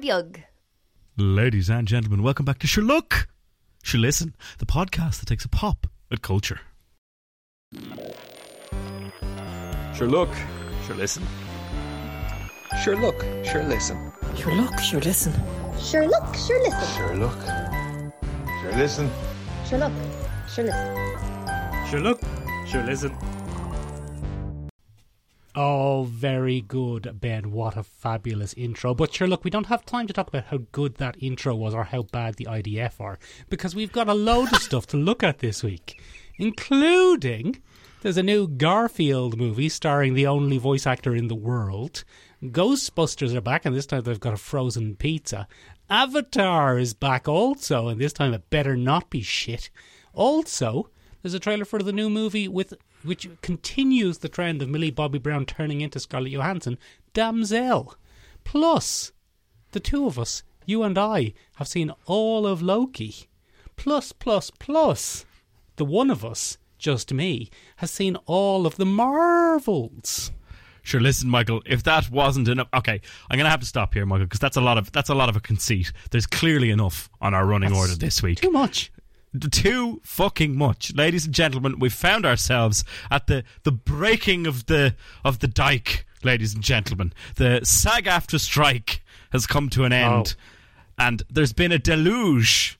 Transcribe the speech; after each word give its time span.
Beag. 0.00 0.44
Ladies 1.16 1.68
and 1.68 1.86
gentlemen, 1.86 2.22
welcome 2.22 2.44
back 2.44 2.58
to 2.60 2.66
Sure 2.66 2.82
Look. 2.82 3.28
Sure 3.82 4.00
Listen, 4.00 4.34
the 4.58 4.66
podcast 4.66 5.20
that 5.20 5.26
takes 5.26 5.44
a 5.44 5.48
pop 5.48 5.86
at 6.10 6.22
culture. 6.22 6.60
Sure 9.94 10.08
look, 10.08 10.30
sure 10.86 10.96
listen. 10.96 11.22
Sure 12.82 12.96
look, 12.96 13.22
sure 13.44 13.62
listen. 13.64 14.12
Sure 14.36 14.54
look, 14.54 14.78
sure 14.80 15.00
listen. 15.00 15.32
Sure 15.78 16.06
look, 16.06 16.34
sure 16.34 16.62
listen. 16.62 16.96
Sure 16.96 17.16
look. 17.16 17.42
Sure 18.60 18.72
listen. 18.76 19.10
Sure 19.68 19.78
look, 19.78 19.92
sure 20.48 20.64
listen. 20.64 21.88
Sure 21.90 22.00
look, 22.00 22.20
sure 22.66 22.82
listen. 22.82 23.31
Oh, 25.54 26.04
very 26.04 26.62
good, 26.62 27.20
Ben. 27.20 27.50
What 27.50 27.76
a 27.76 27.82
fabulous 27.82 28.54
intro. 28.54 28.94
But 28.94 29.12
sure, 29.12 29.28
look, 29.28 29.44
we 29.44 29.50
don't 29.50 29.66
have 29.66 29.84
time 29.84 30.06
to 30.06 30.12
talk 30.12 30.28
about 30.28 30.46
how 30.46 30.60
good 30.72 30.94
that 30.96 31.16
intro 31.20 31.54
was 31.54 31.74
or 31.74 31.84
how 31.84 32.04
bad 32.04 32.36
the 32.36 32.46
IDF 32.46 32.98
are 32.98 33.18
because 33.50 33.74
we've 33.74 33.92
got 33.92 34.08
a 34.08 34.14
load 34.14 34.50
of 34.52 34.62
stuff 34.62 34.86
to 34.88 34.96
look 34.96 35.22
at 35.22 35.40
this 35.40 35.62
week, 35.62 36.00
including 36.38 37.60
there's 38.00 38.16
a 38.16 38.22
new 38.22 38.48
Garfield 38.48 39.36
movie 39.36 39.68
starring 39.68 40.14
the 40.14 40.26
only 40.26 40.56
voice 40.56 40.86
actor 40.86 41.14
in 41.14 41.28
the 41.28 41.34
world. 41.34 42.02
Ghostbusters 42.42 43.34
are 43.34 43.42
back, 43.42 43.66
and 43.66 43.76
this 43.76 43.86
time 43.86 44.02
they've 44.04 44.18
got 44.18 44.32
a 44.32 44.38
frozen 44.38 44.96
pizza. 44.96 45.46
Avatar 45.90 46.78
is 46.78 46.94
back 46.94 47.28
also, 47.28 47.88
and 47.88 48.00
this 48.00 48.14
time 48.14 48.32
it 48.32 48.48
better 48.48 48.74
not 48.74 49.10
be 49.10 49.20
shit. 49.20 49.68
Also, 50.14 50.88
there's 51.20 51.34
a 51.34 51.38
trailer 51.38 51.66
for 51.66 51.82
the 51.82 51.92
new 51.92 52.08
movie 52.08 52.48
with 52.48 52.72
which 53.04 53.28
continues 53.40 54.18
the 54.18 54.28
trend 54.28 54.62
of 54.62 54.68
Millie 54.68 54.90
Bobby 54.90 55.18
Brown 55.18 55.46
turning 55.46 55.80
into 55.80 56.00
Scarlett 56.00 56.32
Johansson, 56.32 56.78
Damsel. 57.14 57.96
Plus, 58.44 59.12
the 59.72 59.80
two 59.80 60.06
of 60.06 60.18
us, 60.18 60.42
you 60.66 60.82
and 60.82 60.98
I, 60.98 61.34
have 61.56 61.68
seen 61.68 61.92
all 62.06 62.46
of 62.46 62.62
Loki. 62.62 63.28
Plus, 63.76 64.12
plus, 64.12 64.50
plus, 64.50 65.24
the 65.76 65.84
one 65.84 66.10
of 66.10 66.24
us, 66.24 66.58
just 66.78 67.12
me, 67.12 67.50
has 67.76 67.90
seen 67.90 68.16
all 68.26 68.66
of 68.66 68.76
the 68.76 68.86
Marvels. 68.86 70.30
Sure, 70.82 71.00
listen, 71.00 71.30
Michael. 71.30 71.62
If 71.64 71.84
that 71.84 72.10
wasn't 72.10 72.48
enough, 72.48 72.68
okay, 72.74 73.00
I'm 73.30 73.38
gonna 73.38 73.50
have 73.50 73.60
to 73.60 73.66
stop 73.66 73.94
here, 73.94 74.04
Michael, 74.04 74.26
because 74.26 74.40
that's 74.40 74.56
a 74.56 74.60
lot 74.60 74.78
of 74.78 74.90
that's 74.90 75.08
a 75.10 75.14
lot 75.14 75.28
of 75.28 75.36
a 75.36 75.40
conceit. 75.40 75.92
There's 76.10 76.26
clearly 76.26 76.70
enough 76.70 77.08
on 77.20 77.34
our 77.34 77.46
running 77.46 77.72
order 77.72 77.94
this 77.94 78.22
week. 78.22 78.40
Too 78.40 78.50
much. 78.50 78.90
Too 79.50 80.00
fucking 80.04 80.56
much, 80.56 80.94
ladies 80.94 81.24
and 81.24 81.34
gentlemen. 81.34 81.78
We've 81.78 81.92
found 81.92 82.26
ourselves 82.26 82.84
at 83.10 83.28
the 83.28 83.44
the 83.62 83.72
breaking 83.72 84.46
of 84.46 84.66
the 84.66 84.94
of 85.24 85.38
the 85.38 85.48
dike, 85.48 86.06
ladies 86.22 86.54
and 86.54 86.62
gentlemen. 86.62 87.14
The 87.36 87.60
SAG-AFTRA 87.64 88.38
strike 88.40 89.02
has 89.30 89.46
come 89.46 89.70
to 89.70 89.84
an 89.84 89.92
end, 89.92 90.36
oh. 90.38 90.42
and 90.98 91.22
there's 91.30 91.54
been 91.54 91.72
a 91.72 91.78
deluge 91.78 92.78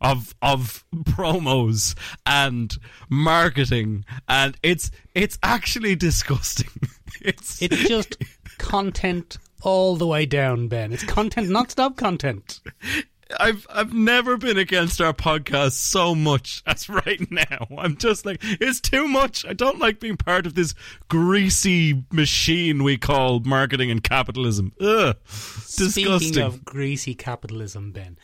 of 0.00 0.34
of 0.42 0.84
promos 0.94 1.94
and 2.26 2.76
marketing, 3.08 4.04
and 4.28 4.56
it's 4.62 4.90
it's 5.14 5.38
actually 5.42 5.96
disgusting. 5.96 6.70
It's 7.22 7.60
It's 7.60 7.86
just 7.86 8.16
content 8.56 9.36
all 9.60 9.96
the 9.96 10.06
way 10.06 10.24
down, 10.24 10.68
Ben. 10.68 10.90
It's 10.90 11.04
content, 11.04 11.50
not 11.50 11.70
stop 11.70 11.96
content. 11.96 12.60
I've 13.38 13.66
I've 13.70 13.92
never 13.92 14.36
been 14.36 14.58
against 14.58 15.00
our 15.00 15.12
podcast 15.12 15.72
so 15.72 16.14
much 16.14 16.62
as 16.66 16.88
right 16.88 17.30
now. 17.30 17.66
I'm 17.78 17.96
just 17.96 18.26
like 18.26 18.38
it's 18.42 18.80
too 18.80 19.06
much. 19.06 19.44
I 19.46 19.52
don't 19.52 19.78
like 19.78 20.00
being 20.00 20.16
part 20.16 20.46
of 20.46 20.54
this 20.54 20.74
greasy 21.08 22.04
machine 22.12 22.82
we 22.82 22.96
call 22.96 23.40
marketing 23.40 23.90
and 23.90 24.02
capitalism. 24.02 24.72
Ugh, 24.80 25.16
disgusting. 25.26 26.18
Speaking 26.18 26.42
of 26.42 26.64
greasy 26.64 27.14
capitalism, 27.14 27.92
Ben, 27.92 28.18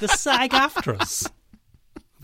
the 0.00 0.08
SAG 0.08 0.54
after 0.54 0.94
us. 0.94 1.28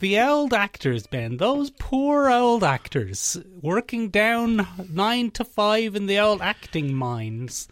The 0.00 0.20
old 0.20 0.54
actors, 0.54 1.08
Ben, 1.08 1.38
those 1.38 1.72
poor 1.72 2.30
old 2.30 2.62
actors 2.62 3.36
working 3.60 4.10
down 4.10 4.64
nine 4.88 5.32
to 5.32 5.44
five 5.44 5.96
in 5.96 6.06
the 6.06 6.20
old 6.20 6.40
acting 6.40 6.94
mines, 6.94 7.66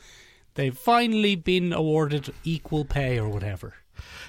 they've 0.54 0.76
finally 0.76 1.36
been 1.36 1.72
awarded 1.72 2.34
equal 2.42 2.84
pay 2.84 3.20
or 3.20 3.28
whatever. 3.28 3.74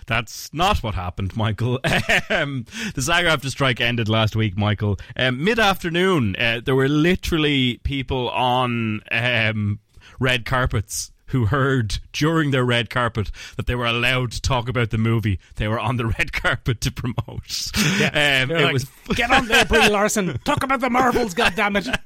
That's 0.08 0.52
not 0.54 0.82
what 0.82 0.96
happened, 0.96 1.36
Michael. 1.36 1.80
Um, 2.30 2.66
the 2.94 3.02
AFTRA 3.02 3.50
strike 3.50 3.82
ended 3.82 4.10
last 4.10 4.36
week, 4.36 4.58
Michael. 4.58 4.98
Um, 5.16 5.44
Mid 5.44 5.60
afternoon, 5.60 6.36
uh, 6.36 6.62
there 6.64 6.76
were 6.76 6.88
literally 6.88 7.80
people 7.84 8.30
on 8.30 9.02
um, 9.12 9.80
red 10.20 10.46
carpets 10.46 11.12
who 11.28 11.46
heard 11.46 12.00
during 12.14 12.52
their 12.52 12.64
red 12.64 12.90
carpet 12.90 13.32
that 13.56 13.66
they 13.66 13.76
were 13.76 13.86
allowed 13.86 14.32
to 14.32 14.42
talk 14.42 14.70
about 14.70 14.90
the 14.90 14.98
movie 14.98 15.40
they 15.56 15.68
were 15.68 15.80
on 15.80 15.98
the 15.98 16.06
red 16.18 16.34
carpet 16.34 16.82
to 16.82 16.92
promote. 16.92 17.72
Um, 18.02 18.52
it 18.52 18.64
like, 18.64 18.74
was 18.74 18.86
Get 19.16 19.32
on 19.32 19.48
there, 19.48 19.66
Brie 19.66 19.90
Larson. 19.90 20.38
Talk 20.40 20.64
about 20.64 20.80
the 20.80 20.90
Marvels, 20.90 21.34
goddammit. 21.34 21.98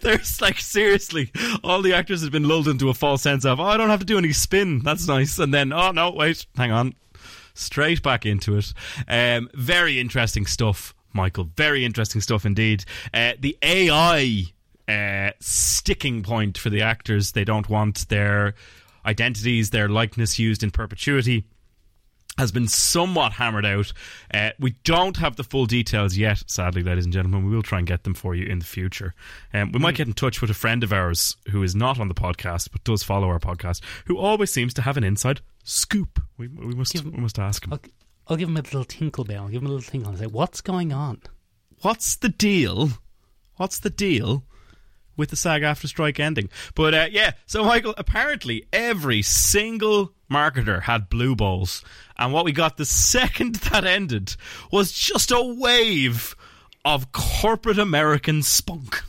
There's 0.00 0.40
like 0.40 0.58
seriously, 0.58 1.30
all 1.62 1.82
the 1.82 1.94
actors 1.94 2.22
have 2.22 2.32
been 2.32 2.48
lulled 2.48 2.68
into 2.68 2.88
a 2.88 2.94
false 2.94 3.22
sense 3.22 3.44
of, 3.44 3.60
oh, 3.60 3.64
I 3.64 3.76
don't 3.76 3.90
have 3.90 4.00
to 4.00 4.06
do 4.06 4.18
any 4.18 4.32
spin. 4.32 4.80
That's 4.80 5.06
nice. 5.06 5.38
And 5.38 5.54
then, 5.54 5.72
oh 5.72 5.92
no, 5.92 6.10
wait, 6.10 6.46
hang 6.56 6.72
on, 6.72 6.94
straight 7.58 8.02
back 8.02 8.24
into 8.24 8.56
it. 8.56 8.72
Um, 9.06 9.48
very 9.54 9.98
interesting 9.98 10.46
stuff, 10.46 10.94
Michael. 11.12 11.50
Very 11.56 11.84
interesting 11.84 12.20
stuff 12.20 12.46
indeed. 12.46 12.84
Uh, 13.12 13.32
the 13.38 13.56
AI 13.62 14.44
uh, 14.88 15.32
sticking 15.40 16.22
point 16.22 16.58
for 16.58 16.70
the 16.70 16.82
actors. 16.82 17.32
They 17.32 17.44
don't 17.44 17.68
want 17.68 18.08
their 18.08 18.54
identities, 19.04 19.70
their 19.70 19.88
likeness 19.88 20.38
used 20.38 20.62
in 20.62 20.70
perpetuity 20.70 21.44
has 22.38 22.52
been 22.52 22.68
somewhat 22.68 23.32
hammered 23.32 23.66
out. 23.66 23.92
Uh, 24.32 24.50
we 24.58 24.70
don't 24.84 25.16
have 25.16 25.36
the 25.36 25.44
full 25.44 25.66
details 25.66 26.16
yet, 26.16 26.42
sadly, 26.46 26.82
ladies 26.82 27.04
and 27.04 27.12
gentlemen. 27.12 27.44
We 27.44 27.54
will 27.54 27.62
try 27.62 27.78
and 27.78 27.86
get 27.86 28.04
them 28.04 28.14
for 28.14 28.34
you 28.34 28.46
in 28.46 28.60
the 28.60 28.64
future. 28.64 29.14
Um, 29.52 29.72
we 29.72 29.80
might 29.80 29.96
get 29.96 30.06
in 30.06 30.14
touch 30.14 30.40
with 30.40 30.50
a 30.50 30.54
friend 30.54 30.84
of 30.84 30.92
ours 30.92 31.36
who 31.50 31.62
is 31.62 31.74
not 31.74 31.98
on 31.98 32.08
the 32.08 32.14
podcast 32.14 32.70
but 32.70 32.84
does 32.84 33.02
follow 33.02 33.28
our 33.28 33.40
podcast, 33.40 33.82
who 34.06 34.16
always 34.16 34.52
seems 34.52 34.72
to 34.74 34.82
have 34.82 34.96
an 34.96 35.04
inside 35.04 35.40
scoop. 35.68 36.20
We, 36.36 36.48
we 36.48 36.74
must 36.74 36.92
Give 36.92 37.04
we 37.04 37.20
must 37.20 37.38
ask 37.38 37.64
him. 37.64 37.72
I'll, 37.72 37.80
I'll 38.26 38.36
give 38.36 38.48
him 38.48 38.56
a 38.56 38.62
little 38.62 38.84
tinkle 38.84 39.24
bell. 39.24 39.44
I'll 39.44 39.48
give 39.48 39.62
him 39.62 39.68
a 39.68 39.70
little 39.70 39.90
tinkle 39.90 40.10
and 40.10 40.18
say, 40.18 40.26
What's 40.26 40.60
going 40.60 40.92
on? 40.92 41.22
What's 41.82 42.16
the 42.16 42.28
deal? 42.28 42.90
What's 43.56 43.78
the 43.78 43.90
deal? 43.90 44.44
With 45.16 45.30
the 45.30 45.36
SAG-AFTRA 45.36 45.88
strike 45.88 46.20
ending. 46.20 46.48
But 46.76 46.94
uh, 46.94 47.06
yeah, 47.10 47.32
so 47.44 47.64
Michael, 47.64 47.94
apparently 47.98 48.66
every 48.72 49.20
single 49.22 50.12
marketer 50.30 50.82
had 50.82 51.08
blue 51.08 51.34
balls. 51.34 51.84
And 52.16 52.32
what 52.32 52.44
we 52.44 52.52
got 52.52 52.76
the 52.76 52.84
second 52.84 53.54
that 53.72 53.84
ended 53.84 54.36
was 54.70 54.92
just 54.92 55.32
a 55.32 55.42
wave 55.42 56.36
of 56.84 57.10
corporate 57.10 57.78
American 57.80 58.42
spunk. 58.42 59.02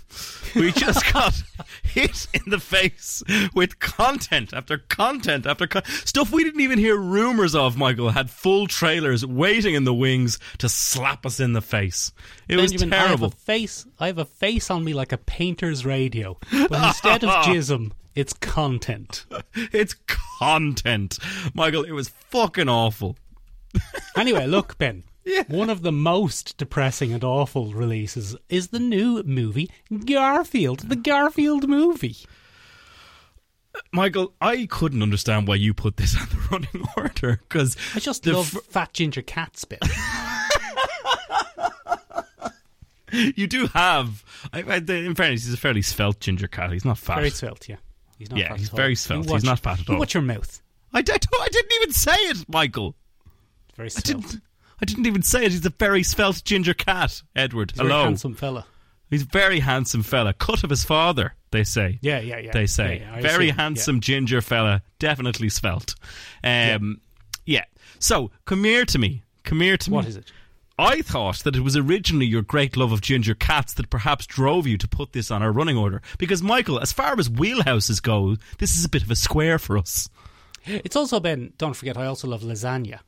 We 0.56 0.72
just 0.72 1.12
got 1.14 1.42
hit 1.84 2.28
in 2.34 2.42
the 2.48 2.60
face 2.60 3.24
with 3.54 3.80
content 3.80 4.54
after 4.54 4.78
content 4.78 5.46
after 5.46 5.68
con- 5.68 5.86
stuff 5.86 6.32
we 6.32 6.44
didn't 6.44 6.62
even 6.62 6.80
hear 6.80 6.98
rumors 6.98 7.56
of. 7.56 7.78
Michael 7.78 8.10
had 8.12 8.30
full 8.30 8.68
trailers 8.68 9.26
waiting 9.26 9.76
in 9.76 9.84
the 9.84 9.94
wings 9.94 10.40
to 10.60 10.70
slap 10.70 11.26
us 11.26 11.40
in 11.40 11.54
the 11.54 11.62
face. 11.62 12.12
It 12.48 12.58
Benjamin, 12.58 12.90
was 12.90 12.98
terrible. 13.00 13.26
I 13.26 13.30
have 13.30 13.34
a 13.34 13.38
face. 13.38 13.86
I 14.00 14.08
have 14.08 14.18
a 14.18 14.26
face 14.26 14.70
on 14.70 14.84
me 14.84 14.94
like 14.94 15.12
a 15.12 15.18
painter's 15.18 15.86
radio, 15.86 16.38
but 16.52 16.84
instead 16.84 17.24
of 17.24 17.30
jism, 17.46 17.92
it's 18.16 18.34
content. 18.34 19.26
It's 19.72 19.96
content, 20.40 21.20
Michael. 21.54 21.84
It 21.84 21.92
was 21.92 22.10
fucking 22.10 22.70
awful. 22.70 23.18
Anyway, 24.18 24.48
look, 24.48 24.78
Ben. 24.78 25.04
One 25.48 25.70
of 25.70 25.82
the 25.82 25.92
most 25.92 26.58
depressing 26.58 27.14
and 27.14 27.24
awful 27.24 27.74
releases 27.74 28.36
is 28.50 28.70
the 28.70 28.80
new 28.80 29.24
movie 29.24 29.70
Garfield, 30.06 30.90
the 30.90 30.96
Garfield 30.96 31.68
movie. 31.68 32.18
Michael, 33.92 34.34
I 34.42 34.66
couldn't 34.66 35.02
understand 35.02 35.48
why 35.48 35.56
you 35.56 35.74
put 35.74 35.98
this 35.98 36.16
on 36.22 36.28
the 36.30 36.48
running 36.52 36.88
order 36.98 37.40
because 37.48 37.78
I 37.96 38.00
just 38.00 38.26
love 38.26 38.48
fr- 38.48 38.60
fat 38.60 38.94
ginger 38.94 39.22
cat 39.22 39.58
spit. 39.58 39.80
you 43.36 43.48
do 43.48 43.68
have. 43.68 44.24
I, 44.54 44.62
I, 44.64 44.76
in 44.78 45.16
fairness, 45.16 45.46
he's 45.46 45.54
a 45.54 45.58
fairly 45.58 45.82
svelte 45.82 46.20
ginger 46.20 46.48
cat. 46.48 46.72
He's 46.72 46.86
not 46.86 46.98
fat. 46.98 47.16
Very 47.16 47.30
svelte, 47.30 47.70
yeah. 47.70 47.78
He's 48.18 48.30
not 48.30 48.40
Yeah, 48.40 48.50
fat 48.50 48.60
he's 48.60 48.70
very 48.70 48.96
svelte. 48.96 49.30
He's 49.30 49.44
not 49.44 49.60
fat 49.60 49.80
at 49.80 49.90
all. 49.90 50.00
Watch 50.00 50.14
your 50.14 50.24
mouth. 50.24 50.62
I, 50.94 51.00
I, 51.00 51.02
I 51.02 51.48
didn't 51.50 51.74
even 51.76 51.92
say 51.94 52.16
it, 52.16 52.50
Michael. 52.50 52.96
Very 53.76 53.90
svelte. 53.90 54.42
I 54.82 54.86
didn't 54.86 55.06
even 55.08 55.22
say 55.22 55.46
it. 55.46 55.52
He's 55.52 55.66
a 55.66 55.70
very 55.70 56.04
svelte 56.04 56.44
ginger 56.44 56.74
cat, 56.74 57.22
Edward. 57.36 57.72
He's 57.72 57.80
a 57.80 57.84
very 57.84 57.94
Hello. 57.94 58.04
handsome 58.06 58.36
fella. 58.36 58.66
He's 59.10 59.24
a 59.24 59.26
very 59.26 59.60
handsome 59.60 60.04
fella. 60.04 60.34
Cut 60.34 60.64
of 60.64 60.70
his 60.70 60.84
father, 60.84 61.34
they 61.52 61.64
say. 61.64 61.98
Yeah, 62.02 62.20
yeah, 62.20 62.38
yeah. 62.38 62.52
They 62.52 62.68
say. 62.68 63.00
Yeah, 63.00 63.16
yeah, 63.16 63.22
very 63.22 63.50
see, 63.50 63.56
handsome 63.56 64.02
ginger 64.02 64.42
fella. 64.42 64.84
Definitely 65.00 65.50
svelte. 65.50 65.96
Um, 66.44 67.02
yeah. 67.46 67.66
So, 67.98 68.32
come 68.46 68.64
here 68.64 68.86
to 68.86 69.00
me. 69.00 69.24
Come 69.44 69.62
here 69.62 69.78
to 69.78 69.90
yeah. 69.90 69.92
me. 69.92 69.96
What 69.96 70.06
is 70.08 70.16
it? 70.16 70.32
I 70.78 71.02
thought 71.02 71.40
that 71.40 71.58
it 71.58 71.62
was 71.62 71.76
originally 71.76 72.26
your 72.26 72.42
great 72.42 72.78
love 72.78 72.94
of 72.94 73.02
ginger 73.02 73.34
cats 73.34 73.74
that 73.74 73.90
perhaps 73.90 74.26
drove 74.26 74.66
you 74.66 74.78
to 74.78 74.88
put 74.88 75.12
this 75.12 75.30
on 75.30 75.44
our 75.44 75.52
running 75.52 75.76
order. 75.76 76.02
Because, 76.18 76.42
Michael, 76.42 76.80
as 76.80 76.94
far 76.94 77.20
as 77.20 77.28
wheelhouses 77.28 78.02
go, 78.02 78.38
this 78.60 78.78
is 78.78 78.86
a 78.86 78.90
bit 78.90 79.04
of 79.04 79.12
a 79.12 79.16
square 79.16 79.60
for 79.60 79.78
us. 79.78 80.08
It's 80.66 80.96
also 80.96 81.20
been. 81.20 81.54
Don't 81.58 81.76
forget, 81.76 81.98
I 81.98 82.06
also 82.06 82.28
love 82.28 82.42
lasagna. 82.44 83.00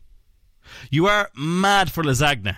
You 0.89 1.07
are 1.07 1.29
mad 1.35 1.91
for 1.91 2.03
lasagna. 2.03 2.57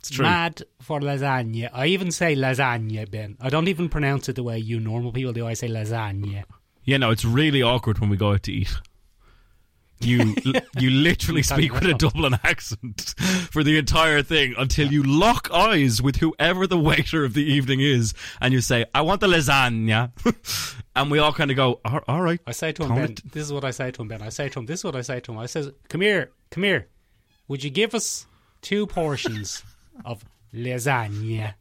It's 0.00 0.10
true. 0.10 0.24
Mad 0.24 0.62
for 0.82 1.00
lasagna. 1.00 1.70
I 1.72 1.86
even 1.86 2.10
say 2.10 2.36
lasagna, 2.36 3.10
Ben. 3.10 3.36
I 3.40 3.48
don't 3.48 3.68
even 3.68 3.88
pronounce 3.88 4.28
it 4.28 4.36
the 4.36 4.42
way 4.42 4.58
you 4.58 4.78
normal 4.80 5.12
people 5.12 5.32
do. 5.32 5.46
I 5.46 5.54
say 5.54 5.68
lasagna. 5.68 6.44
Yeah, 6.84 6.98
no, 6.98 7.10
it's 7.10 7.24
really 7.24 7.62
awkward 7.62 7.98
when 8.00 8.10
we 8.10 8.16
go 8.18 8.32
out 8.32 8.42
to 8.42 8.52
eat. 8.52 8.74
You 10.00 10.34
you 10.78 10.90
literally 10.90 11.42
speak 11.42 11.72
with 11.72 11.84
a 11.84 11.94
Dublin 11.94 12.34
accent 12.42 13.14
for 13.50 13.62
the 13.64 13.78
entire 13.78 14.22
thing 14.22 14.54
until 14.58 14.92
you 14.92 15.02
lock 15.02 15.48
eyes 15.52 16.02
with 16.02 16.16
whoever 16.16 16.66
the 16.66 16.78
waiter 16.78 17.24
of 17.24 17.32
the 17.32 17.44
evening 17.44 17.80
is, 17.80 18.12
and 18.40 18.52
you 18.52 18.60
say, 18.60 18.84
"I 18.94 19.00
want 19.02 19.22
the 19.22 19.28
lasagna," 19.28 20.10
and 20.96 21.10
we 21.10 21.18
all 21.20 21.32
kind 21.32 21.50
of 21.50 21.56
go, 21.56 21.80
"All- 21.84 22.02
"All 22.08 22.20
right." 22.20 22.40
I 22.46 22.52
say 22.52 22.72
to 22.72 22.82
him, 22.84 22.94
Ben, 22.94 23.04
it- 23.12 23.32
this 23.32 23.44
is 23.44 23.52
what 23.52 23.64
I 23.64 23.70
say 23.70 23.90
to 23.92 24.02
him, 24.02 24.08
Ben. 24.08 24.20
I 24.20 24.28
say 24.28 24.48
to 24.50 24.58
him, 24.58 24.66
this 24.66 24.80
is 24.80 24.84
what 24.84 24.96
I 24.96 25.00
say 25.02 25.20
to 25.20 25.32
him. 25.32 25.38
I 25.38 25.46
says, 25.46 25.70
come 25.88 26.02
here, 26.02 26.32
come 26.50 26.64
here. 26.64 26.88
Would 27.48 27.64
you 27.64 27.70
give 27.70 27.94
us 27.94 28.26
two 28.62 28.86
portions 28.86 29.62
of 30.04 30.24
lasagna? 30.52 31.54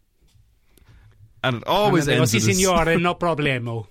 And 1.43 1.57
it 1.57 1.67
always 1.67 2.07
and 2.07 2.11
then 2.11 2.15
they 2.15 2.21
ends. 2.21 2.31
si, 2.31 2.37
with 2.37 2.45
this- 2.45 2.57
signore, 2.57 2.99
no 2.99 3.15
problemo. 3.15 3.87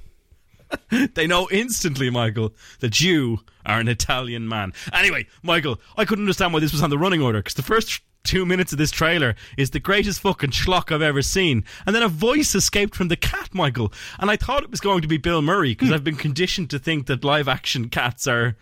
They 1.15 1.27
know 1.27 1.49
instantly, 1.51 2.09
Michael, 2.09 2.55
that 2.81 2.99
you 2.99 3.41
are 3.67 3.79
an 3.79 3.89
Italian 3.89 4.49
man. 4.49 4.73
Anyway, 4.95 5.27
Michael, 5.43 5.79
I 5.99 6.07
couldn't 6.07 6.25
understand 6.25 6.55
why 6.55 6.61
this 6.61 6.73
was 6.73 6.83
on 6.83 6.89
the 6.89 6.97
running 6.97 7.21
order 7.21 7.41
because 7.41 7.55
the 7.55 7.63
first 7.63 8.01
two 8.25 8.47
minutes 8.47 8.73
of 8.73 8.79
this 8.79 8.91
trailer 8.91 9.35
is 9.59 9.71
the 9.71 9.81
greatest 9.81 10.21
fucking 10.21 10.51
schlock 10.51 10.93
I've 10.93 11.03
ever 11.03 11.23
seen. 11.23 11.65
And 11.87 11.95
then 11.95 12.03
a 12.03 12.09
voice 12.09 12.55
escaped 12.55 12.95
from 12.95 13.09
the 13.09 13.17
cat, 13.17 13.51
Michael. 13.53 13.93
And 14.19 14.31
I 14.31 14.37
thought 14.37 14.63
it 14.63 14.71
was 14.71 14.81
going 14.81 15.03
to 15.03 15.09
be 15.09 15.17
Bill 15.17 15.43
Murray 15.43 15.73
because 15.73 15.89
hmm. 15.89 15.95
I've 15.95 16.05
been 16.05 16.17
conditioned 16.17 16.71
to 16.71 16.79
think 16.79 17.07
that 17.07 17.25
live 17.25 17.49
action 17.49 17.89
cats 17.89 18.27
are 18.27 18.57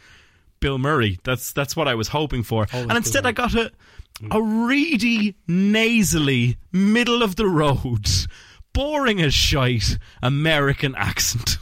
Bill 0.61 0.79
Murray. 0.79 1.19
That's 1.25 1.53
that's 1.53 1.75
what 1.75 1.89
I 1.89 1.95
was 1.95 2.09
hoping 2.09 2.43
for. 2.43 2.67
and 2.73 2.93
instead, 2.93 3.27
I 3.27 3.33
got 3.33 3.55
a 3.55 3.73
mm. 4.21 4.29
a 4.31 4.43
reedy, 4.67 5.37
nasally, 5.49 6.57
middle 6.73 7.23
of 7.23 7.37
the 7.37 7.47
road, 7.47 8.09
boring 8.73 9.21
as 9.21 9.35
shite 9.35 9.99
American 10.23 10.95
accent. 10.95 11.59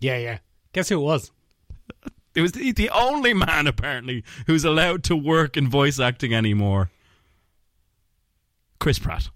Yeah, 0.00 0.18
yeah. 0.18 0.38
Guess 0.72 0.88
who 0.88 1.00
it 1.00 1.04
was? 1.04 1.30
It 2.34 2.42
was 2.42 2.52
the, 2.52 2.70
the 2.72 2.90
only 2.90 3.34
man 3.34 3.66
apparently 3.66 4.22
who's 4.46 4.64
allowed 4.64 5.02
to 5.04 5.16
work 5.16 5.56
in 5.56 5.68
voice 5.68 5.98
acting 5.98 6.32
anymore. 6.32 6.90
Chris 8.78 8.98
Pratt. 8.98 9.30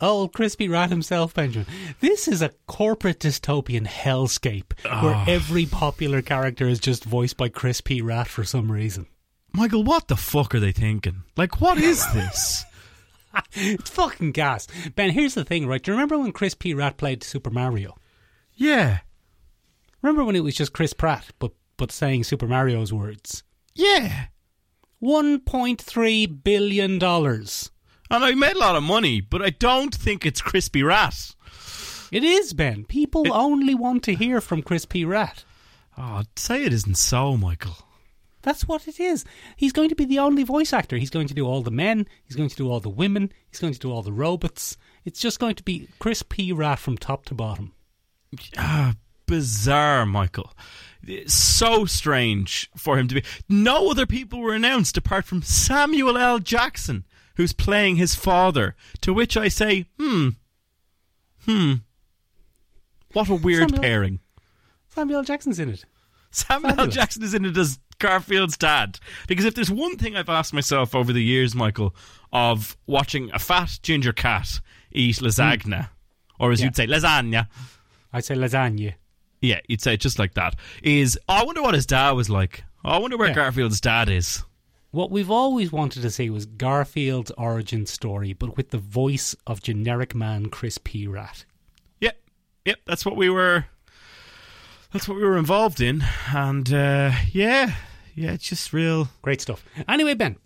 Old 0.00 0.32
crispy 0.32 0.68
rat 0.68 0.90
himself, 0.90 1.34
Benjamin. 1.34 1.66
This 2.00 2.26
is 2.28 2.42
a 2.42 2.50
corporate 2.66 3.20
dystopian 3.20 3.86
hellscape 3.86 4.72
Ah. 4.84 5.02
where 5.02 5.24
every 5.36 5.66
popular 5.66 6.22
character 6.22 6.66
is 6.68 6.78
just 6.80 7.04
voiced 7.04 7.36
by 7.36 7.48
Crispy 7.48 8.00
Rat 8.02 8.28
for 8.28 8.44
some 8.44 8.70
reason. 8.72 9.06
Michael, 9.52 9.84
what 9.84 10.08
the 10.08 10.16
fuck 10.16 10.54
are 10.54 10.60
they 10.60 10.72
thinking? 10.72 11.22
Like, 11.36 11.60
what 11.60 11.78
is 11.78 12.04
this? 12.12 12.64
It's 13.52 13.90
fucking 13.90 14.32
gas. 14.32 14.66
Ben, 14.94 15.10
here's 15.10 15.34
the 15.34 15.44
thing, 15.44 15.66
right? 15.66 15.82
Do 15.82 15.90
you 15.90 15.94
remember 15.94 16.16
when 16.18 16.32
Chris 16.32 16.54
P. 16.54 16.72
Rat 16.72 16.96
played 16.96 17.22
Super 17.22 17.50
Mario? 17.50 17.94
yeah, 18.54 19.00
Remember 20.00 20.24
when 20.24 20.36
it 20.36 20.40
was 20.44 20.54
just 20.54 20.72
Chris 20.72 20.92
Pratt, 20.94 21.26
but 21.38 21.52
but 21.76 21.92
saying 21.92 22.24
Super 22.24 22.46
Mario's 22.46 22.92
words? 22.94 23.42
yeah. 23.74 24.26
One 25.00 25.40
point 25.40 25.82
three 25.82 26.24
billion 26.24 26.98
dollars. 26.98 27.70
And 28.10 28.24
I 28.24 28.34
made 28.34 28.56
a 28.56 28.58
lot 28.58 28.76
of 28.76 28.82
money, 28.82 29.20
but 29.20 29.42
I 29.42 29.50
don't 29.50 29.94
think 29.94 30.24
it's 30.24 30.40
Crispy 30.40 30.82
Rat. 30.82 31.34
It 32.12 32.22
is 32.22 32.52
Ben. 32.52 32.84
People 32.84 33.32
only 33.32 33.74
want 33.74 34.04
to 34.04 34.14
hear 34.14 34.40
from 34.40 34.62
Crispy. 34.62 35.04
Rat. 35.04 35.44
Oh, 35.98 36.22
say 36.36 36.64
it 36.64 36.72
isn't 36.72 36.96
so, 36.96 37.36
Michael. 37.36 37.76
That's 38.42 38.68
what 38.68 38.86
it 38.86 39.00
is. 39.00 39.24
He's 39.56 39.72
going 39.72 39.88
to 39.88 39.96
be 39.96 40.04
the 40.04 40.20
only 40.20 40.44
voice 40.44 40.72
actor. 40.72 40.96
He's 40.98 41.10
going 41.10 41.26
to 41.26 41.34
do 41.34 41.44
all 41.44 41.62
the 41.62 41.70
men. 41.72 42.06
He's 42.22 42.36
going 42.36 42.48
to 42.48 42.56
do 42.56 42.70
all 42.70 42.78
the 42.78 42.88
women. 42.88 43.32
He's 43.50 43.58
going 43.58 43.72
to 43.72 43.78
do 43.78 43.90
all 43.90 44.02
the 44.02 44.12
robots. 44.12 44.76
It's 45.04 45.18
just 45.20 45.40
going 45.40 45.56
to 45.56 45.64
be 45.64 45.88
Chris 45.98 46.22
P. 46.22 46.52
Rat 46.52 46.78
from 46.78 46.96
top 46.96 47.24
to 47.24 47.34
bottom. 47.34 47.72
Ah, 48.56 48.94
bizarre, 49.26 50.06
Michael. 50.06 50.52
So 51.26 51.86
strange 51.86 52.70
for 52.76 52.98
him 52.98 53.08
to 53.08 53.16
be. 53.16 53.24
No 53.48 53.90
other 53.90 54.06
people 54.06 54.40
were 54.40 54.54
announced 54.54 54.96
apart 54.96 55.24
from 55.24 55.42
Samuel 55.42 56.16
L. 56.16 56.38
Jackson, 56.38 57.04
who's 57.36 57.52
playing 57.52 57.96
his 57.96 58.14
father. 58.14 58.74
To 59.02 59.12
which 59.14 59.36
I 59.36 59.48
say, 59.48 59.86
hmm, 59.98 60.30
hmm. 61.44 61.74
What 63.12 63.28
a 63.28 63.34
weird 63.34 63.70
Samuel- 63.70 63.82
pairing. 63.82 64.20
Samuel 64.88 65.22
Jackson's 65.24 65.58
in 65.58 65.70
it. 65.70 65.84
Samuel 66.30 66.70
L. 66.70 66.76
Fabulous. 66.76 66.94
Jackson 66.94 67.22
is 67.22 67.34
in 67.34 67.44
it 67.44 67.56
as 67.56 67.78
Garfield's 67.98 68.56
dad. 68.56 68.98
Because 69.26 69.44
if 69.44 69.54
there's 69.54 69.70
one 69.70 69.96
thing 69.96 70.16
I've 70.16 70.28
asked 70.28 70.52
myself 70.52 70.94
over 70.94 71.12
the 71.12 71.22
years, 71.22 71.54
Michael, 71.54 71.94
of 72.32 72.76
watching 72.86 73.30
a 73.32 73.38
fat 73.38 73.78
ginger 73.82 74.12
cat 74.12 74.60
eat 74.92 75.16
lasagna, 75.16 75.90
or 76.38 76.52
as. 76.52 76.60
Yeah. 76.60 76.66
you'd 76.66 76.76
say, 76.76 76.86
lasagna. 76.86 77.48
I'd 78.12 78.24
say 78.24 78.34
lasagna. 78.34 78.94
Yeah, 79.40 79.60
you'd 79.68 79.80
say 79.82 79.94
it 79.94 80.00
just 80.00 80.18
like 80.18 80.34
that. 80.34 80.56
Is 80.82 81.18
oh, 81.28 81.34
I 81.34 81.44
wonder 81.44 81.62
what 81.62 81.74
his 81.74 81.86
dad 81.86 82.10
was 82.12 82.28
like. 82.28 82.64
Oh, 82.84 82.90
I 82.90 82.98
wonder 82.98 83.16
where 83.16 83.28
Yeah. 83.28 83.34
Garfield's 83.34 83.80
dad 83.80 84.08
is. 84.08 84.42
What 84.96 85.10
we've 85.10 85.30
always 85.30 85.70
wanted 85.70 86.00
to 86.00 86.10
see 86.10 86.30
was 86.30 86.46
Garfield's 86.46 87.30
origin 87.32 87.84
story, 87.84 88.32
but 88.32 88.56
with 88.56 88.70
the 88.70 88.78
voice 88.78 89.36
of 89.46 89.62
generic 89.62 90.14
man 90.14 90.48
Chris 90.48 90.78
P. 90.78 91.06
Rat. 91.06 91.44
Yep, 92.00 92.18
yep. 92.64 92.78
That's 92.86 93.04
what 93.04 93.14
we 93.14 93.28
were. 93.28 93.66
That's 94.94 95.06
what 95.06 95.18
we 95.18 95.24
were 95.24 95.36
involved 95.36 95.82
in, 95.82 96.02
and 96.34 96.72
uh, 96.72 97.12
yeah, 97.30 97.74
yeah. 98.14 98.32
It's 98.32 98.48
just 98.48 98.72
real. 98.72 99.10
Great 99.20 99.42
stuff. 99.42 99.62
Anyway, 99.86 100.14
Ben, 100.14 100.36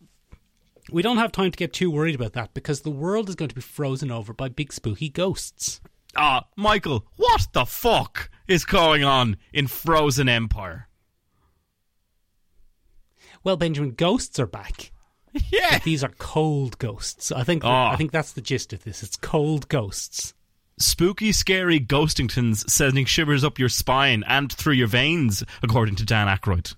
we 0.91 1.01
don't 1.01 1.19
have 1.19 1.31
time 1.31 1.53
to 1.53 1.57
get 1.57 1.73
too 1.73 1.89
worried 1.89 2.17
about 2.17 2.33
that 2.33 2.53
because 2.53 2.81
the 2.81 2.91
world 2.91 3.29
is 3.29 3.37
going 3.37 3.51
to 3.51 3.55
be 3.55 3.61
frozen 3.61 4.11
over 4.11 4.33
by 4.33 4.49
big 4.49 4.73
spooky 4.73 5.11
ghosts. 5.11 5.81
Ah, 6.17 6.49
Michael, 6.57 7.07
what 7.15 7.47
the 7.53 7.67
fuck 7.67 8.29
is 8.49 8.65
going 8.65 9.05
on 9.05 9.37
in 9.53 9.69
Frozen 9.69 10.29
Empire? 10.29 10.89
Well, 13.45 13.57
Benjamin, 13.57 13.93
ghosts 13.93 14.39
are 14.39 14.47
back. 14.47 14.93
Yeah, 15.53 15.79
These 15.79 16.03
are 16.03 16.13
cold 16.19 16.77
ghosts. 16.79 17.31
I 17.31 17.45
think 17.45 17.65
Oh. 17.65 17.69
I 17.71 17.95
think 17.97 18.11
that's 18.11 18.33
the 18.33 18.41
gist 18.41 18.73
of 18.73 18.83
this. 18.83 19.03
It's 19.05 19.15
cold 19.17 19.69
ghosts. 19.69 20.35
spooky, 20.79 21.31
scary 21.31 21.79
ghostingtons 21.79 22.69
sending 22.69 23.05
shivers 23.05 23.45
up 23.45 23.57
your 23.59 23.69
spine 23.69 24.25
and 24.27 24.53
through 24.53 24.73
your 24.75 24.89
veins, 24.89 25.45
according 25.63 25.95
to 25.97 26.05
Dan 26.05 26.27
Aykroyd. 26.27 26.75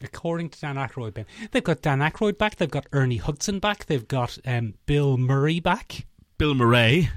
According 0.00 0.50
to 0.50 0.60
Dan 0.60 0.76
Aykroyd, 0.76 1.14
Ben, 1.14 1.26
they've 1.50 1.64
got 1.64 1.82
Dan 1.82 1.98
Aykroyd 1.98 2.38
back. 2.38 2.54
They've 2.56 2.70
got 2.70 2.86
Ernie 2.92 3.16
Hudson 3.16 3.58
back. 3.58 3.86
They've 3.86 4.06
got 4.06 4.38
um, 4.46 4.74
Bill 4.86 5.16
Murray 5.16 5.58
back. 5.58 6.06
Bill 6.38 6.54
Murray. 6.54 7.10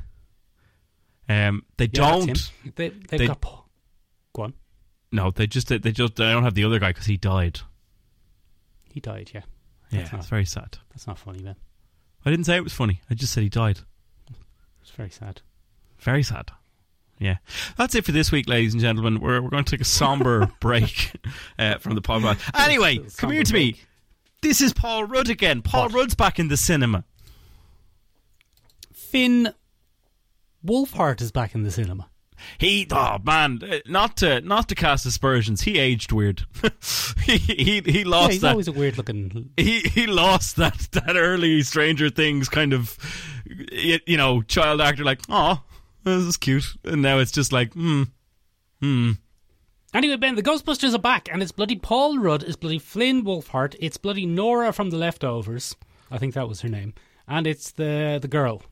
Um, 1.30 1.64
they 1.78 1.86
Yeah, 1.94 2.10
don't. 2.12 2.52
They, 2.76 2.90
they've 2.90 3.20
they- 3.20 3.28
got. 3.28 3.40
Paul- 3.42 3.70
Go 4.34 4.44
on. 4.44 4.54
No, 5.12 5.30
they 5.30 5.46
just 5.46 5.68
they 5.68 5.78
just 5.92 6.16
they 6.16 6.32
don't 6.32 6.44
have 6.44 6.56
the 6.56 6.64
other 6.64 6.80
guy 6.80 6.90
because 6.90 7.06
he 7.06 7.18
died. 7.18 7.60
He 8.92 9.00
died. 9.00 9.32
Yeah, 9.34 9.42
Yeah, 9.90 10.00
That's 10.00 10.12
not- 10.12 10.20
it's 10.22 10.30
very 10.30 10.46
sad. 10.46 10.78
that's 10.92 11.08
not 11.08 11.18
funny, 11.18 11.42
Ben. 11.42 11.56
I 12.26 12.30
didn't 12.30 12.46
say 12.46 12.56
it 12.56 12.64
was 12.64 12.74
funny. 12.74 13.02
I 13.10 13.14
just 13.16 13.34
said 13.34 13.44
he 13.44 13.50
died. 13.50 13.80
It's 14.82 14.92
very 14.92 15.10
sad. 15.10 15.42
Very 16.00 16.24
sad. 16.24 16.52
Yeah. 17.20 17.38
That's 17.78 17.94
it 17.96 18.04
for 18.06 18.12
this 18.12 18.32
week, 18.32 18.48
ladies 18.50 18.74
and 18.74 18.82
gentlemen. 18.82 19.20
We're, 19.20 19.42
we're 19.42 19.50
going 19.50 19.64
to 19.64 19.72
take 19.72 19.82
a 19.82 19.86
somber 19.86 20.52
break 20.60 21.12
uh, 21.60 21.78
from 21.78 21.96
the 21.96 22.02
podcast. 22.02 22.40
Anyway, 22.60 23.00
come 23.18 23.32
here 23.32 23.44
to 23.44 23.54
me. 23.54 23.76
This 24.42 24.60
is 24.62 24.74
Paul 24.74 25.04
Rudd 25.06 25.30
again. 25.30 25.62
Paul 25.62 25.84
What? 25.84 25.94
Rudd's 25.94 26.16
back 26.16 26.40
in 26.40 26.48
the 26.48 26.58
cinema. 26.58 27.04
Finn 28.94 29.54
Wolfhard 30.66 31.22
is 31.22 31.32
back 31.32 31.54
in 31.56 31.64
the 31.64 31.72
cinema. 31.72 32.10
He, 32.58 32.88
oh 32.92 33.18
man, 33.24 33.60
uh, 33.64 33.78
not 33.88 34.18
to 34.18 34.42
not 34.42 34.68
to 34.70 34.76
cast 34.76 35.06
aspersions. 35.06 35.62
He 35.62 35.78
aged 35.80 36.12
weird. 36.12 36.44
he, 37.26 37.38
he 37.38 37.82
he 37.82 38.00
Yeah, 38.02 38.08
lost 38.08 38.32
he's 38.34 38.42
that. 38.42 38.52
always 38.52 38.68
a 38.68 38.72
weird 38.72 38.98
looking. 38.98 39.50
he 39.58 39.80
he 39.82 40.08
lost 40.08 40.56
that 40.58 40.88
that 40.92 41.16
early 41.16 41.62
Stranger 41.62 42.10
Things 42.10 42.50
kind 42.50 42.74
of 42.74 42.98
you 43.72 44.18
know 44.18 44.42
child 44.42 44.82
actor 44.82 45.04
like 45.04 45.22
oh 45.30 45.62
this 46.04 46.24
is 46.24 46.38
cute 46.38 46.66
and 46.86 47.02
now 47.02 47.20
it's 47.20 47.32
just 47.32 47.52
like 47.52 47.74
hmm 47.74 48.04
hmm 48.80 49.12
Anyway, 49.94 50.16
Ben, 50.16 50.36
the 50.36 50.42
Ghostbusters 50.42 50.96
are 50.96 51.00
back, 51.00 51.28
and 51.30 51.44
it's 51.44 51.52
bloody 51.52 51.76
Paul 51.76 52.18
Rudd, 52.18 52.44
it's 52.44 52.56
bloody 52.56 52.80
Flynn 52.80 53.26
Wolfhard, 53.26 53.76
it's 53.78 53.98
bloody 53.98 54.26
Nora 54.26 54.72
from 54.72 54.90
The 54.90 54.96
Leftovers. 54.96 55.76
I 56.10 56.18
think 56.18 56.34
that 56.34 56.48
was 56.48 56.62
her 56.62 56.70
name, 56.70 56.94
and 57.28 57.46
it's 57.46 57.72
the 57.72 58.18
the 58.22 58.30
girl. 58.30 58.64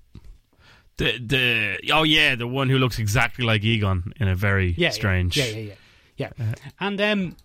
The 1.00 1.18
the 1.18 1.92
oh 1.94 2.04
yeah 2.04 2.36
the 2.36 2.48
one 2.48 2.70
who 2.70 2.78
looks 2.78 3.00
exactly 3.00 3.46
like 3.46 3.64
Egon 3.64 4.14
in 4.20 4.28
a 4.28 4.36
very 4.36 4.76
Yeah, 4.78 4.90
strange 4.92 5.36
Yeah, 5.38 5.46
yeah, 5.46 5.74
yeah, 6.18 6.30
yeah. 6.38 6.54
and 6.80 7.02
um, 7.02 7.36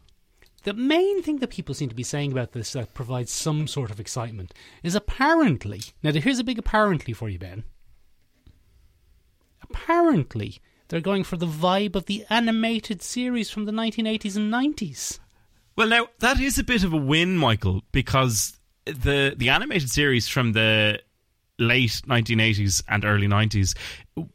the 0.64 0.75
main 0.75 1.23
thing 1.23 1.38
that 1.38 1.50
people 1.50 1.75
seem 1.75 1.88
to 1.88 1.94
be 1.94 2.02
saying 2.02 2.32
about 2.32 2.52
this 2.52 2.73
that 2.73 2.94
provides 2.94 3.30
some 3.30 3.66
sort 3.66 3.90
of 3.90 4.00
excitement 4.00 4.52
is 4.82 4.94
apparently. 4.94 5.80
Now, 6.02 6.12
here's 6.12 6.38
a 6.38 6.44
big 6.44 6.58
apparently 6.58 7.12
for 7.14 7.28
you, 7.28 7.38
Ben. 7.38 7.64
Apparently, 9.62 10.61
They're 10.88 11.00
going 11.00 11.25
for 11.25 11.37
the 11.37 11.46
vibe 11.46 11.96
of 11.96 12.06
the 12.06 12.25
animated 12.30 13.02
series 13.02 13.50
from 13.50 13.64
the 13.64 13.73
1980s 13.73 14.37
and 14.37 14.52
90s. 14.52 15.18
Well, 15.76 15.88
now 15.88 16.08
that 16.20 16.38
is 16.38 16.58
a 16.58 16.64
bit 16.64 16.84
of 16.84 16.92
a 16.92 16.96
win, 16.96 17.37
Michael, 17.37 17.82
because 17.90 18.58
the 18.84 19.34
the 19.37 19.49
animated 19.49 19.90
series 19.90 20.28
from 20.28 20.52
the 20.52 21.00
late 21.58 22.02
1980s 22.06 22.82
and 22.88 23.04
early 23.04 23.26
90s 23.26 23.75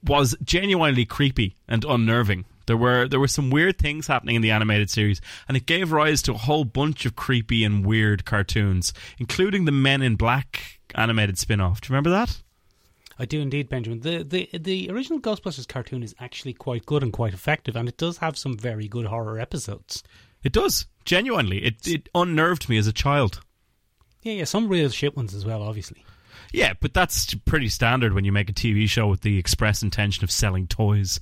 was 0.03 0.35
genuinely 0.43 1.05
creepy 1.05 1.55
and 1.67 1.83
unnerving. 1.83 2.45
There 2.65 2.77
were 2.77 3.07
there 3.07 3.19
were 3.19 3.27
some 3.27 3.49
weird 3.49 3.79
things 3.79 4.05
happening 4.05 4.35
in 4.35 4.43
the 4.43 4.51
animated 4.51 4.91
series, 4.91 5.21
and 5.47 5.57
it 5.57 5.65
gave 5.65 5.91
rise 5.91 6.21
to 6.23 6.33
a 6.33 6.37
whole 6.37 6.65
bunch 6.65 7.05
of 7.05 7.15
creepy 7.15 7.63
and 7.63 7.83
weird 7.83 8.25
cartoons, 8.25 8.93
including 9.17 9.65
the 9.65 9.71
Men 9.71 10.03
in 10.03 10.15
Black 10.15 10.79
animated 10.93 11.39
spin-off. 11.39 11.81
Do 11.81 11.87
you 11.87 11.93
remember 11.93 12.11
that? 12.11 12.43
I 13.17 13.25
do 13.25 13.41
indeed, 13.41 13.69
Benjamin. 13.69 14.01
The, 14.01 14.23
the 14.23 14.57
the 14.57 14.89
original 14.91 15.19
Ghostbusters 15.19 15.67
cartoon 15.67 16.03
is 16.03 16.13
actually 16.19 16.53
quite 16.53 16.85
good 16.85 17.01
and 17.01 17.11
quite 17.11 17.33
effective, 17.33 17.75
and 17.75 17.89
it 17.89 17.97
does 17.97 18.19
have 18.19 18.37
some 18.37 18.55
very 18.55 18.87
good 18.87 19.07
horror 19.07 19.39
episodes. 19.39 20.03
It 20.43 20.53
does 20.53 20.85
genuinely. 21.05 21.65
It 21.65 21.87
it 21.87 22.07
unnerved 22.13 22.69
me 22.69 22.77
as 22.77 22.85
a 22.85 22.93
child. 22.93 23.41
Yeah, 24.21 24.33
yeah, 24.33 24.43
some 24.43 24.69
real 24.69 24.89
shit 24.89 25.17
ones 25.17 25.33
as 25.33 25.43
well, 25.43 25.63
obviously. 25.63 26.05
Yeah, 26.51 26.73
but 26.79 26.93
that's 26.93 27.33
pretty 27.45 27.69
standard 27.69 28.13
when 28.13 28.25
you 28.25 28.31
make 28.31 28.49
a 28.49 28.53
TV 28.53 28.87
show 28.89 29.07
with 29.07 29.21
the 29.21 29.37
express 29.37 29.83
intention 29.83 30.23
of 30.23 30.31
selling 30.31 30.67
toys. 30.67 31.19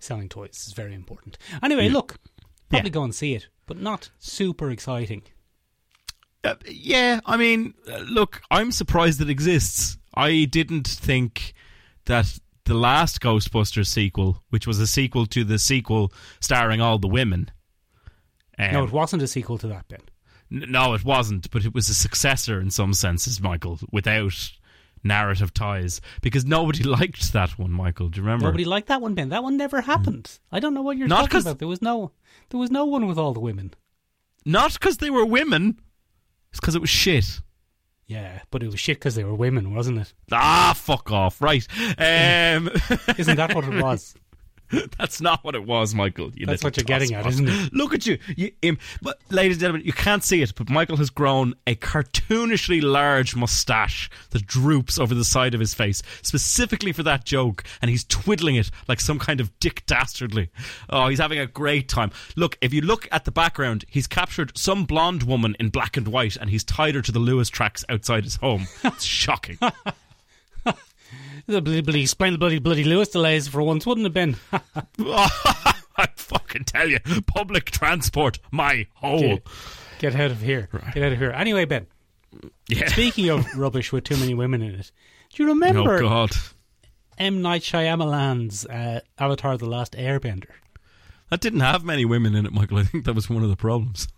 Selling 0.00 0.28
toys 0.28 0.64
is 0.66 0.72
very 0.72 0.94
important. 0.94 1.38
Anyway, 1.62 1.86
Yeah. 1.86 1.92
look, 1.92 2.18
probably 2.68 2.88
Yeah. 2.90 2.94
go 2.94 3.04
and 3.04 3.14
see 3.14 3.34
it, 3.34 3.48
but 3.66 3.78
not 3.80 4.10
super 4.18 4.70
exciting. 4.70 5.22
Uh, 6.42 6.56
yeah, 6.68 7.20
I 7.24 7.36
mean, 7.36 7.74
uh, 7.90 7.98
look, 8.00 8.42
I'm 8.50 8.70
surprised 8.72 9.20
it 9.20 9.30
exists. 9.30 9.96
I 10.14 10.44
didn't 10.44 10.86
think 10.88 11.54
that 12.04 12.38
the 12.64 12.74
last 12.74 13.20
Ghostbusters 13.20 13.86
sequel, 13.86 14.42
which 14.50 14.66
was 14.66 14.78
a 14.78 14.86
sequel 14.86 15.24
to 15.26 15.44
the 15.44 15.58
sequel 15.58 16.12
starring 16.40 16.80
all 16.80 16.98
the 16.98 17.08
women. 17.08 17.50
Um, 18.58 18.72
no, 18.72 18.84
it 18.84 18.92
wasn't 18.92 19.22
a 19.22 19.26
sequel 19.26 19.56
to 19.58 19.66
that, 19.68 19.88
Ben. 19.88 20.00
n- 20.52 20.70
no, 20.70 20.92
it 20.94 21.04
wasn't, 21.04 21.50
but 21.50 21.64
it 21.64 21.72
was 21.74 21.88
a 21.88 21.94
successor 21.94 22.60
in 22.60 22.70
some 22.70 22.92
senses, 22.92 23.40
Michael, 23.40 23.80
without 23.90 24.52
narrative 25.04 25.54
ties. 25.54 26.00
Because 26.22 26.44
nobody 26.44 26.82
liked 26.84 27.32
that 27.32 27.50
one, 27.58 27.70
Michael. 27.70 28.08
Do 28.08 28.18
you 28.20 28.24
remember? 28.24 28.46
Nobody 28.46 28.64
liked 28.64 28.88
that 28.88 29.00
one, 29.00 29.14
Ben. 29.14 29.28
That 29.28 29.42
one 29.42 29.56
never 29.56 29.82
happened. 29.82 30.38
I 30.50 30.60
don't 30.60 30.74
know 30.74 30.82
what 30.82 30.96
you're 30.96 31.06
Not 31.08 31.30
talking 31.30 31.40
about. 31.42 31.58
There 31.58 31.68
was 31.68 31.82
no, 31.82 32.12
there 32.50 32.58
was 32.58 32.70
no 32.70 32.84
one 32.84 33.06
with 33.06 33.18
all 33.18 33.32
the 33.32 33.40
women. 33.40 33.74
Not 34.44 34.72
because 34.74 34.98
they 34.98 35.10
were 35.10 35.24
women, 35.24 35.78
it's 36.50 36.60
because 36.60 36.74
it 36.74 36.80
was 36.80 36.90
shit. 36.90 37.40
Yeah, 38.06 38.40
but 38.50 38.62
it 38.62 38.66
was 38.70 38.78
shit 38.78 38.98
because 38.98 39.14
they 39.14 39.24
were 39.24 39.34
women, 39.34 39.74
wasn't 39.74 39.98
it? 39.98 40.12
Ah, 40.30 40.74
fuck 40.76 41.10
off. 41.10 41.40
Right. 41.40 41.66
Um, 41.96 42.70
Isn't 43.16 43.36
that 43.36 43.54
what 43.54 43.64
it 43.64 43.82
was? 43.82 44.14
That's 44.98 45.20
not 45.20 45.44
what 45.44 45.54
it 45.54 45.64
was, 45.64 45.94
Michael. 45.94 46.30
you 46.34 46.46
That's 46.46 46.64
what 46.64 46.76
you're 46.76 46.84
getting 46.84 47.14
at, 47.14 47.26
isn't 47.26 47.48
it? 47.48 47.72
Look 47.72 47.94
at 47.94 48.06
you. 48.06 48.18
you 48.36 48.52
um, 48.68 48.78
but, 49.02 49.20
ladies 49.30 49.56
and 49.56 49.60
gentlemen, 49.60 49.86
you 49.86 49.92
can't 49.92 50.24
see 50.24 50.42
it, 50.42 50.54
but 50.54 50.70
Michael 50.70 50.96
has 50.96 51.10
grown 51.10 51.54
a 51.66 51.74
cartoonishly 51.74 52.82
large 52.82 53.36
moustache 53.36 54.10
that 54.30 54.46
droops 54.46 54.98
over 54.98 55.14
the 55.14 55.24
side 55.24 55.54
of 55.54 55.60
his 55.60 55.74
face, 55.74 56.02
specifically 56.22 56.92
for 56.92 57.02
that 57.02 57.24
joke, 57.24 57.64
and 57.82 57.90
he's 57.90 58.04
twiddling 58.04 58.56
it 58.56 58.70
like 58.88 59.00
some 59.00 59.18
kind 59.18 59.40
of 59.40 59.56
dick 59.60 59.84
dastardly. 59.86 60.50
Oh, 60.88 61.08
he's 61.08 61.20
having 61.20 61.38
a 61.38 61.46
great 61.46 61.88
time. 61.88 62.10
Look, 62.36 62.58
if 62.60 62.72
you 62.72 62.80
look 62.80 63.08
at 63.12 63.24
the 63.24 63.32
background, 63.32 63.84
he's 63.88 64.06
captured 64.06 64.56
some 64.56 64.84
blonde 64.84 65.22
woman 65.24 65.56
in 65.60 65.68
black 65.68 65.96
and 65.96 66.08
white, 66.08 66.36
and 66.36 66.50
he's 66.50 66.64
tied 66.64 66.94
her 66.94 67.02
to 67.02 67.12
the 67.12 67.20
Luas 67.20 67.50
tracks 67.50 67.84
outside 67.88 68.24
his 68.24 68.36
home. 68.36 68.66
It's 68.82 69.04
shocking. 69.04 69.58
The 71.46 71.60
bloody, 71.60 71.80
bloody, 71.82 72.02
explain 72.02 72.32
the 72.32 72.38
bloody, 72.38 72.58
bloody 72.58 72.84
Luas 72.84 73.12
delays 73.12 73.48
for 73.48 73.62
once, 73.62 73.84
wouldn't 73.86 74.06
it, 74.06 74.12
Ben? 74.14 74.36
I 74.98 76.08
fucking 76.16 76.64
tell 76.64 76.88
you, 76.88 76.98
public 77.26 77.70
transport, 77.70 78.38
my 78.50 78.86
hole. 78.94 79.20
Get, 79.20 79.42
get 79.98 80.14
out 80.16 80.30
of 80.30 80.40
here. 80.40 80.68
Right. 80.72 80.94
Get 80.94 81.02
out 81.02 81.12
of 81.12 81.18
here. 81.18 81.30
Anyway, 81.32 81.64
Ben, 81.66 81.86
Yeah. 82.68 82.88
speaking 82.88 83.28
of 83.28 83.46
rubbish 83.56 83.92
with 83.92 84.04
too 84.04 84.16
many 84.16 84.34
women 84.34 84.62
in 84.62 84.74
it, 84.74 84.90
do 85.34 85.42
you 85.42 85.48
remember 85.50 85.96
Oh 85.98 86.08
God. 86.08 86.30
M. 87.18 87.42
Night 87.42 87.62
Shyamalan's 87.62 88.66
uh, 88.66 89.00
Avatar 89.18 89.56
The 89.56 89.66
Last 89.66 89.92
Airbender? 89.92 90.50
That 91.30 91.40
didn't 91.40 91.60
have 91.60 91.84
many 91.84 92.04
women 92.04 92.34
in 92.34 92.46
it, 92.46 92.52
Michael. 92.52 92.78
I 92.78 92.84
think 92.84 93.04
that 93.04 93.14
was 93.14 93.30
one 93.30 93.42
of 93.42 93.50
the 93.50 93.56
problems. 93.56 94.08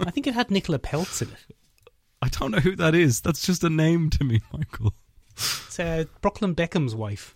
I 0.00 0.10
think 0.10 0.26
it 0.26 0.34
had 0.34 0.50
Nicola 0.50 0.78
Peltz 0.78 1.22
in 1.22 1.28
it. 1.28 1.56
I 2.22 2.28
don't 2.28 2.50
know 2.52 2.58
who 2.60 2.74
that 2.76 2.94
is. 2.94 3.20
That's 3.20 3.44
just 3.44 3.64
a 3.64 3.70
name 3.70 4.08
to 4.10 4.24
me, 4.24 4.40
Michael. 4.52 4.94
It's 5.36 5.78
uh, 5.80 6.04
Brooklyn 6.20 6.54
Beckham's 6.54 6.94
wife. 6.94 7.34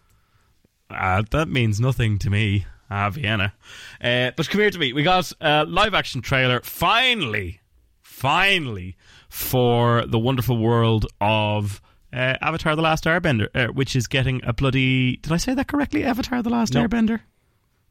Uh, 0.90 1.22
that 1.30 1.48
means 1.48 1.80
nothing 1.80 2.18
to 2.18 2.30
me. 2.30 2.66
Ah, 2.90 3.10
Vienna. 3.10 3.52
Uh, 4.00 4.30
but 4.36 4.48
come 4.48 4.60
here 4.60 4.70
to 4.70 4.78
me. 4.78 4.92
We 4.92 5.02
got 5.02 5.30
a 5.40 5.64
live 5.64 5.92
action 5.92 6.22
trailer 6.22 6.60
finally, 6.62 7.60
finally, 8.00 8.96
for 9.28 10.06
the 10.06 10.18
wonderful 10.18 10.56
world 10.56 11.06
of 11.20 11.82
uh, 12.12 12.36
Avatar 12.40 12.74
The 12.76 12.82
Last 12.82 13.04
Airbender, 13.04 13.48
uh, 13.54 13.72
which 13.72 13.94
is 13.94 14.06
getting 14.06 14.40
a 14.44 14.54
bloody. 14.54 15.16
Did 15.18 15.32
I 15.32 15.36
say 15.36 15.52
that 15.54 15.68
correctly? 15.68 16.04
Avatar 16.04 16.42
The 16.42 16.48
Last 16.50 16.72
No. 16.72 16.86
Airbender? 16.86 17.20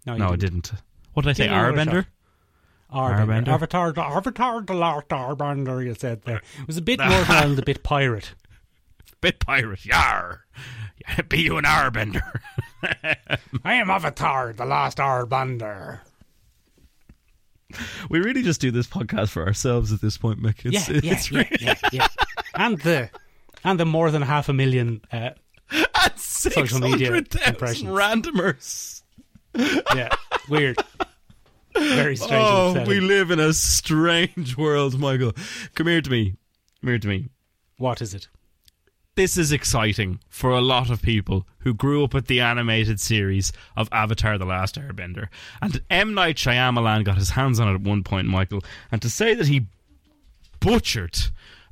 No, 0.08 0.14
you 0.14 0.20
No, 0.20 0.30
I 0.30 0.36
didn't. 0.36 0.72
What 1.14 1.24
did 1.26 1.30
I 1.32 1.34
say? 1.34 1.44
Give 1.44 1.54
it 1.54 1.56
another 1.56 1.74
Airbender? 1.92 2.06
Airbender. 2.92 3.48
Avatar, 3.50 3.94
Avatar, 4.00 4.62
the 4.62 4.74
Last 4.74 5.10
Airbender, 5.10 5.86
you 5.86 5.94
said 5.94 6.24
there. 6.24 6.38
It 6.60 6.68
was 6.68 6.78
a 6.78 6.82
bit 6.82 7.00
Northern 7.08 7.36
Ireland, 7.36 7.60
a 7.60 7.64
bit 7.64 7.84
pirate. 7.84 8.34
Bit 9.22 9.40
pirate. 9.40 9.86
Yar. 9.86 10.46
Be 11.30 11.42
you 11.42 11.58
an 11.58 11.64
Airbender. 11.64 12.22
I 13.64 13.74
am 13.76 13.90
Avatar, 13.90 14.54
the 14.54 14.66
Last 14.66 14.98
Airbender. 14.98 16.00
we 18.10 18.20
really 18.20 18.44
just 18.44 18.62
do 18.62 18.72
this 18.72 18.88
podcast 18.88 19.30
for 19.30 19.46
ourselves 19.46 19.92
at 19.92 20.02
this 20.02 20.18
point, 20.18 20.42
Mick. 20.42 20.64
Yeah, 20.64 20.82
It's, 20.88 21.04
yeah, 21.04 21.12
it's 21.14 21.32
yeah, 21.32 21.44
yeah, 21.60 21.76
yeah. 21.92 22.08
And 22.56 22.80
the 22.82 23.10
and 23.64 23.80
the 23.80 23.86
more 23.86 24.12
than 24.12 24.22
half 24.22 24.50
a 24.50 24.54
million. 24.54 25.02
Uh, 25.12 25.32
At 25.96 26.18
Social 26.20 26.80
media 26.80 27.08
600,000 27.08 27.48
impressions. 27.54 27.90
randomers. 27.90 29.02
yeah, 29.96 30.10
weird. 30.48 30.78
Very 31.76 32.16
strange. 32.16 32.34
Oh, 32.46 32.70
upsetting. 32.70 32.90
we 32.90 33.00
live 33.02 33.32
in 33.32 33.40
a 33.40 33.52
strange 33.54 34.56
world, 34.56 34.98
Michael. 35.00 35.34
Come 35.76 35.88
here 35.88 36.02
to 36.02 36.10
me. 36.10 36.36
Come 36.82 36.90
here 36.90 37.00
to 37.00 37.08
me. 37.08 37.30
What 37.78 38.02
is 38.02 38.14
it? 38.14 38.28
This 39.18 39.36
is 39.36 39.52
exciting 39.52 40.20
for 40.30 40.52
a 40.52 40.62
lot 40.62 40.92
of 40.92 41.02
people 41.02 41.48
who 41.62 41.74
grew 41.74 42.04
up 42.04 42.14
with 42.14 42.28
the 42.28 42.40
animated 42.40 43.00
series 43.00 43.52
of 43.76 43.90
Avatar 43.92 44.38
The 44.38 44.46
Last 44.46 44.76
Airbender. 44.76 45.30
And 45.60 45.82
M. 45.90 46.14
Night 46.14 46.36
Shyamalan 46.36 47.04
got 47.04 47.18
his 47.18 47.32
hands 47.32 47.60
on 47.60 47.68
it 47.68 47.74
at 47.74 47.82
one 47.82 48.04
point, 48.04 48.28
Michael. 48.28 48.64
And 48.92 49.02
to 49.02 49.10
say 49.10 49.34
that 49.34 49.48
he 49.48 49.66
butchered 50.60 51.18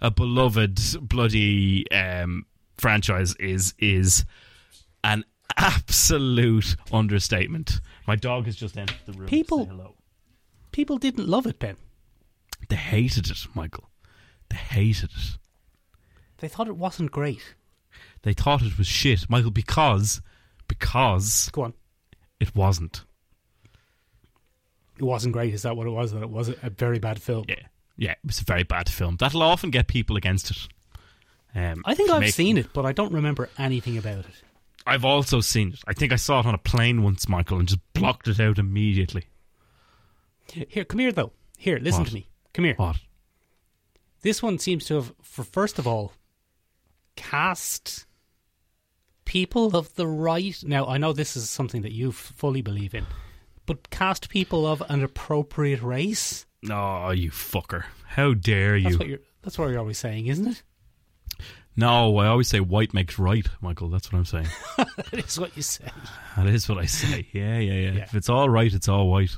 a 0.01 0.09
beloved 0.09 1.07
bloody 1.07 1.85
um, 1.91 2.47
franchise 2.79 3.35
is 3.35 3.75
is 3.77 4.25
an 5.03 5.23
absolute 5.55 6.75
understatement. 6.91 7.79
My 8.07 8.15
dog 8.15 8.47
has 8.47 8.55
just 8.55 8.75
entered 8.75 8.97
the 9.05 9.13
room. 9.13 9.27
People-. 9.27 9.95
People 10.71 10.97
didn't 10.97 11.27
love 11.27 11.45
it, 11.45 11.59
Ben. 11.59 11.77
They 12.69 12.75
hated 12.75 13.29
it, 13.29 13.45
Michael. 13.53 13.91
They 14.49 14.57
hated 14.57 15.11
it. 15.11 15.37
They 16.39 16.47
thought 16.47 16.67
it 16.67 16.77
wasn't 16.77 17.11
great. 17.11 17.55
They 18.23 18.33
thought 18.33 18.61
it 18.61 18.77
was 18.77 18.87
shit, 18.87 19.29
Michael, 19.29 19.51
because 19.51 20.21
because 20.67 21.49
Go 21.51 21.63
on. 21.63 21.73
it 22.39 22.55
wasn't. 22.55 23.03
It 24.97 25.03
wasn't 25.03 25.33
great. 25.33 25.53
Is 25.53 25.63
that 25.63 25.75
what 25.75 25.87
it 25.87 25.91
was? 25.91 26.11
That 26.13 26.23
it 26.23 26.29
was 26.29 26.49
a 26.49 26.69
very 26.69 26.99
bad 26.99 27.21
film. 27.21 27.45
Yeah, 27.47 27.55
yeah, 27.97 28.11
it 28.11 28.17
was 28.25 28.39
a 28.41 28.45
very 28.45 28.63
bad 28.63 28.89
film. 28.89 29.17
That'll 29.17 29.41
often 29.43 29.69
get 29.69 29.87
people 29.87 30.15
against 30.17 30.51
it. 30.51 30.57
Um, 31.53 31.83
I 31.85 31.95
think 31.95 32.09
I've 32.11 32.21
make- 32.21 32.33
seen 32.33 32.57
it, 32.57 32.67
but 32.73 32.85
I 32.85 32.91
don't 32.91 33.13
remember 33.13 33.49
anything 33.57 33.97
about 33.97 34.19
it. 34.25 34.41
I've 34.87 35.05
also 35.05 35.41
seen 35.41 35.69
it. 35.73 35.79
I 35.87 35.93
think 35.93 36.11
I 36.13 36.15
saw 36.17 36.39
it 36.41 36.45
on 36.45 36.53
a 36.53 36.57
plane 36.59 37.01
once, 37.03 37.27
Michael, 37.27 37.59
and 37.59 37.67
just 37.67 37.81
blocked 37.93 38.27
it 38.27 38.39
out 38.39 38.59
immediately. 38.59 39.25
Here, 40.51 40.85
come 40.85 40.99
here 40.99 41.11
though. 41.11 41.31
Here, 41.57 41.79
listen 41.79 42.01
What? 42.01 42.07
to 42.09 42.13
me. 42.13 42.27
Come 42.53 42.65
here. 42.65 42.75
What? 42.75 42.97
This 44.21 44.41
one 44.43 44.59
seems 44.59 44.85
to 44.85 44.95
have, 44.95 45.13
for 45.21 45.43
first 45.43 45.79
of 45.79 45.87
all, 45.87 46.13
cast 47.15 48.05
people 49.25 49.75
of 49.75 49.93
the 49.95 50.07
right. 50.07 50.57
Now, 50.63 50.87
I 50.87 50.97
know 50.97 51.13
this 51.13 51.35
is 51.35 51.49
something 51.49 51.81
that 51.81 51.91
you 51.91 52.11
fully 52.11 52.61
believe 52.61 52.93
in, 52.93 53.05
but 53.65 53.89
cast 53.89 54.29
people 54.29 54.65
of 54.67 54.81
an 54.89 55.03
appropriate 55.03 55.81
race. 55.81 56.45
Oh, 56.69 57.11
you 57.11 57.31
fucker! 57.31 57.85
How 58.05 58.33
dare 58.33 58.79
That's 58.79 58.93
you? 58.93 58.99
what 58.99 59.07
you're. 59.07 59.19
That's 59.43 59.57
what 59.59 59.69
you're 59.69 59.79
always 59.79 59.99
saying, 59.99 60.27
isn't 60.27 60.47
it? 60.47 60.63
No, 61.77 62.17
I 62.19 62.27
always 62.27 62.47
say 62.47 62.61
white 62.61 62.93
makes 62.93 63.19
right, 63.19 63.45
Michael. 63.59 63.89
That's 63.89 64.11
what 64.11 64.19
I'm 64.19 64.25
saying. 64.25 64.47
that 64.77 65.13
is 65.13 65.37
what 65.37 65.55
you 65.57 65.61
say. 65.61 65.83
that 66.37 66.47
is 66.47 66.69
what 66.69 66.77
I 66.77 66.85
say. 66.85 67.27
Yeah, 67.33 67.59
yeah, 67.59 67.73
yeah, 67.73 67.91
Yeah. 67.91 68.03
If 68.03 68.15
it's 68.15 68.29
all 68.29 68.49
right, 68.49 68.73
it's 68.73 68.87
all 68.87 69.09
white. 69.09 69.35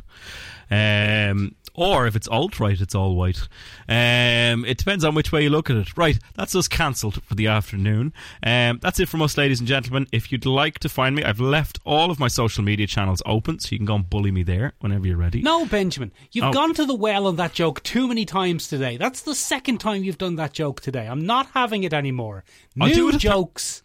Um, 0.69 1.55
or 1.77 2.07
if 2.07 2.15
it's 2.17 2.27
alt 2.27 2.60
right, 2.60 2.79
it's 2.81 2.93
all 2.96 3.15
white. 3.15 3.48
Um, 3.88 4.65
it 4.65 4.77
depends 4.77 5.05
on 5.05 5.15
which 5.15 5.31
way 5.31 5.43
you 5.43 5.50
look 5.50 5.69
at 5.69 5.77
it. 5.77 5.96
Right, 5.98 6.19
that's 6.36 6.55
us 6.55 6.67
cancelled 6.67 7.24
for 7.24 7.36
the 7.36 7.48
afternoon. 7.48 8.12
Um, 8.43 8.79
that's 8.81 9.00
it 9.00 9.07
from 9.07 9.22
us, 9.22 9.38
ladies 9.38 9.60
and 9.60 9.67
gentlemen. 9.67 10.07
If 10.12 10.31
you'd 10.31 10.46
like 10.46 10.79
to 10.79 10.89
find 10.89 11.15
me, 11.15 11.24
I've 11.24 11.39
left 11.39 11.79
all 11.86 12.12
of 12.12 12.19
my 12.19 12.27
social 12.27 12.63
media 12.63 12.88
channels 12.88 13.22
open, 13.25 13.60
so 13.60 13.69
you 13.72 13.77
can 13.79 13.86
go 13.86 13.96
and 13.96 14.10
bully 14.10 14.31
me 14.31 14.43
there 14.43 14.74
whenever 14.79 15.07
you're 15.07 15.15
ready. 15.17 15.41
No, 15.41 15.65
Benjamin, 15.65 16.12
you've 16.31 16.46
Oh. 16.46 16.51
gone 16.53 16.74
to 16.74 16.86
the 16.86 16.96
well 16.96 17.27
on 17.27 17.36
that 17.38 17.53
joke 17.53 17.81
too 17.84 18.07
many 18.07 18.25
times 18.25 18.67
today. 18.67 18.98
That's 18.98 19.22
the 19.22 19.36
second 19.36 19.77
time 19.77 20.03
you've 20.03 20.17
done 20.17 20.36
that 20.36 20.53
joke 20.53 20.81
today. 20.81 21.07
I'm 21.07 21.25
not 21.25 21.48
having 21.53 21.84
it 21.84 21.93
anymore. 21.93 22.43
I'll 22.81 22.89
do 22.89 22.96
New 22.96 23.10
it 23.10 23.19
jokes. 23.19 23.84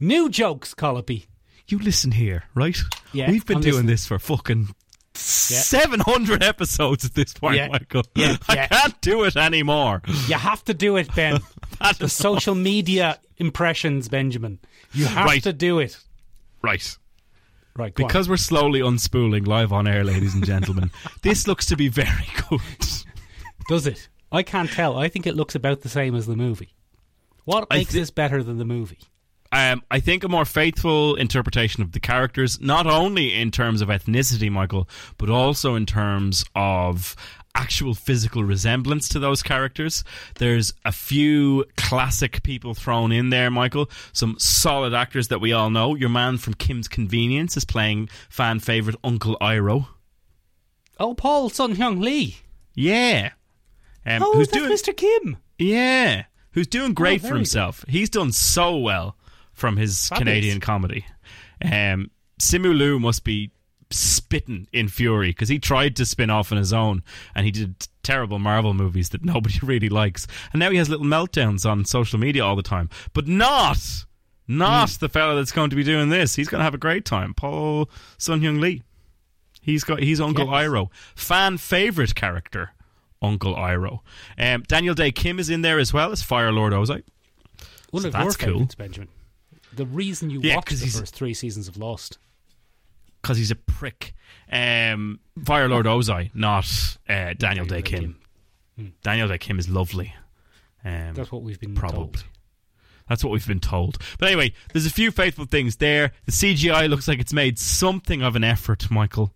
New 0.00 0.28
jokes, 0.28 0.74
Colopy. 0.74 1.26
You 1.68 1.78
listen 1.78 2.10
here, 2.12 2.44
right? 2.54 2.76
Yeah, 3.12 3.30
We've 3.30 3.46
been 3.46 3.56
I'm 3.58 3.62
doing 3.62 3.72
listening. 3.74 3.86
this 3.90 4.06
for 4.06 4.18
fucking 4.18 4.68
700 5.14 6.42
episodes 6.42 7.04
at 7.04 7.14
this 7.14 7.32
point, 7.34 7.56
Yeah. 7.56 7.68
Michael. 7.68 8.02
Yeah, 8.14 8.36
I 8.48 8.54
yeah. 8.54 8.66
can't 8.68 9.00
do 9.00 9.24
it 9.24 9.36
anymore. 9.36 10.02
You 10.28 10.34
have 10.34 10.64
to 10.64 10.74
do 10.74 10.96
it, 10.96 11.14
Ben. 11.14 11.40
The 11.98 12.08
social 12.08 12.54
media 12.54 13.18
impressions, 13.36 14.08
Benjamin. 14.08 14.58
You 14.92 15.06
have 15.06 15.26
Right. 15.26 15.42
to 15.42 15.52
do 15.52 15.80
it. 15.80 15.98
Right. 16.62 16.96
Right, 17.76 17.92
go 17.92 18.04
on. 18.04 18.08
Because 18.08 18.28
we're 18.28 18.36
slowly 18.36 18.78
unspooling 18.80 19.46
live 19.46 19.72
on 19.72 19.88
air, 19.88 20.04
ladies 20.04 20.34
and 20.34 20.44
gentlemen, 20.46 20.90
this 21.22 21.48
looks 21.48 21.66
to 21.66 21.76
be 21.76 21.88
very 21.88 22.28
good. 22.48 22.60
Does 23.68 23.86
it? 23.88 24.08
I 24.30 24.42
can't 24.44 24.70
tell. 24.70 24.96
I 24.96 25.08
think 25.08 25.26
it 25.26 25.34
looks 25.34 25.54
about 25.56 25.80
the 25.80 25.88
same 25.88 26.14
as 26.14 26.26
the 26.26 26.36
movie. 26.36 26.72
What 27.44 27.68
makes 27.70 27.92
thi- 27.92 27.98
this 27.98 28.10
better 28.10 28.42
than 28.42 28.58
the 28.58 28.64
movie? 28.64 29.00
Um, 29.54 29.84
I 29.88 30.00
think 30.00 30.24
a 30.24 30.28
more 30.28 30.44
faithful 30.44 31.14
interpretation 31.14 31.80
of 31.84 31.92
the 31.92 32.00
characters, 32.00 32.60
not 32.60 32.88
only 32.88 33.34
in 33.34 33.52
terms 33.52 33.82
of 33.82 33.88
ethnicity, 33.88 34.50
Michael, 34.50 34.88
but 35.16 35.30
also 35.30 35.76
in 35.76 35.86
terms 35.86 36.44
of 36.56 37.14
actual 37.54 37.94
physical 37.94 38.42
resemblance 38.42 39.08
to 39.10 39.20
those 39.20 39.44
characters. 39.44 40.02
There's 40.40 40.74
a 40.84 40.90
few 40.90 41.66
classic 41.76 42.42
people 42.42 42.74
thrown 42.74 43.12
in 43.12 43.30
there, 43.30 43.48
Michael. 43.48 43.88
Some 44.12 44.34
solid 44.40 44.92
actors 44.92 45.28
that 45.28 45.40
we 45.40 45.52
all 45.52 45.70
know. 45.70 45.94
Your 45.94 46.08
man 46.08 46.36
from 46.38 46.54
Kim's 46.54 46.88
Convenience 46.88 47.56
is 47.56 47.64
playing 47.64 48.08
fan 48.28 48.58
favorite 48.58 48.96
Uncle 49.04 49.36
Iroh. 49.40 49.86
Oh, 50.98 51.14
Paul 51.14 51.48
Sun 51.48 51.76
Hyung 51.76 52.02
Lee. 52.02 52.38
Yeah. 52.74 53.30
Um, 54.04 54.20
Oh, 54.24 54.32
who's 54.34 54.48
doing 54.48 54.72
Mr. 54.72 54.96
Kim? 54.96 55.36
Yeah, 55.60 56.24
who's 56.50 56.66
doing 56.66 56.92
great 56.92 57.20
for 57.20 57.28
very 57.28 57.38
himself. 57.38 57.84
He's 57.86 58.10
done 58.10 58.32
so 58.32 58.76
well 58.76 59.16
from 59.54 59.76
his 59.76 60.08
Fabulous. 60.08 60.18
Canadian 60.18 60.60
comedy. 60.60 61.06
Um, 61.64 62.10
Simu 62.40 62.76
Liu 62.76 62.98
must 63.00 63.24
be 63.24 63.50
spitting 63.90 64.66
in 64.72 64.88
fury 64.88 65.30
because 65.30 65.48
he 65.48 65.58
tried 65.58 65.94
to 65.96 66.04
spin 66.06 66.28
off 66.30 66.50
on 66.52 66.58
his 66.58 66.72
own 66.72 67.02
and 67.34 67.46
he 67.46 67.52
did 67.52 67.86
terrible 68.02 68.38
Marvel 68.38 68.74
movies 68.74 69.10
that 69.10 69.24
nobody 69.24 69.58
really 69.62 69.88
likes. 69.88 70.26
And 70.52 70.60
now 70.60 70.70
he 70.70 70.76
has 70.78 70.88
little 70.88 71.06
meltdowns 71.06 71.68
on 71.68 71.84
social 71.84 72.18
media 72.18 72.44
all 72.44 72.56
the 72.56 72.62
time. 72.62 72.88
But 73.12 73.28
not, 73.28 73.78
not 74.48 74.90
Hmm. 74.90 74.96
the 75.00 75.08
fellow 75.08 75.36
that's 75.36 75.52
going 75.52 75.70
to 75.70 75.76
be 75.76 75.84
doing 75.84 76.08
this. 76.08 76.34
He's 76.34 76.48
going 76.48 76.58
to 76.60 76.64
have 76.64 76.74
a 76.74 76.78
great 76.78 77.04
time. 77.04 77.34
Paul 77.34 77.88
Sun 78.18 78.40
Hyung 78.40 78.60
Lee. 78.60 78.82
He's 79.62 79.84
got 79.84 80.00
he's 80.00 80.20
Uncle 80.20 80.44
Yes. 80.46 80.66
Iroh, 80.68 80.88
fan 81.14 81.56
favorite 81.56 82.14
character, 82.14 82.72
Uncle 83.22 83.54
Iroh. 83.54 84.00
Um, 84.38 84.62
Daniel 84.68 84.94
Dae 84.94 85.10
Kim 85.12 85.38
is 85.38 85.48
in 85.48 85.62
there 85.62 85.78
as 85.78 85.90
well 85.94 86.12
as 86.12 86.22
Fire 86.22 86.52
Lord 86.52 86.74
Ozai. 86.74 87.02
One 87.90 88.02
So 88.02 88.08
of 88.08 88.14
your 88.14 88.24
that's 88.24 88.36
cool. 88.36 88.68
Benjamin. 88.76 89.08
The 89.76 89.86
reason 89.86 90.30
you 90.30 90.40
Yeah, 90.40 90.60
the 90.66 90.76
first 90.76 91.14
three 91.14 91.34
seasons 91.34 91.68
of 91.68 91.76
Lost. 91.76 92.18
because 93.22 93.38
he's 93.38 93.50
a 93.50 93.56
prick. 93.56 94.14
Um, 94.50 95.20
Fire 95.44 95.68
Lord 95.68 95.86
Ozai, 95.86 96.30
not 96.34 96.66
uh, 97.08 97.34
Daniel 97.36 97.66
Dae 97.66 97.82
Kim. 97.82 98.16
Daniel 99.02 99.28
Dae 99.28 99.38
Kim 99.38 99.58
is 99.58 99.68
lovely. 99.68 100.14
Um, 100.84 101.14
That's 101.14 101.32
what 101.32 101.42
we've 101.42 101.58
been 101.60 101.74
probably. 101.74 101.96
told. 101.98 102.24
That's 103.08 103.22
what 103.22 103.30
we've 103.32 103.46
been 103.46 103.60
told. 103.60 103.98
But 104.18 104.28
anyway, 104.28 104.52
there's 104.72 104.86
a 104.86 104.90
few 104.90 105.10
faithful 105.10 105.44
things 105.46 105.76
there. 105.76 106.12
The 106.26 106.32
CGI 106.32 106.88
looks 106.88 107.06
like 107.06 107.18
it's 107.20 107.32
made 107.32 107.58
something 107.58 108.22
of 108.22 108.34
an 108.36 108.44
effort, 108.44 108.90
Michael, 108.90 109.32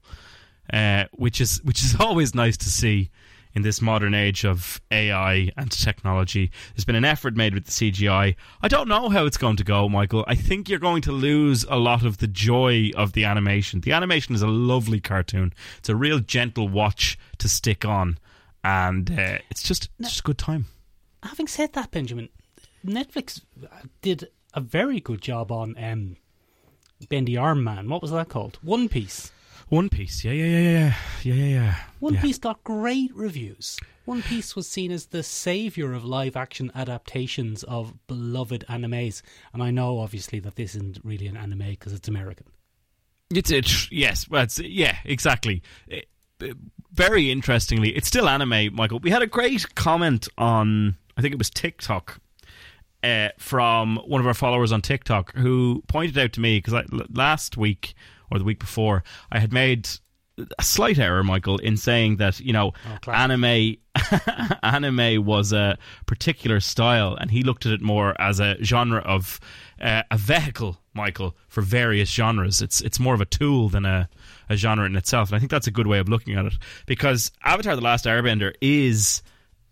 uh, 0.73 1.04
which 1.12 1.40
is 1.40 1.62
which 1.64 1.83
is 1.83 1.97
always 2.00 2.35
nice 2.35 2.57
to 2.59 2.71
see 2.71 3.11
in 3.58 3.62
this 3.62 3.82
modern 3.82 4.14
age 4.14 4.44
of 4.44 4.80
AI 4.92 5.50
and 5.56 5.68
technology. 5.72 6.52
There's 6.74 6.84
been 6.84 6.94
an 6.94 7.04
effort 7.04 7.34
made 7.34 7.54
with 7.54 7.64
the 7.64 7.72
CGI. 7.72 8.36
I 8.62 8.68
don't 8.68 8.87
know 8.87 9.09
how 9.09 9.26
it's 9.26 9.37
going 9.37 9.56
to 9.56 9.64
go, 9.64 9.88
Michael. 9.88 10.24
I 10.28 10.37
think 10.37 10.68
you're 10.68 10.78
going 10.78 11.02
to 11.02 11.12
lose 11.12 11.64
a 11.68 11.74
lot 11.74 12.04
of 12.04 12.18
the 12.18 12.28
joy 12.28 12.92
of 12.96 13.14
the 13.14 13.24
animation. 13.24 13.80
The 13.80 13.90
animation 13.90 14.37
is 14.37 14.42
a 14.42 14.46
lovely 14.46 15.00
cartoon. 15.00 15.52
It's 15.78 15.88
a 15.88 15.96
real 15.96 16.20
gentle 16.20 16.68
watch 16.68 17.18
to 17.38 17.48
stick 17.48 17.85
on, 17.85 18.18
and 18.62 19.11
uh, 19.11 19.38
it's 19.50 19.64
just 19.64 19.90
it's 19.98 20.11
just 20.11 20.20
a 20.20 20.22
good 20.22 20.38
time. 20.38 20.66
Having 21.24 21.48
said 21.48 21.72
that, 21.72 21.90
Benjamin, 21.90 22.28
Netflix 22.87 23.42
did 24.02 24.28
a 24.54 24.61
very 24.61 25.00
good 25.00 25.20
job 25.20 25.50
on 25.50 25.74
um, 25.83 26.16
Bendy 27.09 27.37
Arm 27.37 27.64
Man. 27.64 27.88
What 27.88 28.02
was 28.02 28.12
that 28.12 28.28
called? 28.28 28.61
One 28.62 28.88
Piece. 28.88 29.33
One 29.68 29.88
Piece, 29.90 30.24
yeah, 30.24 30.33
yeah, 30.33 30.46
yeah, 30.46 30.61
yeah, 30.61 30.94
yeah, 31.22 31.35
yeah, 31.35 31.44
yeah. 31.46 31.74
One 32.00 32.14
yeah. 32.14 32.22
Piece 32.22 32.38
got 32.38 32.64
great 32.64 33.14
reviews. 33.14 33.78
One 34.07 34.22
Piece 34.22 34.57
was 34.57 34.66
seen 34.66 34.90
as 34.90 35.07
the 35.07 35.22
savior 35.22 35.92
of 35.92 36.04
live 36.04 36.37
action 36.37 36.72
adaptations 36.74 37.64
of 37.64 37.94
beloved 38.07 38.64
animes. 38.70 39.20
And 39.52 39.62
I 39.62 39.70
know, 39.70 39.98
obviously, 39.98 40.38
that 40.40 40.57
this 40.57 40.74
isn't 40.74 41.00
really 41.04 41.26
an 41.26 41.37
anime 41.37 41.68
because 41.70 41.92
it's 41.92 42.09
American. 42.09 42.46
It's 43.31 43.50
it. 43.50 43.92
Yes, 43.92 44.26
well, 44.31 44.44
it's, 44.44 44.59
yeah, 44.59 44.96
exactly. 45.04 45.62
It- 45.87 46.09
it- 46.40 46.57
very 46.92 47.31
interestingly, 47.31 47.94
it's 47.94 48.09
still 48.09 48.28
anime, 48.28 48.74
Michael. 48.74 49.00
We 49.00 49.11
had 49.11 49.22
a 49.22 49.26
great 49.26 49.74
comment 49.74 50.28
on, 50.38 50.96
I 51.16 51.20
think 51.20 51.33
it 51.33 51.38
was 51.38 51.50
TikTok, 51.50 52.20
uh, 53.04 53.28
from 53.38 53.96
one 54.07 54.20
of 54.20 54.26
our 54.26 54.35
followers 54.35 54.72
on 54.72 54.81
TikTok 54.81 55.35
who 55.35 55.85
pointed 55.88 56.16
out 56.16 56.33
to 56.33 56.40
me 56.40 56.59
because 56.59 56.87
last 57.11 57.57
week 57.57 57.94
or 58.30 58.38
the 58.38 58.44
week 58.44 58.58
before 58.58 59.02
I 59.30 59.38
had 59.38 59.52
made 59.52 59.88
a 60.58 60.62
slight 60.62 60.98
error, 60.98 61.24
Michael, 61.24 61.58
in 61.58 61.76
saying 61.76 62.16
that 62.16 62.40
you 62.40 62.52
know 62.52 62.72
classic. 63.02 63.14
anime 63.14 63.76
anime 64.62 65.24
was 65.24 65.52
a 65.52 65.78
particular 66.06 66.60
style, 66.60 67.16
and 67.20 67.30
he 67.30 67.42
looked 67.42 67.66
at 67.66 67.72
it 67.72 67.80
more 67.80 68.18
as 68.20 68.40
a 68.40 68.56
genre 68.62 69.00
of 69.00 69.40
uh, 69.80 70.02
a 70.10 70.16
vehicle, 70.16 70.78
Michael, 70.94 71.36
for 71.48 71.60
various 71.60 72.10
genres. 72.10 72.62
It's 72.62 72.80
it's 72.80 73.00
more 73.00 73.14
of 73.14 73.20
a 73.20 73.26
tool 73.26 73.68
than 73.68 73.84
a, 73.84 74.08
a 74.48 74.56
genre 74.56 74.86
in 74.86 74.96
itself, 74.96 75.30
and 75.30 75.36
I 75.36 75.38
think 75.38 75.50
that's 75.50 75.66
a 75.66 75.72
good 75.72 75.86
way 75.86 75.98
of 75.98 76.08
looking 76.08 76.34
at 76.36 76.46
it 76.46 76.54
because 76.86 77.30
Avatar: 77.44 77.74
The 77.76 77.82
Last 77.82 78.04
Airbender 78.04 78.54
is 78.60 79.22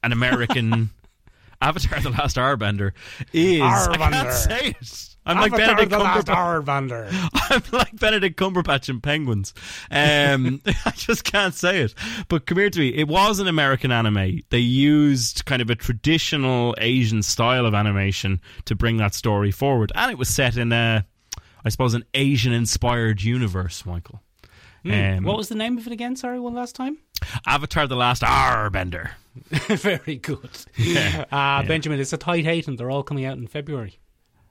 an 0.03 0.13
American. 0.13 0.91
Avatar: 1.63 2.01
The 2.01 2.11
Last 2.11 2.37
Airbender 2.37 2.93
is. 3.33 3.63
I 3.63 3.97
can't 3.97 4.33
say 4.33 4.69
it. 4.81 5.16
I'm 5.27 5.39
like 5.39 5.53
Benedict 5.53 5.93
Cumberbatch. 5.93 7.31
I'm 7.51 7.63
like 7.73 7.99
Benedict 7.99 8.39
Cumberbatch 8.39 8.89
and 8.89 9.03
Penguins. 9.03 9.53
Um, 9.91 10.63
I 10.87 10.93
just 10.93 11.25
can't 11.25 11.55
say 11.55 11.81
it. 11.81 11.95
But 12.29 12.47
come 12.47 12.59
here 12.59 12.71
to 12.71 12.79
me. 12.79 12.89
It 12.91 13.09
was 13.09 13.41
an 13.41 13.49
American 13.49 13.91
anime. 13.91 14.41
They 14.51 14.59
used 14.59 15.45
kind 15.45 15.61
of 15.61 15.69
a 15.69 15.75
traditional 15.75 16.77
Asian 16.79 17.23
style 17.23 17.67
of 17.67 17.75
animation 17.75 18.41
to 18.67 18.77
bring 18.77 18.99
that 18.99 19.15
story 19.15 19.51
forward, 19.51 19.91
and 19.95 20.11
it 20.11 20.19
was 20.19 20.29
set 20.29 20.57
in 20.57 20.73
a, 20.73 21.05
I 21.65 21.69
suppose, 21.71 21.95
an 21.95 22.05
Asian-inspired 22.15 23.23
universe. 23.23 23.85
Michael, 23.85 24.23
um, 24.85 25.25
what 25.25 25.37
was 25.37 25.49
the 25.49 25.57
name 25.57 25.77
of 25.77 25.87
it 25.87 25.93
again? 25.93 26.15
Sorry, 26.15 26.39
one 26.39 26.55
last 26.55 26.77
time. 26.77 26.99
Avatar: 27.47 27.89
The 27.89 27.97
Last 27.97 28.23
Airbender. 28.23 29.11
Very 29.51 30.17
good. 30.17 30.49
Uh, 31.33 31.63
Benjamin, 31.65 31.99
it's 32.01 32.13
a 32.13 32.17
tight 32.17 32.47
eight, 32.47 32.69
and 32.69 32.79
they're 32.79 32.91
all 32.91 33.03
coming 33.03 33.25
out 33.25 33.37
in 33.37 33.47
February. 33.49 33.99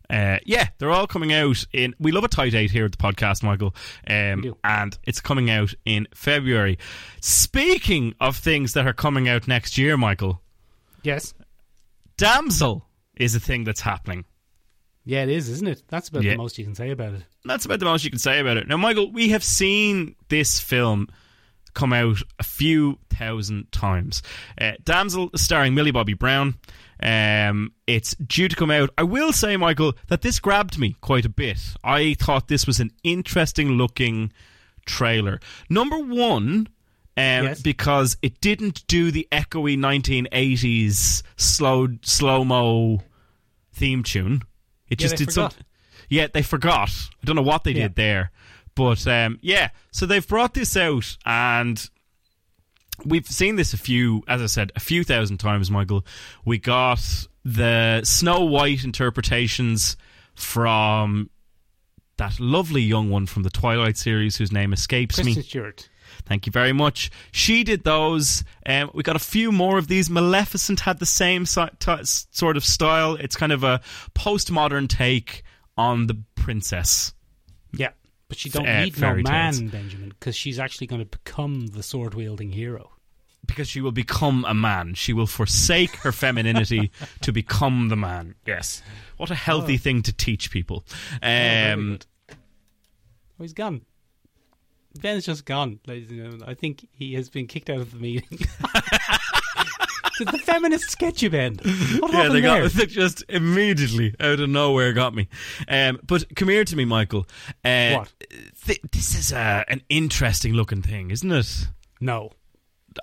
Uh, 0.09 0.37
yeah, 0.45 0.67
they're 0.77 0.91
all 0.91 1.07
coming 1.07 1.33
out 1.33 1.65
in. 1.73 1.93
We 1.99 2.11
love 2.11 2.23
a 2.23 2.27
tight 2.27 2.53
eight 2.53 2.71
here 2.71 2.85
at 2.85 2.91
the 2.91 2.97
podcast, 2.97 3.43
Michael, 3.43 3.75
um, 4.07 4.55
and 4.63 4.97
it's 5.05 5.19
coming 5.21 5.49
out 5.49 5.73
in 5.85 6.07
February. 6.13 6.77
Speaking 7.21 8.13
of 8.19 8.37
things 8.37 8.73
that 8.73 8.85
are 8.85 8.93
coming 8.93 9.27
out 9.27 9.47
next 9.47 9.77
year, 9.77 9.97
Michael, 9.97 10.41
Yes. 11.03 11.33
Damsel 12.17 12.87
is 13.15 13.35
a 13.35 13.39
thing 13.39 13.63
that's 13.63 13.81
happening. 13.81 14.25
Yeah, 15.03 15.23
it 15.23 15.29
is, 15.29 15.49
isn't 15.49 15.67
it? 15.67 15.83
That's 15.87 16.09
about 16.09 16.23
Yeah. 16.23 16.31
the 16.31 16.37
most 16.37 16.57
you 16.57 16.63
can 16.65 16.73
say 16.75 16.89
about 16.91 17.13
it. 17.13 17.23
That's 17.43 17.65
about 17.65 17.79
the 17.79 17.85
most 17.85 18.03
you 18.03 18.09
can 18.09 18.19
say 18.19 18.39
about 18.39 18.57
it. 18.57 18.67
Now, 18.67 18.77
Michael, 18.77 19.11
we 19.11 19.29
have 19.29 19.43
seen 19.43 20.15
this 20.29 20.59
film 20.59 21.07
come 21.73 21.93
out 21.93 22.21
a 22.39 22.43
few 22.43 22.97
thousand 23.09 23.71
times. 23.71 24.23
Uh, 24.59 24.71
Damsel, 24.83 25.29
starring 25.35 25.75
Millie 25.75 25.91
Bobby 25.91 26.13
Brown. 26.13 26.55
Um, 27.01 27.73
it's 27.88 28.15
due 28.15 28.47
to 28.47 28.55
come 28.55 28.71
out. 28.71 28.89
I 28.97 29.03
will 29.03 29.34
say, 29.34 29.58
Michael, 29.58 29.93
that 30.08 30.21
this 30.21 30.39
grabbed 30.39 30.79
me 30.79 30.95
quite 31.01 31.25
a 31.25 31.29
bit. 31.29 31.60
I 31.84 32.13
thought 32.15 32.47
this 32.47 32.65
was 32.65 32.79
an 32.79 32.91
interesting 33.03 33.71
looking 33.71 34.31
trailer. 34.86 35.39
Number 35.69 35.97
one, 35.99 36.67
um, 37.17 37.45
Yes. 37.45 37.62
because 37.62 38.17
it 38.21 38.39
didn't 38.41 38.86
do 38.88 39.12
the 39.12 39.27
echoey 39.31 39.77
1980s 39.77 41.23
slow 41.38 41.88
slow 42.01 42.43
mo 42.45 43.01
theme 43.73 44.03
tune. 44.03 44.41
It 44.89 45.01
Yeah, 45.01 45.08
just 45.08 45.17
did 45.17 45.31
something. 45.31 45.63
Yeah, 46.10 46.27
they 46.31 46.43
forgot. 46.43 46.89
I 47.21 47.25
don't 47.25 47.36
know 47.36 47.41
what 47.41 47.63
they 47.63 47.71
Yeah. 47.71 47.84
did 47.84 47.95
there, 47.95 48.31
but 48.75 49.05
um, 49.08 49.39
yeah. 49.41 49.69
So 49.91 50.05
they've 50.05 50.27
brought 50.27 50.53
this 50.53 50.77
out, 50.77 51.17
and 51.25 51.89
we've 53.03 53.27
seen 53.27 53.55
this 53.55 53.73
a 53.73 53.77
few, 53.77 54.23
as 54.27 54.41
I 54.41 54.45
said, 54.47 54.71
a 54.75 54.79
few 54.79 55.03
thousand 55.03 55.38
times. 55.38 55.69
Michael, 55.71 56.05
we 56.45 56.58
got 56.58 57.01
the 57.43 58.01
Snow 58.03 58.45
White 58.45 58.84
interpretations 58.84 59.97
from 60.36 61.29
that 62.17 62.39
lovely 62.39 62.81
young 62.81 63.10
one 63.10 63.25
from 63.25 63.43
the 63.43 63.49
Twilight 63.49 63.97
series, 63.97 64.38
whose 64.38 64.51
name 64.51 64.73
escapes 64.73 65.17
me. 65.17 65.23
Kristen 65.23 65.43
Stewart. 65.43 65.89
Thank 66.25 66.45
you 66.45 66.51
very 66.51 66.71
much. 66.73 67.12
She 67.31 67.63
did 67.63 67.84
those. 67.84 68.43
Um, 68.65 68.89
we 68.93 69.03
got 69.03 69.15
a 69.15 69.19
few 69.19 69.51
more 69.51 69.77
of 69.77 69.88
these. 69.88 70.10
Maleficent 70.10 70.79
had 70.79 70.99
the 70.99 71.05
same 71.05 71.45
si- 71.45 71.65
t- 71.79 71.97
sort 72.03 72.58
of 72.58 72.63
style. 72.63 73.15
It's 73.15 73.36
kind 73.36 73.51
of 73.51 73.63
a 73.63 73.81
postmodern 74.13 74.88
take 74.88 75.43
on 75.77 76.08
the 76.08 76.21
princess. 76.36 77.13
Yeah, 77.73 77.89
but 78.27 78.38
she 78.38 78.49
don't 78.49 78.67
Uh, 78.67 78.83
need 78.83 78.97
no 78.97 78.99
fairy 79.07 79.23
tales. 79.23 79.61
man, 79.61 79.69
Benjamin, 79.69 80.09
because 80.09 80.35
she's 80.35 80.59
actually 80.59 80.88
going 80.88 81.01
to 81.01 81.05
become 81.05 81.67
the 81.67 81.83
sword 81.83 82.13
wielding 82.13 82.51
hero. 82.51 82.91
Because 83.45 83.67
she 83.67 83.79
will 83.79 83.91
become 83.91 84.43
a 84.47 84.55
man. 84.55 84.95
She 84.95 85.13
will 85.13 85.27
forsake 85.27 85.95
her 85.97 86.11
femininity 86.11 86.89
to 87.21 87.31
become 87.31 87.89
the 87.89 87.95
man. 87.95 88.33
Yes. 88.47 88.81
What 89.17 89.29
a 89.29 89.35
healthy 89.35 89.77
thing 89.77 90.01
to 90.03 90.11
teach 90.13 90.49
people. 90.49 90.83
very 91.21 91.71
Um, 91.73 91.91
good. 91.91 92.05
Oh, 93.39 93.43
he's 93.43 93.53
gone. 93.53 93.81
Ben's 94.99 95.25
just 95.25 95.45
gone, 95.45 95.79
ladies 95.85 96.09
and 96.09 96.19
gentlemen. 96.19 96.47
I 96.49 96.53
think 96.55 96.88
he 96.91 97.13
has 97.15 97.29
been 97.29 97.47
kicked 97.47 97.69
out 97.69 97.79
of 97.81 97.91
the 97.91 97.97
meeting. 97.99 98.39
Did 100.17 100.30
the 100.30 100.38
feminist 100.39 101.01
you, 101.21 101.30
Ben? 101.30 101.56
What 101.56 101.65
yeah, 102.12 102.17
happened 102.17 102.36
they 102.36 102.41
got 102.41 102.60
there? 102.60 102.69
they 102.69 102.86
just 102.86 103.23
immediately 103.30 104.15
out 104.19 104.39
of 104.39 104.49
nowhere 104.49 104.93
got 104.93 105.13
me. 105.13 105.28
Um, 105.67 105.99
but 106.04 106.36
come 106.36 106.49
here 106.49 106.63
to 106.63 106.75
me, 106.75 106.86
Michael. 106.86 107.28
Uh, 107.63 107.95
What? 107.97 108.13
Th- 108.65 108.82
this 108.91 109.15
is 109.17 109.32
a, 109.32 109.65
an 109.67 109.82
interesting 109.89 110.54
looking 110.54 110.82
thing, 110.82 111.12
isn't 111.12 111.32
it? 111.32 111.67
No. 111.99 112.32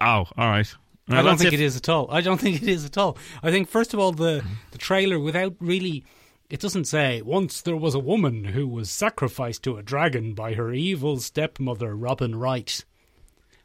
Oh, 0.00 0.26
all 0.36 0.48
right. 0.48 0.72
I 1.08 1.22
don't 1.22 1.38
think 1.38 1.52
it 1.52 1.60
is 1.60 1.76
at 1.76 1.88
all. 1.88 2.08
I 2.10 2.20
don't 2.20 2.40
think 2.40 2.62
it 2.62 2.68
is 2.68 2.84
at 2.84 2.96
all. 2.96 3.18
I 3.42 3.50
think 3.50 3.68
first 3.68 3.92
of 3.92 4.00
all 4.00 4.12
the 4.12 4.44
the 4.70 4.78
trailer 4.78 5.18
without 5.18 5.54
really 5.60 6.04
it 6.48 6.60
doesn't 6.60 6.84
say 6.84 7.20
once 7.22 7.60
there 7.60 7.76
was 7.76 7.94
a 7.94 7.98
woman 7.98 8.44
who 8.44 8.66
was 8.68 8.90
sacrificed 8.90 9.62
to 9.64 9.76
a 9.76 9.82
dragon 9.82 10.34
by 10.34 10.54
her 10.54 10.72
evil 10.72 11.18
stepmother 11.18 11.94
Robin 11.96 12.36
Wright. 12.36 12.84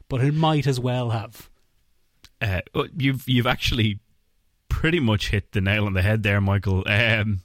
But 0.08 0.22
it 0.22 0.34
might 0.34 0.66
as 0.66 0.80
well 0.80 1.10
have. 1.10 1.48
Uh, 2.40 2.60
you've 2.96 3.28
you've 3.28 3.46
actually 3.46 4.00
pretty 4.68 5.00
much 5.00 5.30
hit 5.30 5.52
the 5.52 5.60
nail 5.60 5.86
on 5.86 5.92
the 5.94 6.02
head 6.02 6.22
there, 6.22 6.40
Michael. 6.40 6.84
Um, 6.86 7.40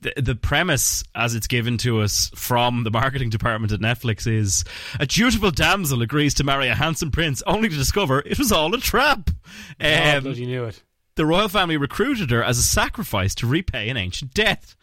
the, 0.00 0.12
the 0.20 0.34
premise, 0.34 1.04
as 1.14 1.34
it's 1.34 1.46
given 1.46 1.78
to 1.78 2.00
us 2.00 2.30
from 2.34 2.82
the 2.84 2.90
marketing 2.90 3.30
department 3.30 3.72
at 3.72 3.80
Netflix, 3.80 4.26
is 4.26 4.64
a 4.98 5.06
dutiful 5.06 5.50
damsel 5.50 6.02
agrees 6.02 6.34
to 6.34 6.44
marry 6.44 6.68
a 6.68 6.74
handsome 6.74 7.10
prince, 7.10 7.42
only 7.46 7.68
to 7.68 7.76
discover 7.76 8.20
it 8.20 8.38
was 8.38 8.50
all 8.52 8.74
a 8.74 8.78
trap. 8.78 9.30
oh, 9.80 10.16
Um, 10.16 10.24
bloody 10.24 10.46
knew 10.46 10.64
it. 10.64 10.82
the 11.16 11.24
royal 11.24 11.48
family 11.48 11.76
recruited 11.76 12.30
her 12.32 12.42
as 12.42 12.58
a 12.58 12.62
sacrifice 12.62 13.34
to 13.36 13.46
repay 13.46 13.88
an 13.88 13.96
ancient 13.96 14.34
debt. 14.34 14.74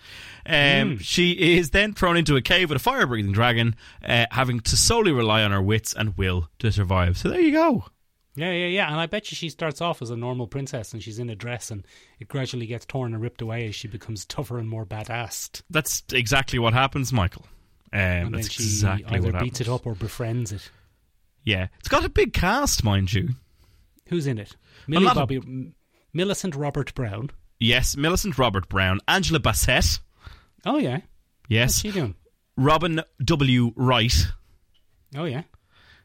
Um, 0.45 0.97
She 0.97 1.33
is 1.57 1.69
then 1.69 1.93
thrown 1.93 2.17
into 2.17 2.35
a 2.35 2.41
cave 2.41 2.69
with 2.69 2.77
a 2.77 2.79
fire 2.83 3.05
breathing 3.05 3.31
dragon, 3.33 3.75
uh, 4.03 4.25
having 4.31 4.59
to 4.61 4.77
solely 4.77 5.11
rely 5.11 5.43
on 5.43 5.51
her 5.51 5.61
wits 5.61 5.93
and 5.93 6.17
will 6.17 6.49
to 6.59 6.71
survive. 6.71 7.17
So 7.17 7.29
there 7.29 7.41
you 7.41 7.51
go. 7.51 7.85
Yeah, 8.35 8.51
yeah, 8.53 8.67
yeah. 8.67 8.87
And 8.89 8.99
I 8.99 9.07
bet 9.07 9.29
you 9.31 9.35
she 9.35 9.49
starts 9.49 9.81
off 9.81 10.01
as 10.01 10.09
a 10.09 10.15
normal 10.15 10.47
princess 10.47 10.93
and 10.93 11.03
she's 11.03 11.19
in 11.19 11.29
a 11.29 11.35
dress 11.35 11.69
and 11.69 11.85
it 12.19 12.27
gradually 12.29 12.65
gets 12.65 12.85
torn 12.85 13.13
and 13.13 13.21
ripped 13.21 13.41
away 13.41 13.67
as 13.67 13.75
she 13.75 13.87
becomes 13.89 14.25
tougher 14.25 14.57
and 14.57 14.69
more 14.69 14.85
badass. 14.85 15.61
That's 15.69 16.01
exactly 16.13 16.57
what 16.59 16.73
happens, 16.73 17.11
Michael. 17.11 17.45
Um, 17.93 17.99
And 17.99 18.25
then 18.27 18.31
that's 18.41 18.51
she 18.51 18.63
exactly 18.63 19.05
either 19.17 19.31
what 19.33 19.41
beats 19.43 19.59
happens. 19.59 19.67
it 19.69 19.71
up 19.73 19.85
or 19.85 19.95
befriends 19.95 20.53
it. 20.53 20.69
Yeah, 21.43 21.67
it's 21.79 21.89
got 21.89 22.05
a 22.05 22.09
big 22.09 22.31
cast, 22.33 22.83
mind 22.85 23.11
you. 23.11 23.29
Who's 24.07 24.27
in 24.27 24.37
it? 24.37 24.55
Millie 24.87 25.05
lot 25.05 25.17
of- 25.17 25.27
Bobby, 25.29 25.73
Millicent 26.13 26.55
Robert 26.55 26.93
Brown. 26.93 27.31
Yes, 27.59 27.97
Millicent 27.97 28.37
Robert 28.37 28.69
Brown, 28.69 28.99
Angela 29.07 29.39
Bassett. 29.39 29.99
Oh 30.65 30.77
yeah, 30.77 30.93
what's 30.95 31.05
Yes, 31.49 31.79
she 31.81 31.91
doing? 31.91 32.15
Robin 32.55 33.01
W. 33.23 33.73
Wright. 33.75 34.27
Oh 35.15 35.25
yeah. 35.25 35.43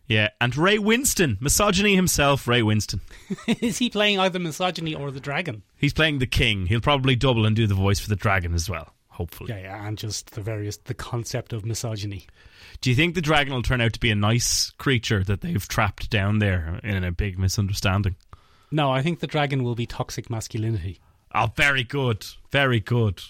Yeah, 0.06 0.28
and 0.40 0.56
Ray 0.56 0.78
Winstone, 0.78 1.40
misogyny 1.40 1.96
himself, 1.96 2.46
Ray 2.46 2.62
Winstone. 2.62 3.00
Is 3.60 3.78
he 3.78 3.90
playing 3.90 4.20
either 4.20 4.38
misogyny 4.38 4.94
or 4.94 5.10
the 5.10 5.20
dragon? 5.20 5.62
He's 5.76 5.92
playing 5.92 6.20
the 6.20 6.26
king. 6.26 6.66
He'll 6.66 6.80
probably 6.80 7.16
double 7.16 7.44
and 7.44 7.56
do 7.56 7.66
the 7.66 7.74
voice 7.74 7.98
for 7.98 8.08
the 8.08 8.16
dragon 8.16 8.54
as 8.54 8.70
well. 8.70 8.94
Hopefully. 9.08 9.50
Yeah, 9.50 9.60
yeah, 9.60 9.86
and 9.86 9.96
just 9.96 10.32
the 10.32 10.42
various 10.42 10.76
the 10.76 10.94
concept 10.94 11.52
of 11.52 11.64
misogyny. 11.64 12.26
Do 12.80 12.90
you 12.90 12.96
think 12.96 13.14
the 13.14 13.22
dragon 13.22 13.54
will 13.54 13.62
turn 13.62 13.80
out 13.80 13.94
to 13.94 14.00
be 14.00 14.10
a 14.10 14.14
nice 14.14 14.70
creature 14.72 15.24
that 15.24 15.40
they've 15.40 15.66
trapped 15.66 16.10
down 16.10 16.38
there 16.38 16.78
in 16.84 17.02
a 17.02 17.10
big 17.10 17.38
misunderstanding? 17.38 18.16
No, 18.70 18.92
I 18.92 19.02
think 19.02 19.20
the 19.20 19.26
dragon 19.26 19.64
will 19.64 19.74
be 19.74 19.86
toxic 19.86 20.28
masculinity. 20.28 21.00
Oh, 21.34 21.50
very 21.56 21.82
good. 21.82 22.26
Very 22.50 22.80
good. 22.80 23.22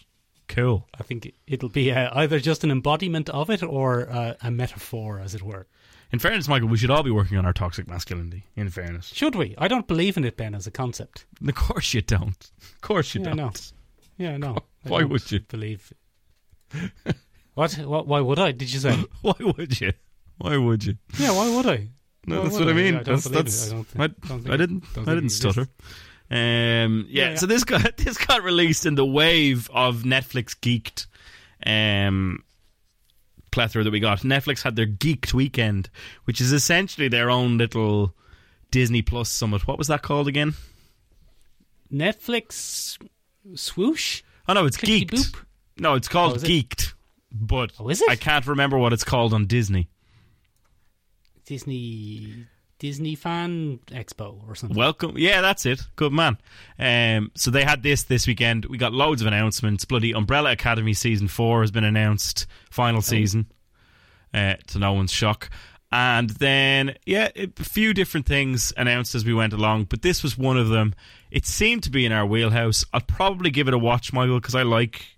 Cool. 0.48 0.86
I 0.98 1.02
think 1.02 1.32
it'll 1.46 1.68
be 1.68 1.92
uh, 1.92 2.10
either 2.12 2.40
just 2.40 2.64
an 2.64 2.70
embodiment 2.70 3.28
of 3.30 3.50
it 3.50 3.62
or 3.62 4.10
uh, 4.10 4.34
a 4.42 4.50
metaphor, 4.50 5.20
as 5.20 5.34
it 5.34 5.42
were. 5.42 5.66
In 6.12 6.18
fairness, 6.20 6.46
Michael, 6.48 6.68
we 6.68 6.76
should 6.78 6.90
all 6.90 7.02
be 7.02 7.10
working 7.10 7.36
on 7.36 7.44
our 7.44 7.52
toxic 7.52 7.88
masculinity. 7.88 8.44
In 8.54 8.70
fairness, 8.70 9.08
Should 9.12 9.34
we? 9.34 9.54
I 9.58 9.66
don't 9.68 9.86
believe 9.88 10.16
in 10.16 10.24
it, 10.24 10.36
Ben, 10.36 10.54
as 10.54 10.66
a 10.66 10.70
concept. 10.70 11.26
of 11.46 11.54
course 11.54 11.92
you 11.94 12.00
don't. 12.02 12.50
Of 12.74 12.80
course 12.80 13.14
you 13.14 13.20
Yeah, 13.22 13.34
don't. 13.34 13.36
no. 13.36 13.52
Yeah, 14.16 14.36
no. 14.36 14.56
I 14.84 14.88
Why 14.88 15.02
would 15.04 15.30
you? 15.32 15.40
believe? 15.40 15.92
what? 17.54 17.72
what? 17.78 18.06
Why 18.06 18.20
would 18.20 18.38
I? 18.38 18.52
Did 18.52 18.72
you 18.72 18.78
say? 18.80 18.94
Why 19.22 19.34
would 19.40 19.80
you? 19.80 19.92
Why 20.38 20.56
would 20.56 20.84
you? 20.84 20.96
yeah, 21.18 21.30
why 21.32 21.54
would 21.54 21.66
I? 21.66 21.88
No, 22.26 22.38
Why 22.38 22.42
that's 22.44 22.58
what 22.58 22.68
I 22.68 22.72
I? 22.72 22.74
mean. 22.74 22.96
I 22.96 23.02
don't 23.02 23.22
that's 23.22 23.24
that's. 23.28 23.70
I 23.70 23.74
don't 23.74 23.84
thi- 23.86 23.98
I, 24.02 24.06
don't 24.06 24.20
think 24.42 24.50
I 24.50 24.56
didn't. 24.56 24.84
I 24.98 25.14
didn't 25.14 25.30
stutter. 25.30 25.62
Um, 26.30 27.06
yeah, 27.08 27.24
Yeah, 27.24 27.30
yeah. 27.30 27.34
So 27.36 27.46
this 27.46 27.64
got 27.64 27.96
this 27.96 28.18
got 28.18 28.42
released 28.42 28.84
in 28.84 28.96
the 28.96 29.06
wave 29.06 29.70
of 29.72 30.02
Netflix 30.02 30.54
geeked 30.54 31.06
um, 31.66 32.44
plethora 33.56 33.82
that 33.82 33.90
we 33.90 34.00
got. 34.00 34.20
Netflix 34.20 34.62
had 34.62 34.76
their 34.76 34.86
geeked 34.86 35.32
weekend, 35.32 35.88
which 36.24 36.40
is 36.42 36.52
essentially 36.52 37.08
their 37.08 37.30
own 37.30 37.56
little 37.56 38.14
Disney 38.70 39.00
Plus 39.00 39.30
summit. 39.30 39.66
What 39.66 39.78
was 39.78 39.88
that 39.88 40.02
called 40.02 40.28
again? 40.28 40.52
Netflix 41.90 42.98
swoosh. 43.54 44.22
Oh 44.46 44.52
no, 44.52 44.66
it's 44.66 44.76
Clickety 44.76 45.06
geeked. 45.06 45.30
boop? 45.32 45.44
No, 45.78 45.94
it's 45.94 46.06
called 46.08 46.32
Oh, 46.32 46.34
is 46.36 46.44
it? 46.44 46.48
geeked. 46.48 46.92
But 47.32 47.72
Oh, 47.80 47.88
is 47.88 48.02
it? 48.02 48.10
I 48.10 48.16
can't 48.16 48.46
remember 48.46 48.76
what 48.76 48.92
it's 48.92 49.04
called 49.04 49.32
on 49.32 49.46
Disney. 49.46 49.88
Disney 51.46 52.44
Disney 52.78 53.14
Fan 53.14 53.80
Expo 53.86 54.46
or 54.46 54.54
something. 54.54 54.76
Welcome. 54.76 55.16
Yeah, 55.16 55.40
that's 55.40 55.64
it. 55.66 55.80
Good 55.96 56.12
man. 56.12 56.38
Um, 56.78 57.30
so 57.34 57.50
they 57.50 57.64
had 57.64 57.82
this 57.82 58.04
this 58.04 58.26
weekend. 58.26 58.66
We 58.66 58.78
got 58.78 58.92
loads 58.92 59.22
of 59.22 59.26
announcements. 59.26 59.84
Bloody 59.84 60.12
Umbrella 60.12 60.52
Academy 60.52 60.92
season 60.94 61.28
four 61.28 61.62
has 61.62 61.70
been 61.70 61.84
announced. 61.84 62.46
Final 62.70 63.02
season. 63.02 63.46
Uh, 64.34 64.54
to 64.68 64.78
no 64.78 64.92
one's 64.92 65.12
shock. 65.12 65.50
And 65.90 66.30
then, 66.30 66.96
yeah, 67.06 67.30
a 67.36 67.48
few 67.62 67.94
different 67.94 68.26
things 68.26 68.72
announced 68.76 69.14
as 69.14 69.24
we 69.24 69.32
went 69.32 69.52
along, 69.52 69.84
but 69.84 70.02
this 70.02 70.22
was 70.22 70.36
one 70.36 70.58
of 70.58 70.68
them. 70.68 70.94
It 71.30 71.46
seemed 71.46 71.84
to 71.84 71.90
be 71.90 72.04
in 72.04 72.12
our 72.12 72.26
wheelhouse. 72.26 72.84
I'll 72.92 73.00
probably 73.00 73.50
give 73.50 73.68
it 73.68 73.74
a 73.74 73.78
watch, 73.78 74.12
Michael, 74.12 74.40
because 74.40 74.54
I 74.54 74.62
like 74.62 75.15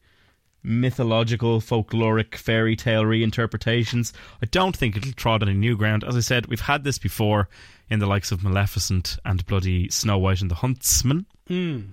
mythological, 0.62 1.60
folkloric, 1.60 2.34
fairy 2.34 2.76
tale 2.76 3.02
reinterpretations. 3.04 4.12
I 4.42 4.46
don't 4.46 4.76
think 4.76 4.96
it'll 4.96 5.12
trod 5.12 5.42
any 5.42 5.54
new 5.54 5.76
ground. 5.76 6.04
As 6.04 6.16
I 6.16 6.20
said, 6.20 6.46
we've 6.46 6.60
had 6.60 6.84
this 6.84 6.98
before 6.98 7.48
in 7.90 8.00
the 8.00 8.06
likes 8.06 8.32
of 8.32 8.42
Maleficent 8.42 9.18
and 9.24 9.46
bloody 9.46 9.88
Snow 9.90 10.18
White 10.18 10.40
and 10.42 10.50
the 10.50 10.56
Huntsman. 10.56 11.26
Mm. 11.48 11.92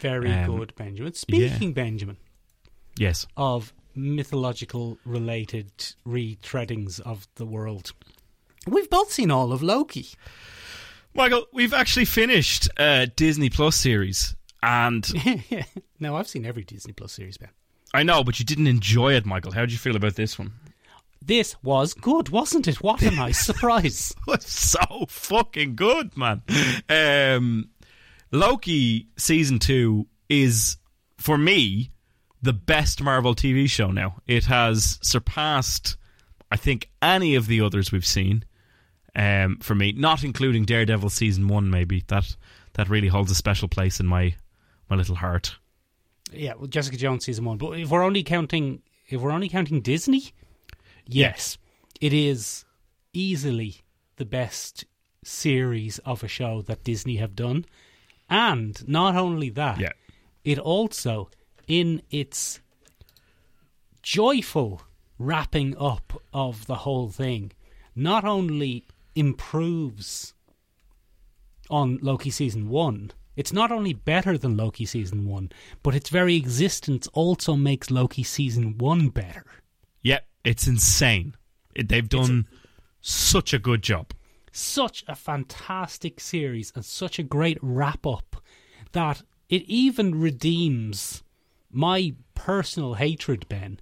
Very 0.00 0.30
Um, 0.32 0.56
good, 0.56 0.74
Benjamin. 0.76 1.14
Speaking, 1.14 1.72
Benjamin, 1.72 2.16
Yes. 2.98 3.26
of 3.36 3.72
mythological 3.94 4.98
related 5.04 5.70
retreadings 6.06 7.00
of 7.00 7.26
the 7.36 7.46
world, 7.46 7.92
we've 8.66 8.88
both 8.90 9.12
seen 9.12 9.30
all 9.30 9.52
of 9.52 9.62
Loki. 9.62 10.08
Michael, 11.14 11.46
we've 11.52 11.74
actually 11.74 12.06
finished 12.06 12.68
a 12.78 13.06
Disney 13.06 13.50
Plus 13.50 13.76
series. 13.76 14.34
And 14.62 15.06
now, 16.00 16.16
I've 16.16 16.28
seen 16.28 16.46
every 16.46 16.64
Disney 16.64 16.92
Plus 16.92 17.12
series, 17.12 17.36
Ben. 17.36 17.50
I 17.92 18.04
know, 18.04 18.24
but 18.24 18.38
you 18.38 18.44
didn't 18.44 18.68
enjoy 18.68 19.14
it, 19.14 19.26
Michael. 19.26 19.52
How 19.52 19.62
did 19.62 19.72
you 19.72 19.78
feel 19.78 19.96
about 19.96 20.14
this 20.14 20.38
one? 20.38 20.52
This 21.20 21.56
was 21.62 21.94
good, 21.94 22.30
wasn't 22.30 22.68
it? 22.68 22.82
What 22.82 23.02
a 23.02 23.10
nice 23.14 23.40
surprise. 23.44 24.14
was 24.26 24.44
so 24.44 25.06
fucking 25.08 25.76
good, 25.76 26.16
man. 26.16 26.42
Um, 26.88 27.70
Loki 28.30 29.08
season 29.16 29.58
two 29.58 30.06
is, 30.28 30.78
for 31.18 31.36
me, 31.36 31.90
the 32.40 32.52
best 32.52 33.02
Marvel 33.02 33.34
TV 33.34 33.68
show 33.68 33.90
now. 33.90 34.20
It 34.26 34.46
has 34.46 34.98
surpassed, 35.02 35.96
I 36.50 36.56
think, 36.56 36.90
any 37.00 37.34
of 37.34 37.46
the 37.46 37.60
others 37.60 37.92
we've 37.92 38.06
seen. 38.06 38.44
Um, 39.14 39.58
for 39.60 39.74
me, 39.74 39.92
not 39.92 40.24
including 40.24 40.64
Daredevil 40.64 41.10
season 41.10 41.46
one, 41.46 41.70
maybe 41.70 42.02
that 42.08 42.34
that 42.74 42.88
really 42.88 43.08
holds 43.08 43.30
a 43.30 43.34
special 43.34 43.68
place 43.68 44.00
in 44.00 44.06
my 44.06 44.34
my 44.92 44.98
little 44.98 45.16
heart. 45.16 45.56
Yeah, 46.32 46.52
well, 46.54 46.66
Jessica 46.66 46.98
Jones 46.98 47.24
season 47.24 47.46
one. 47.46 47.56
But 47.56 47.78
if 47.78 47.88
we're 47.90 48.02
only 48.02 48.22
counting, 48.22 48.82
if 49.08 49.22
we're 49.22 49.30
only 49.32 49.48
counting 49.48 49.80
Disney, 49.80 50.32
yes, 51.06 51.56
it 52.00 52.12
is 52.12 52.66
easily 53.14 53.76
the 54.16 54.26
best 54.26 54.84
series 55.24 55.98
of 56.00 56.22
a 56.22 56.28
show 56.28 56.60
that 56.62 56.84
Disney 56.84 57.16
have 57.16 57.34
done. 57.34 57.64
And 58.28 58.86
not 58.86 59.16
only 59.16 59.48
that, 59.50 59.80
Yeah. 59.80 59.92
it 60.44 60.58
also, 60.58 61.30
in 61.66 62.02
its 62.10 62.60
joyful 64.02 64.82
wrapping 65.18 65.74
up 65.78 66.20
of 66.34 66.66
the 66.66 66.76
whole 66.76 67.08
thing, 67.08 67.52
not 67.94 68.24
only 68.26 68.84
improves 69.14 70.34
on 71.70 71.98
Loki 72.02 72.30
season 72.30 72.68
one, 72.68 73.12
it's 73.36 73.52
not 73.52 73.72
only 73.72 73.92
better 73.92 74.36
than 74.36 74.56
Loki 74.56 74.84
season 74.84 75.26
one, 75.26 75.50
but 75.82 75.94
its 75.94 76.10
very 76.10 76.36
existence 76.36 77.08
also 77.12 77.56
makes 77.56 77.90
Loki 77.90 78.22
season 78.22 78.76
one 78.78 79.08
better. 79.08 79.44
Yeah, 80.02 80.20
it's 80.44 80.66
insane. 80.66 81.34
It, 81.74 81.88
they've 81.88 82.08
done 82.08 82.46
such 83.00 83.52
a 83.54 83.58
good 83.58 83.82
job. 83.82 84.12
such 84.52 85.02
a 85.08 85.14
fantastic 85.14 86.20
series 86.20 86.72
and 86.74 86.84
such 86.84 87.18
a 87.18 87.22
great 87.22 87.58
wrap 87.62 88.06
up 88.06 88.36
that 88.92 89.22
it 89.48 89.62
even 89.62 90.20
redeems 90.20 91.22
my 91.70 92.14
personal 92.34 92.94
hatred, 92.94 93.48
Ben, 93.48 93.80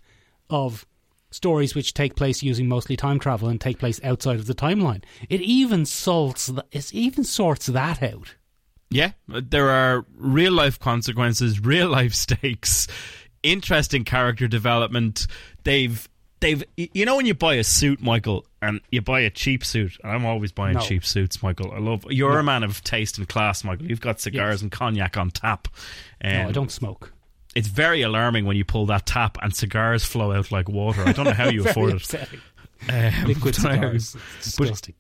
of 0.49 0.87
stories 1.33 1.75
which 1.75 1.93
take 1.95 2.15
place 2.15 2.43
using 2.43 2.69
mostly 2.69 2.97
time 2.97 3.19
travel 3.19 3.49
and 3.49 3.61
take 3.61 3.79
place 3.79 4.01
outside 4.05 4.37
of 4.37 4.47
the 4.47 4.55
timeline. 4.55 5.03
It 5.29 5.41
even 5.41 5.87
sorts 5.87 6.47
th- 6.47 6.61
it 6.71 6.95
even 6.95 7.25
sorts 7.25 7.67
that 7.67 8.03
out. 8.03 8.37
Yeah, 8.91 9.13
there 9.29 9.71
are 9.71 10.05
real 10.17 10.53
life 10.53 10.79
consequences, 10.79 11.61
real 11.65 11.89
life 11.89 12.15
stakes, 12.15 12.89
interesting 13.43 14.05
character 14.05 14.49
development. 14.49 15.27
They've 15.65 16.09
they've 16.41 16.65
you 16.77 17.05
know 17.05 17.17
when 17.17 17.27
you 17.27 17.35
buy 17.35 17.55
a 17.55 17.65
suit, 17.65 18.01
Michael, 18.03 18.45
and 18.61 18.81
you 18.91 19.01
buy 19.01 19.21
a 19.21 19.31
cheap 19.31 19.65
suit. 19.65 19.97
And 20.03 20.11
I'm 20.13 20.27
always 20.27 20.51
buying 20.53 20.75
No. 20.75 20.81
cheap 20.81 21.05
suits, 21.05 21.43
Michael. 21.43 21.73
I 21.73 21.79
love 21.79 22.05
you're 22.11 22.39
a 22.39 22.43
man 22.43 22.65
of 22.65 22.83
taste 22.83 23.19
and 23.19 23.29
class, 23.29 23.63
Michael. 23.63 23.87
You've 23.87 24.01
got 24.01 24.21
cigars 24.21 24.55
Yes. 24.55 24.63
and 24.63 24.73
cognac 24.73 25.17
on 25.17 25.31
tap. 25.31 25.69
Um, 26.25 26.33
no, 26.33 26.49
I 26.49 26.53
don't 26.53 26.73
smoke. 26.73 27.13
It's 27.55 27.69
very 27.69 28.03
alarming 28.03 28.45
when 28.45 28.57
you 28.57 28.65
pull 28.65 28.87
that 28.87 29.07
tap 29.07 29.37
and 29.43 29.55
cigars 29.55 30.05
flow 30.05 30.33
out 30.33 30.51
like 30.53 30.69
water. 30.69 31.03
I 31.07 31.13
don't 31.13 31.25
know 31.27 31.33
how 31.33 31.49
you 31.49 31.65
afford 31.69 31.91
it. 31.91 31.97
upsetting. 31.97 32.41
Um, 32.89 33.13
Liquid 33.27 33.55
cigars. 33.57 34.17
It's 34.39 34.57
disgusting. 34.57 34.95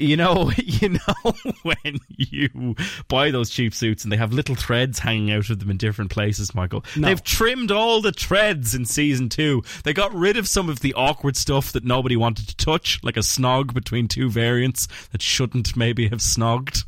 You 0.00 0.16
know, 0.16 0.50
you 0.56 0.90
know 0.90 1.32
when 1.62 1.98
you 2.16 2.74
buy 3.08 3.30
those 3.30 3.50
cheap 3.50 3.74
suits 3.74 4.04
and 4.04 4.12
they 4.12 4.16
have 4.16 4.32
little 4.32 4.54
threads 4.54 4.98
hanging 4.98 5.30
out 5.32 5.50
of 5.50 5.58
them 5.58 5.70
in 5.70 5.76
different 5.76 6.10
places, 6.10 6.54
Michael. 6.54 6.84
No. 6.96 7.08
They've 7.08 7.22
trimmed 7.22 7.70
all 7.70 8.00
the 8.00 8.12
threads 8.12 8.74
in 8.74 8.84
season 8.84 9.28
two. 9.28 9.62
They 9.84 9.92
got 9.92 10.14
rid 10.14 10.36
of 10.36 10.48
some 10.48 10.68
of 10.68 10.80
the 10.80 10.94
awkward 10.94 11.36
stuff 11.36 11.72
that 11.72 11.84
nobody 11.84 12.16
wanted 12.16 12.48
to 12.48 12.56
touch, 12.56 13.00
like 13.02 13.16
a 13.16 13.20
snog 13.20 13.74
between 13.74 14.08
two 14.08 14.30
variants 14.30 14.88
that 15.12 15.22
shouldn't 15.22 15.76
maybe 15.76 16.08
have 16.08 16.20
snogged. 16.20 16.84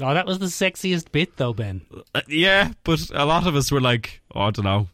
oh, 0.00 0.14
that 0.14 0.26
was 0.26 0.38
the 0.38 0.46
sexiest 0.46 1.12
bit, 1.12 1.36
though, 1.36 1.52
Ben. 1.52 1.82
Uh, 2.14 2.22
yeah, 2.28 2.72
but 2.84 3.10
a 3.14 3.24
lot 3.24 3.46
of 3.46 3.56
us 3.56 3.70
were 3.70 3.80
like, 3.80 4.22
oh, 4.34 4.42
I 4.42 4.50
don't 4.50 4.64
know. 4.64 4.88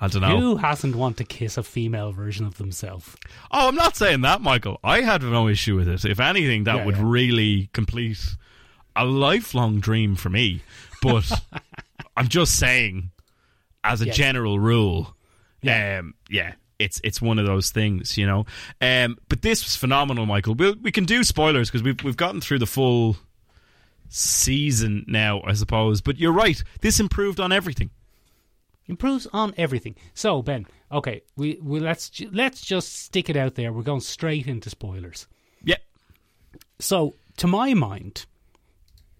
I 0.00 0.08
don't 0.08 0.20
know. 0.22 0.38
Who 0.38 0.56
hasn't 0.56 0.94
want 0.94 1.16
to 1.18 1.24
kiss 1.24 1.56
a 1.56 1.62
female 1.62 2.12
version 2.12 2.44
of 2.46 2.58
themselves? 2.58 3.16
Oh, 3.50 3.68
I'm 3.68 3.74
not 3.74 3.96
saying 3.96 4.20
that, 4.22 4.42
Michael. 4.42 4.78
I 4.84 5.00
had 5.00 5.22
no 5.22 5.48
issue 5.48 5.74
with 5.76 5.88
it. 5.88 6.04
If 6.04 6.20
anything, 6.20 6.64
that 6.64 6.76
Yeah, 6.76 6.84
would 6.84 6.96
yeah. 6.96 7.02
really 7.04 7.70
complete 7.72 8.36
a 8.94 9.04
lifelong 9.06 9.80
dream 9.80 10.14
for 10.14 10.28
me. 10.28 10.62
But 11.00 11.30
I'm 12.16 12.28
just 12.28 12.58
saying, 12.58 13.10
as 13.84 14.00
a 14.02 14.06
general 14.06 14.58
rule, 14.58 15.14
Yeah. 15.62 16.00
um, 16.00 16.14
yeah, 16.28 16.52
it's 16.78 17.00
it's 17.02 17.22
one 17.22 17.38
of 17.38 17.46
those 17.46 17.70
things, 17.70 18.18
you 18.18 18.26
know. 18.26 18.44
Um, 18.82 19.16
but 19.30 19.40
this 19.40 19.64
was 19.64 19.76
phenomenal, 19.76 20.26
Michael. 20.26 20.54
We'll, 20.54 20.74
we 20.82 20.92
can 20.92 21.04
do 21.04 21.24
spoilers 21.24 21.70
because 21.70 21.82
we've 21.82 22.02
we've 22.04 22.16
gotten 22.18 22.42
through 22.42 22.58
the 22.58 22.66
full 22.66 23.16
season 24.08 25.04
now, 25.08 25.40
I 25.46 25.54
suppose. 25.54 26.00
But 26.00 26.18
you're 26.18 26.32
right. 26.32 26.62
This 26.80 27.00
improved 27.00 27.40
on 27.40 27.50
everything. 27.52 27.90
Improves 28.88 29.26
on 29.32 29.54
everything. 29.56 29.96
So 30.14 30.42
Ben, 30.42 30.66
okay, 30.90 31.22
we, 31.36 31.58
we 31.62 31.80
let's 31.80 32.10
ju- 32.10 32.30
let's 32.32 32.60
just 32.60 32.94
stick 32.94 33.28
it 33.28 33.36
out 33.36 33.54
there. 33.54 33.72
We're 33.72 33.82
going 33.82 34.00
straight 34.00 34.46
into 34.46 34.70
spoilers. 34.70 35.26
Yep. 35.64 35.80
So 36.78 37.14
to 37.38 37.46
my 37.46 37.74
mind, 37.74 38.26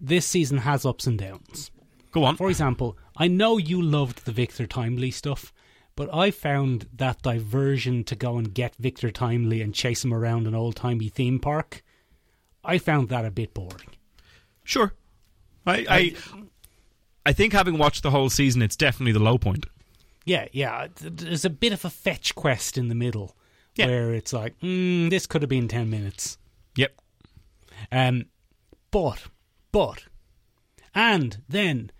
this 0.00 0.26
season 0.26 0.58
has 0.58 0.84
ups 0.86 1.06
and 1.06 1.18
downs. 1.18 1.70
go 2.12 2.24
on. 2.24 2.36
For 2.36 2.48
example, 2.48 2.96
I 3.16 3.28
know 3.28 3.58
you 3.58 3.80
loved 3.80 4.24
the 4.24 4.32
Victor 4.32 4.66
Timely 4.66 5.10
stuff, 5.10 5.52
but 5.96 6.12
I 6.14 6.30
found 6.30 6.88
that 6.94 7.22
diversion 7.22 8.04
to 8.04 8.14
go 8.14 8.36
and 8.36 8.52
get 8.52 8.76
Victor 8.76 9.10
Timely 9.10 9.62
and 9.62 9.74
chase 9.74 10.04
him 10.04 10.12
around 10.12 10.46
an 10.46 10.54
old 10.54 10.76
timey 10.76 11.08
theme 11.08 11.38
park. 11.38 11.82
I 12.64 12.78
found 12.78 13.08
that 13.08 13.24
a 13.24 13.30
bit 13.30 13.54
boring. 13.54 13.94
Sure. 14.64 14.92
I, 15.66 15.86
I 15.88 16.14
I 17.26 17.32
think 17.32 17.52
having 17.52 17.76
watched 17.76 18.02
the 18.04 18.10
whole 18.12 18.30
season, 18.30 18.62
it's 18.62 18.76
definitely 18.76 19.12
the 19.12 19.18
low 19.18 19.36
point. 19.36 19.66
Yeah, 20.24 20.46
yeah. 20.52 20.86
There's 21.00 21.44
a 21.44 21.50
bit 21.50 21.72
of 21.72 21.84
a 21.84 21.90
fetch 21.90 22.34
quest 22.34 22.78
in 22.78 22.88
the 22.88 22.94
middle 22.94 23.36
Yeah. 23.74 23.86
where 23.86 24.14
it's 24.14 24.32
like, 24.32 24.58
mm, 24.60 25.10
this 25.10 25.26
could 25.26 25.42
have 25.42 25.48
been 25.48 25.68
ten 25.68 25.90
minutes. 25.90 26.38
Yep. 26.76 26.94
Um, 27.90 28.26
but, 28.90 29.24
but, 29.72 30.04
and 30.94 31.42
then 31.48 31.90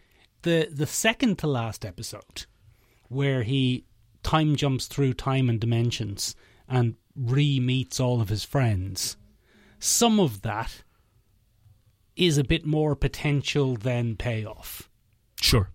the 0.42 0.68
the 0.72 0.86
second 0.86 1.38
to 1.40 1.46
last 1.46 1.84
episode, 1.84 2.46
where 3.08 3.42
he 3.42 3.84
time 4.22 4.56
jumps 4.56 4.86
through 4.86 5.14
time 5.14 5.48
and 5.50 5.60
dimensions 5.60 6.34
and 6.68 6.94
re 7.16 7.60
meets 7.60 7.98
all 8.00 8.20
of 8.20 8.28
his 8.28 8.44
friends. 8.44 9.16
Some 9.78 10.18
of 10.20 10.42
that 10.42 10.82
is 12.16 12.38
a 12.38 12.44
bit 12.44 12.64
more 12.64 12.94
potential 12.96 13.76
than 13.76 14.16
payoff. 14.16 14.88
Sure. 15.40 15.70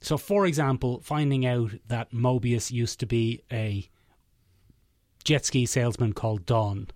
So, 0.00 0.16
for 0.18 0.46
example, 0.46 1.00
finding 1.02 1.46
out 1.46 1.72
that 1.86 2.10
Mobius 2.12 2.70
used 2.72 2.98
to 3.00 3.06
be 3.06 3.42
a 3.52 3.88
jet 5.24 5.44
ski 5.46 5.64
salesman 5.66 6.12
called 6.12 6.44
Don. 6.46 6.88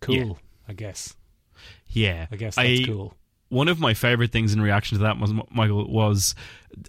Cool, 0.00 0.14
Yeah. 0.14 0.32
I 0.68 0.72
guess. 0.74 1.16
Yeah. 1.88 2.26
I 2.30 2.36
guess 2.36 2.54
that's 2.54 2.80
I- 2.80 2.84
cool. 2.84 3.14
One 3.50 3.68
of 3.68 3.80
my 3.80 3.94
favorite 3.94 4.30
things 4.30 4.52
in 4.52 4.60
reaction 4.60 4.98
to 4.98 5.04
that, 5.04 5.18
was, 5.18 5.32
Michael, 5.50 5.90
was 5.90 6.34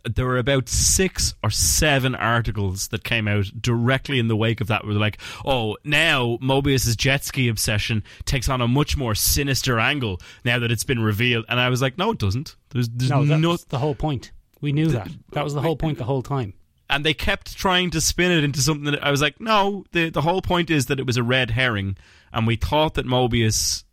there 0.04 0.26
were 0.26 0.38
about 0.38 0.67
six 0.67 1.34
or 1.41 1.50
seven 1.50 2.15
articles 2.15 2.89
that 2.89 3.04
came 3.04 3.28
out 3.30 3.45
directly 3.62 4.19
in 4.19 4.28
the 4.28 4.36
wake 4.36 4.60
of 4.60 4.67
that. 4.67 4.82
They're 4.84 4.93
like, 4.93 5.19
"Oh, 5.45 5.78
now 5.86 6.38
Mobius's 6.41 6.95
jet 6.98 7.24
ski 7.24 7.48
obsession 7.48 8.04
takes 8.26 8.50
on 8.50 8.60
a 8.60 8.67
much 8.67 8.98
more 8.98 9.15
sinister 9.15 9.80
angle 9.80 10.19
now 10.43 10.60
that 10.60 10.69
it's 10.72 10.84
been 10.84 11.00
revealed." 11.00 11.45
And 11.48 11.60
I 11.60 11.69
was 11.69 11.82
like, 11.82 11.98
"No, 11.98 12.12
it 12.12 12.17
doesn't. 12.19 12.56
There's, 12.72 12.89
there's 12.89 13.10
No, 13.10 13.24
that's 13.24 13.41
no 13.41 13.56
the 13.69 13.80
whole 13.80 13.95
point. 13.95 14.32
We 14.62 14.74
knew 14.74 14.88
that. 14.89 15.10
That 15.32 15.45
was 15.45 15.54
the 15.54 15.62
whole 15.62 15.78
point 15.78 15.98
the 15.98 16.04
whole 16.04 16.22
time. 16.22 16.54
and 16.89 17.06
they 17.06 17.13
kept 17.13 17.56
trying 17.56 17.91
to 17.91 18.02
spin 18.02 18.32
it 18.32 18.43
into 18.43 18.60
something 18.62 18.91
that 18.91 19.04
I 19.04 19.12
was 19.12 19.22
like, 19.22 19.39
no, 19.39 19.86
the 19.93 20.10
the 20.10 20.22
whole 20.24 20.41
point 20.41 20.69
is 20.69 20.88
that 20.88 21.00
it 21.00 21.06
was 21.06 21.15
a 21.17 21.24
red 21.24 21.52
herring, 21.52 21.95
and 22.34 22.45
we 22.45 22.58
thought 22.58 22.95
that 22.95 23.06
Mobius 23.06 23.84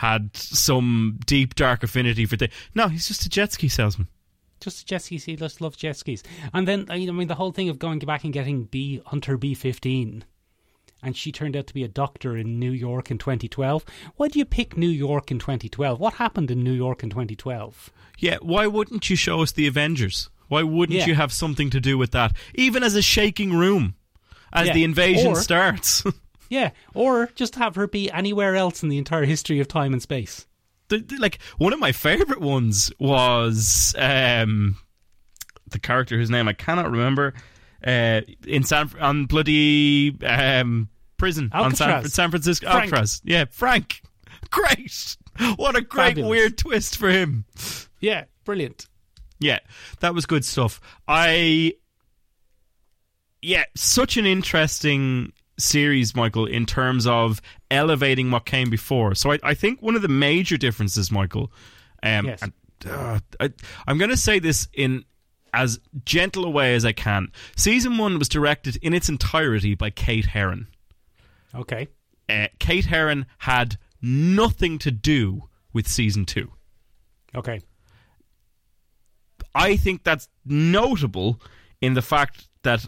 had 0.00 0.34
some 0.36 1.18
deep 1.26 1.54
dark 1.54 1.82
affinity 1.82 2.24
for 2.26 2.36
the. 2.36 2.48
No, 2.74 2.88
he's 2.88 3.06
just 3.06 3.26
a 3.26 3.28
jet 3.28 3.52
ski 3.52 3.68
salesman. 3.68 4.08
Just 4.60 4.86
jet 4.86 5.02
skis. 5.02 5.24
He 5.24 5.36
just 5.36 5.60
loves 5.60 5.76
jet 5.76 5.96
skis. 5.96 6.22
And 6.52 6.66
then, 6.68 6.86
I 6.90 6.98
mean, 6.98 7.28
the 7.28 7.34
whole 7.34 7.52
thing 7.52 7.68
of 7.70 7.78
going 7.78 7.98
back 8.00 8.24
and 8.24 8.32
getting 8.32 8.64
B 8.64 9.00
Hunter 9.06 9.36
B 9.38 9.54
fifteen, 9.54 10.24
and 11.02 11.16
she 11.16 11.32
turned 11.32 11.56
out 11.56 11.66
to 11.68 11.74
be 11.74 11.82
a 11.84 11.88
doctor 11.88 12.36
in 12.36 12.58
New 12.58 12.70
York 12.72 13.10
in 13.10 13.16
2012. 13.18 13.84
Why 14.16 14.28
do 14.28 14.38
you 14.38 14.44
pick 14.44 14.76
New 14.76 14.88
York 14.88 15.30
in 15.30 15.38
2012? 15.38 15.98
What 15.98 16.14
happened 16.14 16.50
in 16.50 16.62
New 16.62 16.72
York 16.74 17.02
in 17.02 17.08
2012? 17.10 17.90
Yeah, 18.18 18.36
why 18.42 18.66
wouldn't 18.66 19.08
you 19.08 19.16
show 19.16 19.40
us 19.42 19.52
the 19.52 19.66
Avengers? 19.66 20.28
Why 20.48 20.62
wouldn't 20.62 20.98
Yeah. 20.98 21.06
you 21.06 21.14
have 21.14 21.32
something 21.32 21.70
to 21.70 21.80
do 21.80 21.96
with 21.96 22.10
that? 22.10 22.32
Even 22.54 22.82
as 22.82 22.94
a 22.94 23.02
shaking 23.02 23.54
room, 23.54 23.94
as 24.52 24.66
Yeah. 24.66 24.74
the 24.74 24.84
invasion 24.84 25.28
Or- 25.32 25.36
starts. 25.40 26.04
Yeah, 26.50 26.70
or 26.94 27.30
just 27.34 27.54
have 27.54 27.76
her 27.76 27.86
be 27.86 28.10
anywhere 28.10 28.54
else 28.56 28.82
in 28.82 28.90
the 28.90 28.98
entire 28.98 29.24
history 29.24 29.58
of 29.60 29.68
time 29.68 29.92
and 29.94 30.02
space. 30.02 30.46
the, 30.88 30.98
the- 30.98 31.16
like 31.16 31.38
one 31.56 31.72
of 31.72 31.78
my 31.80 31.92
favorite 31.92 32.40
ones 32.42 32.92
was 32.98 33.94
um, 33.96 34.76
the 35.70 35.78
character 35.78 36.16
whose 36.18 36.28
name 36.28 36.46
I 36.48 36.52
cannot 36.52 36.90
remember 36.90 37.32
uh, 37.86 38.20
in 38.46 38.64
San 38.64 38.90
on 39.00 39.24
bloody 39.26 40.14
um, 40.26 40.88
prison 41.16 41.48
on 41.52 41.74
San, 41.74 41.88
Alcatraz. 41.90 42.12
San 42.14 42.30
Francisco 42.30 42.66
Frank. 42.66 42.82
Alcatraz. 42.84 43.22
Yeah, 43.24 43.44
Frank. 43.50 44.02
Great. 44.50 45.16
What 45.56 45.76
a 45.76 45.80
great 45.80 46.08
Fabulous. 46.08 46.30
weird 46.30 46.58
twist 46.58 46.96
for 46.98 47.08
him. 47.08 47.44
Yeah, 48.00 48.24
brilliant. 48.44 48.88
Yeah, 49.38 49.60
that 50.00 50.12
was 50.14 50.26
good 50.26 50.44
stuff. 50.44 50.80
I 51.06 51.74
yeah, 53.40 53.64
such 53.76 54.16
an 54.16 54.26
interesting 54.26 55.32
series, 55.60 56.14
Michael, 56.16 56.46
in 56.46 56.66
terms 56.66 57.06
of 57.06 57.40
elevating 57.70 58.30
what 58.30 58.44
came 58.46 58.70
before. 58.70 59.14
So 59.14 59.32
I, 59.32 59.38
I 59.42 59.54
think 59.54 59.80
one 59.82 59.94
of 59.96 60.02
the 60.02 60.08
major 60.08 60.56
differences, 60.56 61.10
Michael, 61.12 61.52
um, 62.02 62.26
Yes. 62.26 62.42
and, 62.42 62.52
uh, 62.86 63.20
I, 63.38 63.50
I'm 63.86 63.98
going 63.98 64.10
to 64.10 64.16
say 64.16 64.38
this 64.38 64.68
in 64.72 65.04
as 65.52 65.80
gentle 66.04 66.44
a 66.44 66.50
way 66.50 66.74
as 66.74 66.84
I 66.84 66.92
can. 66.92 67.32
Season 67.56 67.98
one 67.98 68.18
was 68.18 68.28
directed 68.28 68.76
in 68.82 68.94
its 68.94 69.08
entirety 69.08 69.74
by 69.74 69.90
Kate 69.90 70.26
Herron. 70.26 70.68
Okay. 71.54 71.88
Uh, 72.28 72.46
Kate 72.60 72.84
Herron 72.86 73.26
had 73.38 73.76
nothing 74.00 74.78
to 74.78 74.90
do 74.92 75.48
with 75.72 75.88
season 75.88 76.24
two. 76.24 76.52
Okay. 77.34 77.60
I 79.54 79.76
think 79.76 80.04
that's 80.04 80.28
notable 80.44 81.40
in 81.80 81.94
the 81.94 82.02
fact 82.02 82.48
that, 82.62 82.86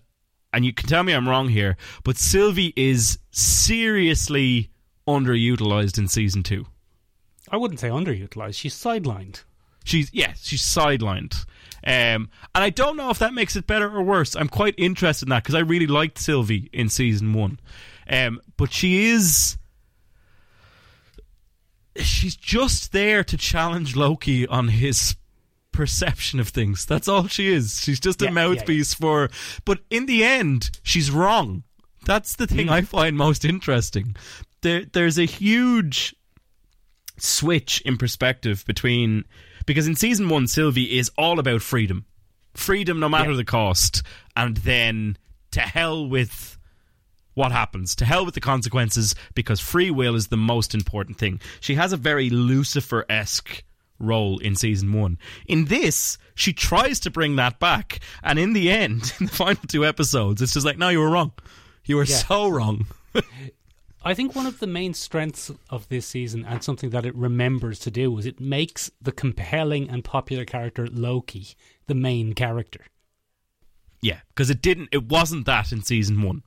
and 0.53 0.65
you 0.65 0.73
can 0.73 0.89
tell 0.89 1.03
me 1.03 1.13
I'm 1.13 1.29
wrong 1.29 1.49
here, 1.49 1.77
but 2.05 2.17
Sylvie 2.17 2.73
is 2.77 3.19
seriously 3.31 4.71
underutilized 5.09 5.99
in 5.99 6.09
season 6.09 6.43
two. 6.43 6.67
I 7.51 7.57
wouldn't 7.57 7.81
say 7.81 7.89
underutilized. 7.89 8.55
She's 8.55 8.75
sidelined. 8.75 9.43
She's 9.85 10.13
yeah, 10.13 10.33
she's 10.41 10.63
sidelined, 10.63 11.45
um, 11.85 12.31
and 12.55 12.63
I 12.65 12.71
don't 12.71 12.97
know 12.97 13.11
if 13.11 13.19
that 13.19 13.35
makes 13.35 13.57
it 13.57 13.67
better 13.67 13.93
or 13.93 14.03
worse. 14.03 14.37
I'm 14.37 14.49
quite 14.49 14.75
interested 14.79 15.27
in 15.27 15.31
that 15.31 15.43
because 15.43 15.57
I 15.57 15.61
really 15.61 15.89
liked 15.89 16.19
Sylvie 16.19 16.71
in 16.73 16.89
season 16.89 17.33
one, 17.33 17.59
um, 18.09 18.41
but 18.57 18.73
she 18.73 19.09
is. 19.09 19.57
She's 21.97 22.37
just 22.37 22.93
there 22.93 23.23
to 23.25 23.37
challenge 23.37 23.97
Loki 23.97 24.47
on 24.47 24.69
his 24.69 25.17
perception 25.73 26.39
of 26.41 26.49
things. 26.49 26.85
That's 26.87 27.09
all 27.09 27.27
she 27.27 27.49
is. 27.53 27.81
She's 27.81 28.01
just 28.01 28.23
a 28.23 28.27
Yeah, 28.27 28.31
yeah, 28.31 28.35
mouthpiece 28.35 28.95
for. 28.95 29.31
But 29.65 29.81
in 29.91 30.07
the 30.07 30.25
end, 30.25 30.71
she's 30.83 31.11
wrong. 31.11 31.65
That's 32.05 32.37
the 32.37 32.47
thing 32.47 32.67
hmm. 32.67 32.73
I 32.73 32.83
find 32.83 33.17
most 33.17 33.45
interesting. 33.45 34.17
There, 34.63 34.85
there's 34.85 35.19
a 35.19 35.25
huge 35.25 36.15
switch 37.19 37.81
in 37.83 37.97
perspective 37.97 38.65
between 38.67 39.25
because 39.67 39.87
in 39.87 39.95
season 39.97 40.29
one, 40.29 40.47
Sylvie 40.47 40.99
is 40.99 41.11
all 41.17 41.39
about 41.39 41.63
freedom, 41.63 42.05
freedom 42.55 42.99
no 43.01 43.09
matter 43.09 43.31
Yeah. 43.31 43.37
the 43.37 43.45
cost, 43.45 44.03
and 44.37 44.57
then 44.59 45.17
to 45.53 45.61
hell 45.61 46.07
with 46.07 46.59
what 47.35 47.53
happens, 47.53 47.95
to 47.97 48.05
hell 48.05 48.25
with 48.25 48.35
the 48.35 48.41
consequences, 48.41 49.15
because 49.35 49.61
free 49.61 49.91
will 49.91 50.15
is 50.15 50.29
the 50.29 50.37
most 50.37 50.75
important 50.75 51.17
thing. 51.19 51.41
She 51.61 51.77
has 51.77 51.93
a 51.93 51.97
very 51.97 52.29
Lucifer 52.29 53.07
esque 53.09 53.63
role 54.03 54.39
in 54.39 54.55
season 54.57 54.93
one. 54.93 55.19
In 55.47 55.67
this, 55.67 56.19
she 56.35 56.53
tries 56.53 57.01
to 57.01 57.11
bring 57.11 57.37
that 57.37 57.59
back, 57.61 58.01
and 58.23 58.39
in 58.39 58.53
the 58.53 58.71
end, 58.71 59.13
in 59.21 59.27
the 59.27 59.33
final 59.33 59.63
two 59.69 59.87
episodes, 59.87 60.43
it's 60.43 60.53
just 60.53 60.67
like, 60.67 60.77
no, 60.79 60.89
you 60.91 60.99
were 61.01 61.11
wrong. 61.11 61.33
You 61.85 61.97
were 61.97 62.05
Yeah. 62.05 62.17
so 62.17 62.49
wrong. 62.49 62.87
I 64.05 64.15
think 64.15 64.35
one 64.35 64.47
of 64.47 64.59
the 64.59 64.67
main 64.67 64.95
strengths 64.95 65.51
of 65.71 65.89
this 65.89 66.07
season 66.07 66.45
and 66.45 66.63
something 66.65 66.91
that 66.91 67.07
it 67.07 67.15
remembers 67.15 67.79
to 67.81 67.91
do 67.91 68.19
is 68.19 68.27
it 68.27 68.41
makes 68.41 68.91
the 69.01 69.13
compelling 69.13 69.89
and 69.89 70.03
popular 70.03 70.45
character 70.45 70.89
Loki 70.89 71.55
the 71.87 71.95
main 71.95 72.33
character. 72.33 72.85
yeah, 74.01 74.21
because 74.35 74.51
it 74.51 74.61
didn't. 74.61 74.89
It 74.91 75.05
wasn't 75.09 75.47
that 75.47 75.71
in 75.71 75.83
season 75.83 76.21
one. 76.23 76.43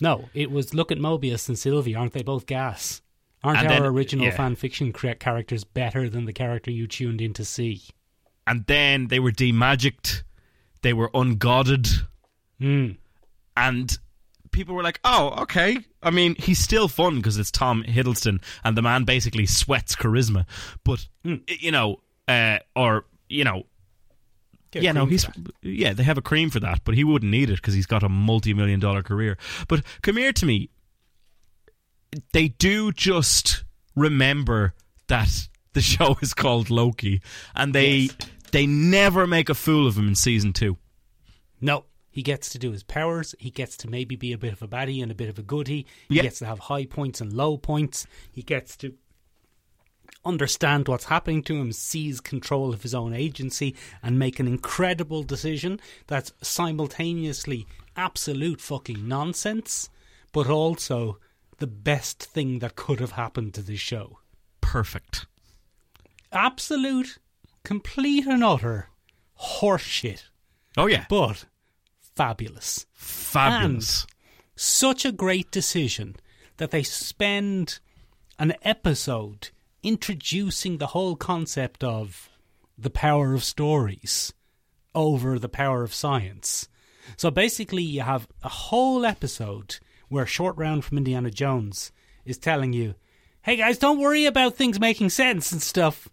No, 0.00 0.30
it 0.32 0.50
was 0.50 0.72
look 0.72 0.90
at 0.90 0.98
Mobius 0.98 1.48
and 1.48 1.58
Sylvie. 1.58 1.94
Aren't 1.94 2.12
they 2.14 2.22
both 2.22 2.46
gas? 2.46 3.02
Aren't 3.44 3.58
And 3.60 3.68
our 3.68 3.74
then- 3.74 3.82
original 3.84 4.24
yeah. 4.26 4.36
fan 4.36 4.56
fiction 4.56 4.92
characters 4.92 5.62
better 5.64 6.08
than 6.08 6.24
the 6.24 6.32
character 6.32 6.70
you 6.70 6.86
tuned 6.86 7.20
in 7.20 7.32
to 7.34 7.44
see? 7.44 7.82
and 8.46 8.64
then 8.66 9.08
they 9.08 9.20
were 9.20 9.30
demagicked, 9.30 10.22
they 10.80 10.94
were 10.94 11.10
ungodded, 11.12 12.06
Mm. 12.60 12.96
and 13.56 13.98
people 14.52 14.74
were 14.74 14.82
like, 14.82 14.98
"Oh, 15.04 15.42
okay." 15.42 15.76
I 16.02 16.10
mean, 16.10 16.34
he's 16.38 16.58
still 16.58 16.88
fun 16.88 17.16
because 17.16 17.36
it's 17.36 17.50
Tom 17.50 17.84
Hiddleston, 17.84 18.42
and 18.64 18.74
the 18.76 18.80
man 18.82 19.04
basically 19.04 19.44
sweats 19.46 19.94
charisma. 19.94 20.46
But 20.82 21.06
y- 21.24 21.40
you 21.46 21.70
know, 21.70 22.00
uh, 22.26 22.60
or 22.74 23.04
you 23.28 23.44
know, 23.44 23.66
Get 24.70 24.82
yeah, 24.82 24.92
no, 24.92 25.04
he's 25.06 25.26
yeah, 25.62 25.92
they 25.92 26.02
have 26.02 26.16
a 26.18 26.22
cream 26.22 26.48
for 26.50 26.60
that, 26.60 26.80
but 26.84 26.94
he 26.94 27.04
wouldn't 27.04 27.30
need 27.30 27.50
it 27.50 27.56
because 27.56 27.74
he's 27.74 27.86
got 27.86 28.02
a 28.02 28.08
multi-million 28.08 28.80
dollar 28.80 29.02
career. 29.02 29.36
But 29.68 29.82
come 30.02 30.16
here 30.16 30.32
to 30.32 30.46
me. 30.46 30.70
They 32.32 32.48
do 32.48 32.92
just 32.92 33.64
remember 33.94 34.74
that 35.08 35.48
the 35.72 35.80
show 35.92 36.16
is 36.22 36.34
called 36.34 36.70
Loki, 36.70 37.20
and 37.54 37.74
they 37.74 37.96
Yes. 37.96 38.16
they 38.52 38.66
never 38.66 39.26
make 39.26 39.48
a 39.48 39.54
fool 39.54 39.86
of 39.86 39.96
him 39.98 40.08
in 40.08 40.14
season 40.14 40.52
two. 40.52 40.76
No, 41.60 41.84
he 42.10 42.22
gets 42.22 42.48
to 42.50 42.58
do 42.58 42.72
his 42.72 42.82
powers. 42.82 43.34
He 43.38 43.50
gets 43.50 43.76
to 43.78 43.90
maybe 43.90 44.16
be 44.16 44.32
a 44.32 44.38
bit 44.38 44.52
of 44.52 44.62
a 44.62 44.68
baddie 44.68 45.02
and 45.02 45.10
a 45.12 45.14
bit 45.14 45.28
of 45.28 45.38
a 45.38 45.42
goodie. 45.42 45.86
He 46.08 46.16
Yeah. 46.16 46.22
gets 46.22 46.38
to 46.40 46.46
have 46.46 46.58
high 46.60 46.86
points 46.86 47.20
and 47.20 47.32
low 47.32 47.56
points. 47.58 48.06
He 48.32 48.42
gets 48.42 48.76
to 48.78 48.94
understand 50.24 50.88
what's 50.88 51.04
happening 51.04 51.42
to 51.44 51.54
him, 51.56 51.72
seize 51.72 52.20
control 52.20 52.72
of 52.72 52.82
his 52.82 52.94
own 52.94 53.12
agency, 53.14 53.74
and 54.02 54.18
make 54.18 54.38
an 54.40 54.46
incredible 54.48 55.22
decision 55.22 55.80
that's 56.06 56.32
simultaneously 56.42 57.66
absolute 57.96 58.60
fucking 58.60 59.06
nonsense, 59.06 59.88
but 60.32 60.48
also 60.48 61.18
the 61.58 61.66
best 61.66 62.22
thing 62.22 62.58
that 62.60 62.76
could 62.76 63.00
have 63.00 63.12
happened 63.12 63.54
to 63.54 63.62
this 63.62 63.80
show. 63.80 64.18
Perfect. 64.60 65.26
Absolute, 66.32 67.18
complete 67.64 68.26
and 68.26 68.44
utter 68.44 68.88
horseshit, 69.40 70.24
Oh 70.76 70.86
yeah, 70.86 71.06
but 71.08 71.44
fabulous. 72.14 72.86
fabulous. 72.92 74.06
such 74.56 75.04
a 75.04 75.12
great 75.12 75.50
decision 75.50 76.16
that 76.58 76.70
they 76.70 76.82
spend 76.82 77.78
an 78.38 78.54
episode 78.62 79.50
introducing 79.82 80.78
the 80.78 80.88
whole 80.88 81.14
concept 81.16 81.82
of 81.84 82.28
the 82.76 82.90
power 82.90 83.32
of 83.34 83.44
stories 83.44 84.32
over 84.94 85.38
the 85.38 85.48
power 85.48 85.82
of 85.82 85.94
science. 85.94 86.68
So 87.16 87.30
basically, 87.30 87.82
you 87.84 88.02
have 88.02 88.28
a 88.42 88.48
whole 88.48 89.06
episode 89.06 89.78
where 90.08 90.26
Short 90.26 90.56
Round 90.56 90.84
from 90.84 90.98
Indiana 90.98 91.30
Jones 91.30 91.92
is 92.24 92.38
telling 92.38 92.72
you, 92.72 92.94
hey 93.42 93.56
guys, 93.56 93.78
don't 93.78 93.98
worry 93.98 94.26
about 94.26 94.56
things 94.56 94.78
making 94.80 95.10
sense 95.10 95.52
and 95.52 95.62
stuff, 95.62 96.08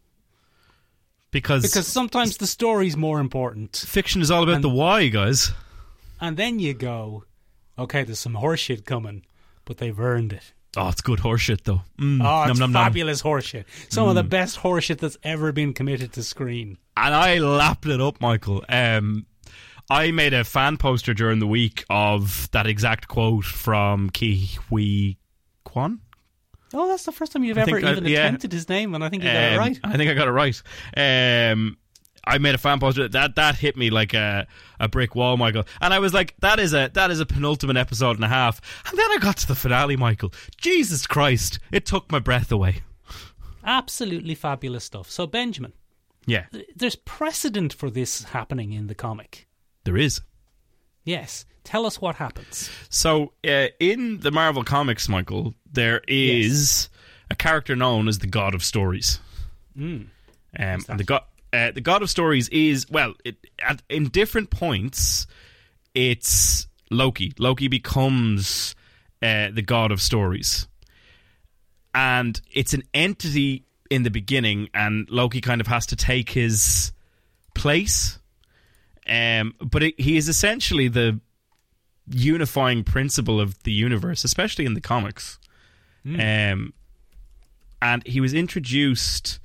because 1.32 1.64
because 1.64 1.88
sometimes 1.88 2.38
the 2.38 2.48
story's 2.48 2.96
more 2.98 3.20
important. 3.20 3.76
fiction 3.76 4.22
is 4.22 4.32
all 4.32 4.44
about 4.44 4.56
and- 4.56 4.64
the 4.64 4.70
why, 4.70 5.08
guys. 5.08 5.52
And 6.22 6.38
then 6.38 6.60
you 6.60 6.74
go, 6.74 7.26
okay, 7.78 8.04
there's 8.04 8.20
some 8.20 8.36
horseshit 8.36 8.86
coming, 8.86 9.26
but 9.66 9.78
they've 9.78 10.00
earned 10.00 10.32
it. 10.32 10.54
Oh, 10.78 10.88
it's 10.90 11.02
good 11.02 11.20
horseshit 11.20 11.64
though. 11.64 11.82
Mm, 12.00 12.22
Oh, 12.24 12.50
it's 12.50 12.60
nom, 12.60 12.72
nom, 12.72 12.72
nom. 12.72 12.84
fabulous 12.86 13.22
horseshit. 13.22 13.66
Some 13.90 14.08
of 14.08 14.16
the 14.16 14.24
best 14.24 14.60
horseshit 14.60 14.98
that's 15.00 15.18
ever 15.24 15.52
been 15.52 15.74
committed 15.74 16.14
to 16.14 16.24
screen. 16.24 16.78
And 16.98 17.14
I 17.14 17.38
lapped 17.40 17.86
it 17.86 18.00
up, 18.02 18.20
Michael. 18.22 18.64
Um, 18.70 19.26
I 19.90 20.12
made 20.12 20.34
a 20.34 20.44
fan 20.44 20.78
poster 20.78 21.14
during 21.14 21.40
the 21.40 21.48
week 21.48 21.86
of 21.90 22.50
that 22.52 22.66
exact 22.68 23.08
quote 23.08 23.46
from 23.46 24.10
Ke 24.10 24.58
Huy 24.70 25.18
Quan. 25.64 26.00
Oh, 26.74 26.88
that's 26.88 27.04
the 27.06 27.12
first 27.12 27.32
time 27.32 27.44
you've 27.44 27.58
I 27.58 27.62
ever 27.62 27.72
think 27.72 27.86
I- 27.86 27.92
even 27.92 28.06
yeah. 28.06 28.26
attempted 28.26 28.52
his 28.52 28.68
name, 28.68 28.96
and 28.96 29.04
I 29.04 29.10
think 29.10 29.24
you 29.24 29.30
got 29.30 29.36
it 29.44 29.54
Um, 29.54 29.60
right. 29.60 29.80
I 29.84 29.98
think 29.98 30.10
I 30.10 30.14
got 30.14 30.28
it 30.28 30.32
right. 30.32 30.62
Um, 30.98 31.78
I 32.28 32.40
made 32.40 32.56
a 32.56 32.58
fan 32.58 32.80
poster 32.80 33.08
that 33.08 33.36
that 33.36 33.56
hit 33.58 33.78
me 33.78 33.92
like 33.92 34.16
a, 34.16 34.48
a 34.80 34.88
brick 34.88 35.14
wall, 35.14 35.38
Michael. 35.38 35.64
And 35.80 35.94
I 35.94 36.00
was 36.00 36.12
like, 36.14 36.34
that 36.40 36.60
is 36.60 36.74
a 36.74 36.90
that 36.94 37.12
is 37.12 37.20
a 37.20 37.26
penultimate 37.26 37.78
episode 37.78 38.16
and 38.16 38.26
a 38.26 38.28
half. 38.28 38.60
And 38.90 38.98
then 38.98 39.12
I 39.12 39.18
got 39.22 39.38
to 39.38 39.48
the 39.48 39.54
finale, 39.56 39.96
Michael. 39.96 40.34
Jesus 40.58 41.06
Christ, 41.06 41.60
it 41.72 41.86
took 41.86 42.12
my 42.12 42.18
breath 42.20 42.52
away. 42.52 42.82
Absolutely 43.64 44.36
fabulous 44.36 44.84
stuff. 44.84 45.10
So, 45.10 45.26
Benjamin, 45.28 45.74
Yeah, 46.26 46.46
th- 46.52 46.66
there's 46.76 46.96
precedent 46.96 47.74
for 47.74 47.90
this 47.90 48.24
happening 48.26 48.74
in 48.74 48.88
the 48.88 48.96
comic. 48.96 49.48
There 49.86 49.98
is. 49.98 50.22
Yes. 51.04 51.46
Tell 51.64 51.86
us 51.86 52.00
what 52.00 52.16
happens. 52.16 52.70
So 52.90 53.34
uh, 53.48 53.68
in 53.80 54.20
the 54.20 54.32
Marvel 54.32 54.64
comics, 54.64 55.10
Michael, 55.10 55.56
there 55.72 56.02
is 56.08 56.90
a 57.30 57.36
character 57.36 57.76
known 57.76 58.08
as 58.08 58.20
the 58.20 58.28
God 58.28 58.54
of 58.54 58.64
Stories. 58.64 59.20
Mm. 59.78 60.08
Um, 60.58 60.86
and 60.88 61.00
the 61.00 61.04
god, 61.04 61.24
uh, 61.52 61.72
the 61.72 61.82
God 61.82 62.02
of 62.02 62.10
Stories 62.10 62.50
is 62.50 62.90
well, 62.90 63.14
it, 63.24 63.36
at, 63.60 63.82
in 63.90 64.10
different 64.10 64.52
points, 64.52 65.26
it's 65.94 66.68
Loki. 66.92 67.34
Loki 67.40 67.68
becomes 67.68 68.76
uh, 69.22 69.50
the 69.52 69.64
God 69.64 69.92
of 69.92 70.02
Stories, 70.02 70.68
and 71.94 72.40
it's 72.52 72.74
an 72.74 72.84
entity 72.94 73.66
in 73.90 74.04
the 74.04 74.12
beginning, 74.12 74.70
and 74.74 75.10
Loki 75.10 75.42
kind 75.42 75.62
of 75.62 75.68
has 75.68 75.88
to 75.88 75.96
take 75.96 76.30
his 76.30 76.92
place. 77.54 78.20
Um, 79.08 79.54
but 79.60 79.84
it, 79.84 80.00
he 80.00 80.18
is 80.18 80.28
essentially 80.28 80.88
the 80.88 81.20
unifying 82.08 82.84
principle 82.84 83.40
of 83.40 83.62
the 83.64 83.72
universe, 83.72 84.24
especially 84.24 84.66
in 84.66 84.74
the 84.74 84.82
comics. 84.82 85.40
Um, 86.08 86.74
and 87.82 88.06
he 88.06 88.22
was 88.22 88.34
introduced. 88.34 89.40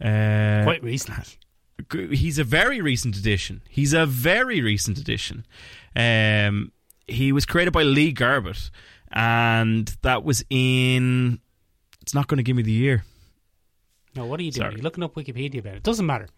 Uh, 0.00 0.62
Quite 0.64 0.82
recently. 0.82 1.24
he's 2.10 2.38
a 2.38 2.44
very 2.44 2.80
recent 2.80 3.16
addition. 3.16 3.60
He's 3.68 3.92
a 3.92 4.06
very 4.06 4.62
recent 4.62 4.96
addition. 4.98 5.46
Um, 5.94 6.72
he 7.06 7.32
was 7.32 7.44
created 7.44 7.72
by 7.72 7.82
Lee 7.82 8.12
Garbett, 8.12 8.70
and 9.12 9.94
that 10.02 10.24
was 10.24 10.42
in. 10.48 11.40
It's 12.00 12.14
not 12.14 12.28
going 12.28 12.38
to 12.38 12.42
give 12.42 12.56
me 12.56 12.62
the 12.62 12.72
year. 12.72 13.04
No, 14.14 14.24
what 14.24 14.40
are 14.40 14.42
you 14.42 14.50
doing? 14.50 14.62
Sorry. 14.64 14.74
You're 14.76 14.82
looking 14.82 15.04
up 15.04 15.14
Wikipedia 15.14 15.58
about 15.58 15.74
it. 15.74 15.82
Doesn't 15.82 16.06
matter. 16.06 16.28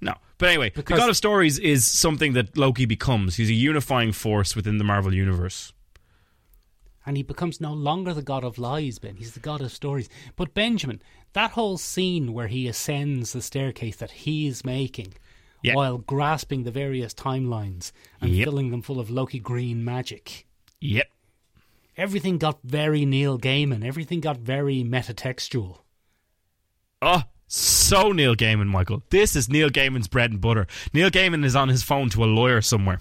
No. 0.00 0.14
But 0.38 0.50
anyway, 0.50 0.70
Because- 0.70 0.96
the 0.96 1.00
God 1.00 1.10
of 1.10 1.16
Stories 1.16 1.58
is 1.58 1.86
something 1.86 2.32
that 2.34 2.56
Loki 2.56 2.84
becomes. 2.86 3.36
He's 3.36 3.50
a 3.50 3.54
unifying 3.54 4.12
force 4.12 4.54
within 4.54 4.78
the 4.78 4.84
Marvel 4.84 5.12
Universe. 5.14 5.72
and 7.06 7.16
he 7.16 7.22
becomes 7.22 7.58
no 7.58 7.72
longer 7.72 8.12
the 8.12 8.20
god 8.22 8.44
of 8.44 8.58
lies, 8.58 8.98
Ben. 8.98 9.16
He's 9.16 9.32
the 9.32 9.40
god 9.40 9.62
of 9.62 9.72
stories. 9.72 10.10
But 10.36 10.52
Benjamin, 10.52 11.00
that 11.32 11.52
whole 11.52 11.78
scene 11.78 12.34
where 12.34 12.48
he 12.48 12.68
ascends 12.68 13.32
the 13.32 13.40
staircase 13.40 13.96
that 13.96 14.10
he's 14.10 14.62
making 14.62 15.14
Yeah. 15.62 15.74
while 15.74 15.96
grasping 15.96 16.64
the 16.64 16.70
various 16.70 17.14
timelines 17.14 17.92
and 18.20 18.32
Yep. 18.34 18.44
filling 18.44 18.70
them 18.70 18.82
full 18.82 19.00
of 19.00 19.08
Loki 19.08 19.38
green 19.38 19.82
magic. 19.82 20.46
Yep. 20.82 21.10
Everything 21.96 22.36
got 22.36 22.58
very 22.62 23.06
Neil 23.06 23.38
Gaiman. 23.38 23.82
Everything 23.82 24.20
got 24.20 24.36
very 24.36 24.84
metatextual. 24.84 25.78
Oh, 27.00 27.22
so 27.48 28.12
Neil 28.12 28.34
Gaiman, 28.36 28.66
Michael. 28.66 29.02
This 29.10 29.34
is 29.34 29.48
Neil 29.48 29.70
Gaiman's 29.70 30.06
bread 30.08 30.30
and 30.30 30.40
butter. 30.40 30.66
Neil 30.92 31.10
Gaiman 31.10 31.44
is 31.44 31.56
on 31.56 31.68
his 31.68 31.82
phone 31.82 32.08
to 32.10 32.22
a 32.22 32.26
lawyer 32.26 32.60
somewhere. 32.60 33.00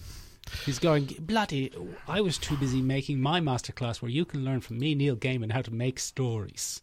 He's 0.65 0.79
going, 0.79 1.13
bloody, 1.19 1.71
I 2.07 2.21
was 2.21 2.37
too 2.37 2.55
busy 2.55 2.81
making 2.81 3.19
my 3.21 3.41
masterclass 3.41 4.01
where 4.01 4.09
you 4.11 4.23
can 4.23 4.45
learn 4.45 4.61
from 4.61 4.79
me, 4.79 4.95
Neil 4.95 5.17
Gaiman, 5.17 5.51
how 5.51 5.61
to 5.61 5.73
make 5.73 5.99
stories. 5.99 6.81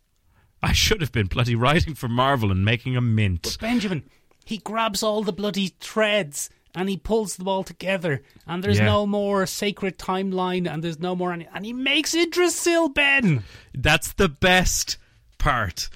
I 0.62 0.72
should 0.72 1.00
have 1.00 1.12
been 1.12 1.26
bloody 1.26 1.54
writing 1.54 1.94
for 1.94 2.08
Marvel 2.08 2.50
and 2.50 2.64
making 2.64 2.96
a 2.96 3.00
mint. 3.00 3.42
But 3.42 3.58
Benjamin, 3.60 4.04
he 4.44 4.58
grabs 4.58 5.02
all 5.02 5.22
the 5.22 5.32
bloody 5.32 5.68
threads 5.80 6.50
and 6.74 6.88
he 6.88 6.96
pulls 6.96 7.36
them 7.36 7.46
all 7.46 7.62
together, 7.62 8.22
and 8.48 8.62
there's 8.62 8.78
Yeah. 8.78 8.86
no 8.86 9.06
more 9.06 9.46
sacred 9.46 9.96
timeline, 9.96 10.68
and 10.68 10.82
there's 10.82 10.98
no 10.98 11.14
more, 11.14 11.32
any, 11.32 11.46
and 11.54 11.64
he 11.64 11.72
makes 11.72 12.14
Yggdrasil 12.14 12.88
Ben. 12.88 13.44
That's 13.72 14.12
the 14.14 14.28
best 14.28 14.96
part. 15.38 15.88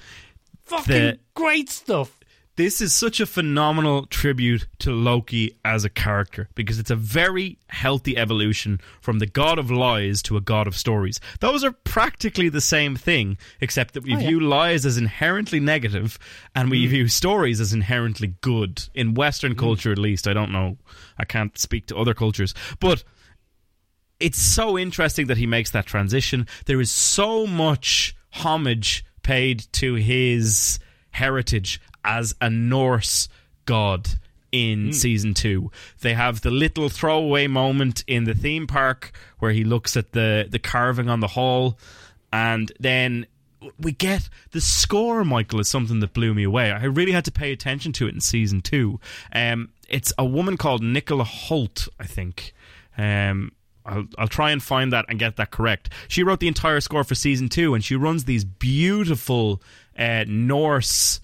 Fucking 0.69 1.17
great 1.33 1.69
stuff. 1.69 2.19
This 2.59 2.81
is 2.81 2.93
such 2.93 3.21
a 3.21 3.25
phenomenal 3.25 4.05
tribute 4.07 4.67
to 4.79 4.91
Loki 4.91 5.57
as 5.63 5.85
a 5.85 5.89
character 5.89 6.49
because 6.55 6.77
it's 6.77 6.91
a 6.91 6.95
very 6.95 7.57
healthy 7.69 8.17
evolution 8.17 8.81
from 8.99 9.19
the 9.19 9.25
god 9.25 9.57
of 9.57 9.71
lies 9.71 10.21
to 10.23 10.35
a 10.35 10.41
god 10.41 10.67
of 10.67 10.75
stories. 10.75 11.21
Those 11.39 11.63
are 11.63 11.71
practically 11.71 12.49
the 12.49 12.59
same 12.59 12.97
thing, 12.97 13.37
except 13.61 13.93
that 13.93 14.03
we 14.03 14.13
Oh, 14.13 14.19
yeah. 14.19 14.27
view 14.27 14.39
lies 14.41 14.85
as 14.85 14.97
inherently 14.97 15.61
negative 15.61 16.19
and 16.53 16.69
we 16.69 16.85
mm. 16.85 16.89
view 16.89 17.07
stories 17.07 17.61
as 17.61 17.71
inherently 17.71 18.35
good. 18.41 18.83
In 18.93 19.13
Western 19.13 19.55
mm. 19.55 19.59
culture, 19.59 19.93
at 19.93 19.97
least. 19.97 20.27
I 20.27 20.33
don't 20.33 20.51
know. 20.51 20.77
I 21.17 21.23
can't 21.23 21.57
speak 21.57 21.85
to 21.85 21.95
other 21.95 22.13
cultures. 22.13 22.53
But 22.81 23.05
it's 24.19 24.37
so 24.37 24.77
interesting 24.77 25.27
that 25.27 25.37
he 25.37 25.47
makes 25.47 25.71
that 25.71 25.85
transition. 25.85 26.45
There 26.65 26.81
is 26.81 26.91
so 26.91 27.47
much 27.47 28.17
homage 28.31 29.05
paid 29.29 29.67
to 29.71 29.93
his 29.93 30.79
heritage 31.11 31.79
as 32.03 32.33
a 32.41 32.49
Norse 32.49 33.29
god 33.65 34.09
in 34.51 34.91
season 34.91 35.35
two. 35.35 35.69
They 36.01 36.15
have 36.15 36.41
the 36.41 36.49
little 36.49 36.89
throwaway 36.89 37.45
moment 37.45 38.03
in 38.07 38.23
the 38.23 38.33
theme 38.33 38.65
park 38.65 39.11
where 39.37 39.51
he 39.51 39.63
looks 39.63 39.95
at 39.95 40.13
the, 40.13 40.47
the 40.49 40.57
carving 40.57 41.09
on 41.09 41.19
the 41.19 41.27
hall, 41.27 41.77
and 42.33 42.71
then 42.79 43.27
we 43.79 43.91
get 43.91 44.29
the 44.49 44.61
score, 44.61 45.23
Michael, 45.23 45.59
is 45.59 45.67
something 45.67 45.99
that 45.99 46.13
blew 46.13 46.33
me 46.33 46.41
away. 46.41 46.71
I 46.71 46.85
really 46.85 47.11
had 47.11 47.25
to 47.25 47.31
pay 47.31 47.51
attention 47.51 47.91
to 47.93 48.07
it 48.07 48.15
in 48.15 48.21
season 48.21 48.61
two. 48.61 48.99
Um, 49.31 49.69
it's 49.87 50.11
a 50.17 50.25
woman 50.25 50.57
called 50.57 50.81
Nicola 50.81 51.23
Holt, 51.23 51.87
I 51.99 52.05
think. 52.05 52.51
Um, 52.97 53.51
I'll, 53.89 54.05
I'll 54.17 54.27
try 54.27 54.51
and 54.51 54.61
find 54.61 54.93
that 54.93 55.05
and 55.09 55.19
get 55.19 55.37
that 55.37 55.51
correct. 55.51 55.89
She 56.07 56.23
wrote 56.23 56.39
the 56.39 56.47
entire 56.47 56.79
score 56.79 57.03
for 57.03 57.15
season 57.15 57.49
two, 57.49 57.73
and 57.73 57.83
she 57.83 57.95
runs 57.95 58.25
these 58.25 58.45
beautiful 58.45 59.61
uh, 59.97 60.25
Norse 60.27 61.19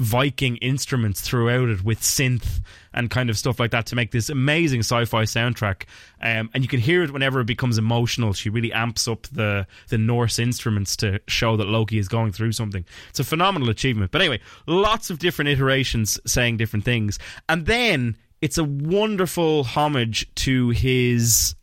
Viking 0.00 0.58
instruments 0.58 1.20
throughout 1.20 1.68
it 1.68 1.82
with 1.82 2.00
synth 2.00 2.60
and 2.94 3.10
kind 3.10 3.28
of 3.30 3.36
stuff 3.36 3.58
like 3.58 3.72
that 3.72 3.86
to 3.86 3.96
make 3.96 4.12
this 4.12 4.28
amazing 4.28 4.78
sci-fi 4.78 5.24
soundtrack. 5.24 5.86
Um, 6.22 6.50
and 6.54 6.62
you 6.62 6.68
can 6.68 6.78
hear 6.78 7.02
it 7.02 7.10
whenever 7.10 7.40
it 7.40 7.46
becomes 7.46 7.78
emotional. 7.78 8.32
She 8.32 8.48
really 8.48 8.72
amps 8.72 9.08
up 9.08 9.22
the 9.32 9.66
the 9.88 9.98
Norse 9.98 10.38
instruments 10.38 10.94
to 10.98 11.20
show 11.26 11.56
that 11.56 11.66
Loki 11.66 11.98
is 11.98 12.06
going 12.06 12.30
through 12.30 12.52
something. 12.52 12.84
It's 13.08 13.18
a 13.18 13.24
phenomenal 13.24 13.70
achievement. 13.70 14.12
But 14.12 14.20
anyway, 14.20 14.40
lots 14.68 15.10
of 15.10 15.18
different 15.18 15.48
iterations 15.48 16.20
saying 16.24 16.58
different 16.58 16.84
things, 16.84 17.18
and 17.48 17.66
then 17.66 18.16
it's 18.40 18.56
a 18.56 18.62
wonderful 18.62 19.64
homage 19.64 20.32
to 20.36 20.68
his 20.70 21.56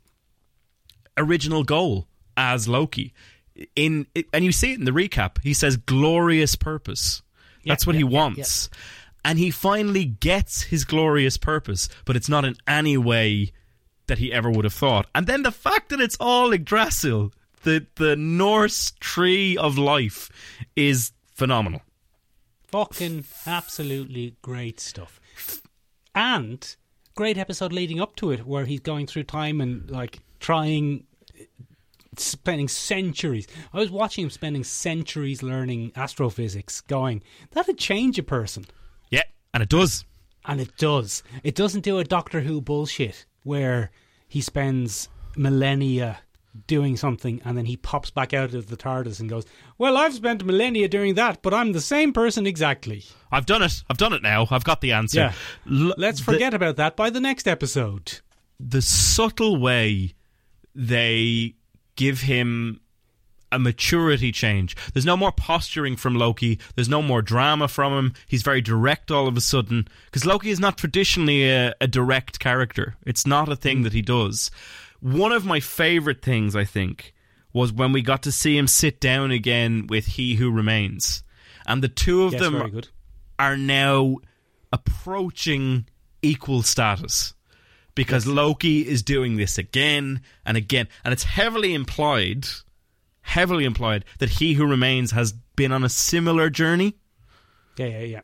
original 1.18 1.64
goal 1.64 2.08
as 2.38 2.68
Loki. 2.68 3.14
In 3.76 4.06
and 4.34 4.44
you 4.44 4.52
see 4.52 4.74
it 4.74 4.80
in 4.80 4.86
the 4.86 4.92
recap. 4.92 5.42
He 5.42 5.54
says 5.54 5.78
glorious 5.78 6.56
purpose. 6.56 7.22
That's 7.66 7.88
what 7.88 7.96
yeah, 7.96 8.02
he 8.02 8.06
yeah, 8.06 8.20
wants. 8.20 8.70
And 9.24 9.40
he 9.40 9.50
finally 9.50 10.06
gets 10.06 10.64
his 10.64 10.86
glorious 10.86 11.38
purpose, 11.38 11.90
but 12.06 12.16
it's 12.16 12.30
not 12.30 12.46
in 12.46 12.56
any 12.68 12.96
way 12.96 13.54
that 14.08 14.20
he 14.20 14.32
ever 14.32 14.52
would 14.52 14.66
have 14.66 14.74
thought. 14.74 15.08
And 15.16 15.26
then 15.26 15.42
the 15.42 15.52
fact 15.52 15.90
that 15.90 16.00
it's 16.00 16.18
all 16.20 16.54
Yggdrasil, 16.54 17.32
the 17.64 17.88
the 17.96 18.16
Norse 18.16 18.92
tree 19.00 19.58
of 19.58 19.78
life, 19.78 20.30
is 20.76 21.12
phenomenal. 21.34 21.82
Fucking 22.68 23.26
absolutely 23.48 24.36
great 24.42 24.80
stuff. 24.80 25.20
And 26.14 26.76
great 27.16 27.38
episode 27.38 27.72
leading 27.72 28.02
up 28.02 28.16
to 28.18 28.32
it 28.32 28.46
where 28.46 28.66
he's 28.66 28.82
going 28.82 29.08
through 29.08 29.24
time 29.24 29.62
and 29.62 29.90
like 29.90 30.20
trying 30.40 31.06
spending 32.18 32.68
centuries. 32.68 33.48
I 33.74 33.80
was 33.80 33.92
watching 33.92 34.24
him 34.24 34.30
spending 34.30 34.64
centuries 34.64 35.44
learning 35.44 35.92
astrophysics 35.96 36.82
going, 36.82 37.22
that'd 37.52 37.78
change 37.78 38.18
a 38.18 38.24
person. 38.24 38.66
Yeah, 39.10 39.24
and 39.54 39.62
it 39.62 39.70
does. 39.70 40.06
And 40.46 40.62
it 40.62 40.78
does. 40.78 41.24
It 41.44 41.56
doesn't 41.56 41.82
do 41.82 41.98
a 41.98 42.04
Doctor 42.04 42.40
Who 42.42 42.62
bullshit 42.62 43.26
where 43.44 43.92
he 44.28 44.42
spends 44.42 45.10
millennia 45.36 46.20
doing 46.68 46.96
something 46.96 47.42
and 47.44 47.58
then 47.58 47.66
he 47.66 47.76
pops 47.76 48.10
back 48.12 48.34
out 48.34 48.54
of 48.54 48.68
the 48.68 48.78
TARDIS 48.78 49.20
and 49.20 49.28
goes, 49.30 49.44
Well, 49.78 49.98
I've 49.98 50.14
spent 50.14 50.46
millennia 50.46 50.88
doing 50.88 51.16
that, 51.16 51.42
but 51.42 51.54
I'm 51.54 51.74
the 51.74 51.82
same 51.82 52.14
person 52.14 52.48
exactly. 52.48 53.04
I've 53.30 53.46
done 53.46 53.62
it. 53.62 53.84
I've 53.90 53.98
done 53.98 54.14
it 54.14 54.22
now. 54.24 54.48
I've 54.50 54.64
got 54.64 54.80
the 54.80 54.94
answer. 54.94 55.20
Yeah. 55.20 55.34
L- 55.70 55.96
Let's 55.98 56.20
the- 56.20 56.32
forget 56.32 56.54
about 56.54 56.78
that 56.78 56.96
by 56.96 57.10
the 57.10 57.20
next 57.20 57.46
episode. 57.48 58.20
the 58.58 58.82
subtle 58.82 59.58
way 59.58 60.14
they 60.76 61.56
give 61.96 62.22
him 62.22 62.82
a 63.52 63.60
maturity 63.60 64.32
change. 64.32 64.76
There's 64.94 65.06
no 65.06 65.16
more 65.16 65.32
posturing 65.32 65.96
from 65.96 66.16
Loki. 66.16 66.60
There's 66.76 66.90
no 66.90 67.02
more 67.02 67.22
drama 67.22 67.68
from 67.68 67.94
him. 67.94 68.14
He's 68.28 68.44
very 68.44 68.62
direct 68.62 69.12
all 69.12 69.28
of 69.28 69.38
a 69.38 69.42
sudden. 69.42 69.88
Because 70.06 70.26
Loki 70.26 70.50
is 70.50 70.60
not 70.60 70.78
traditionally 70.78 71.50
a, 71.50 71.74
a 71.80 71.88
direct 71.88 72.40
character, 72.40 72.96
it's 73.06 73.26
not 73.26 73.50
a 73.50 73.56
thing 73.56 73.80
mm. 73.80 73.84
that 73.84 73.94
he 73.94 74.02
does. 74.02 74.52
One 75.00 75.32
of 75.32 75.46
my 75.46 75.60
favorite 75.60 76.22
things, 76.22 76.56
I 76.56 76.66
think, 76.66 77.14
was 77.54 77.72
when 77.72 77.94
we 77.94 78.02
got 78.02 78.24
to 78.24 78.32
see 78.32 78.58
him 78.58 78.68
sit 78.68 79.00
down 79.00 79.32
again 79.32 79.88
with 79.88 80.06
He 80.06 80.36
Who 80.36 80.52
Remains. 80.52 81.24
And 81.66 81.82
the 81.82 81.88
two 81.88 82.24
of 82.24 82.34
Yes, 82.34 82.42
them 82.42 82.82
are 83.40 83.58
now 83.58 84.18
approaching 84.74 85.86
equal 86.22 86.64
status 86.64 87.34
because 87.96 88.28
Loki 88.28 88.88
is 88.88 89.02
doing 89.02 89.38
this 89.38 89.58
again 89.58 90.22
and 90.46 90.56
again, 90.58 90.88
and 91.04 91.12
it's 91.14 91.24
heavily 91.24 91.74
implied, 91.74 92.46
heavily 93.22 93.66
implied 93.66 94.06
that 94.20 94.30
he 94.32 94.54
who 94.54 94.66
remains 94.68 95.12
has 95.12 95.34
been 95.56 95.72
on 95.72 95.84
a 95.84 95.90
similar 95.90 96.50
journey 96.50 96.96
Yeah, 97.78 97.88
yeah, 97.88 98.00
yeah. 98.00 98.22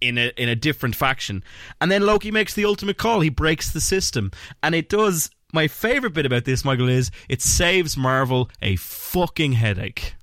in 0.00 0.18
a 0.18 0.30
in 0.36 0.48
a 0.48 0.54
different 0.56 0.94
faction, 0.94 1.42
and 1.80 1.90
then 1.90 2.02
Loki 2.02 2.30
makes 2.30 2.54
the 2.54 2.64
ultimate 2.66 2.98
call. 2.98 3.20
He 3.20 3.30
breaks 3.30 3.70
the 3.72 3.80
system, 3.80 4.30
and 4.62 4.74
it 4.74 4.88
does. 4.88 5.30
My 5.52 5.68
favorite 5.68 6.14
bit 6.14 6.26
about 6.26 6.44
this, 6.44 6.64
Michael, 6.64 6.88
is 6.88 7.10
it 7.28 7.40
saves 7.40 7.96
Marvel 7.96 8.50
a 8.60 8.74
fucking 8.76 9.52
headache. 9.52 10.14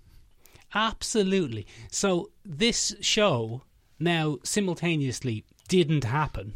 Absolutely. 0.74 1.66
So 1.90 2.32
this 2.44 2.96
show 3.02 3.62
now 4.00 4.38
simultaneously 4.44 5.46
didn't 5.68 6.04
happen, 6.04 6.56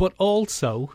but 0.00 0.14
also 0.16 0.94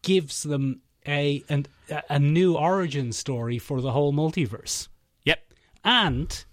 gives 0.00 0.42
them 0.42 0.80
a 1.06 1.44
an, 1.50 1.66
a 2.08 2.18
new 2.18 2.56
origin 2.56 3.12
story 3.12 3.58
for 3.58 3.82
the 3.82 3.92
whole 3.92 4.10
multiverse. 4.10 4.88
Yep. 5.24 5.40
And 5.84 6.46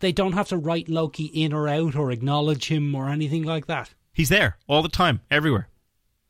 they 0.00 0.10
don't 0.10 0.32
have 0.32 0.48
to 0.48 0.56
write 0.56 0.88
Loki 0.88 1.26
in 1.26 1.52
or 1.52 1.68
out 1.68 1.94
or 1.94 2.10
acknowledge 2.10 2.68
him 2.68 2.94
or 2.94 3.10
anything 3.10 3.42
like 3.42 3.66
that. 3.66 3.92
He's 4.14 4.30
there 4.30 4.56
all 4.66 4.80
the 4.80 4.88
time, 4.88 5.20
everywhere. 5.30 5.68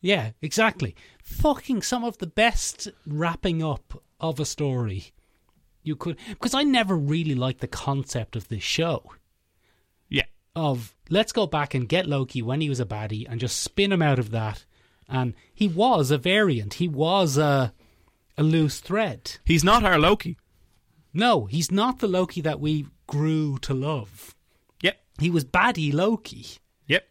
Yeah, 0.01 0.33
exactly. 0.43 0.97
Fucking 1.23 1.83
some 1.83 2.03
of 2.03 2.19
the 2.19 2.27
best 2.27 2.89
wrapping 3.07 3.63
up 3.63 4.03
of 4.19 4.41
a 4.41 4.45
story 4.45 5.13
you 5.85 5.95
could. 5.95 6.17
Because 6.29 6.55
I 6.55 6.65
never 6.65 6.97
really 6.97 7.37
liked 7.37 7.61
the 7.61 7.69
concept 7.69 8.35
of 8.35 8.49
this 8.49 8.65
show. 8.65 9.13
Yeah. 10.09 10.27
Of 10.57 10.94
let's 11.11 11.33
go 11.33 11.47
back 11.47 11.75
and 11.75 11.89
get 11.89 12.07
Loki 12.07 12.43
when 12.43 12.61
he 12.61 12.69
was 12.69 12.81
a 12.81 12.85
baddie 12.87 13.27
and 13.29 13.41
just 13.41 13.61
spin 13.61 13.93
him 13.93 14.03
out 14.03 14.19
of 14.19 14.31
that. 14.31 14.65
And 15.09 15.35
he 15.55 15.69
was 15.69 16.11
a 16.11 16.19
variant. 16.19 16.75
He 16.75 16.89
was 16.89 17.37
a 17.37 17.73
a 18.37 18.43
loose 18.43 18.81
thread. 18.81 19.37
He's 19.45 19.63
not 19.63 19.85
our 19.85 19.99
Loki. 19.99 20.37
No, 21.13 21.45
he's 21.45 21.71
not 21.71 22.01
the 22.01 22.09
Loki 22.09 22.41
that 22.41 22.59
we 22.59 22.87
grew 23.07 23.59
to 23.59 23.73
love. 23.75 24.35
Yep. 24.83 24.97
He 25.21 25.31
was 25.31 25.45
baddie 25.45 25.93
Loki. 25.93 26.47
Yep. 26.89 27.07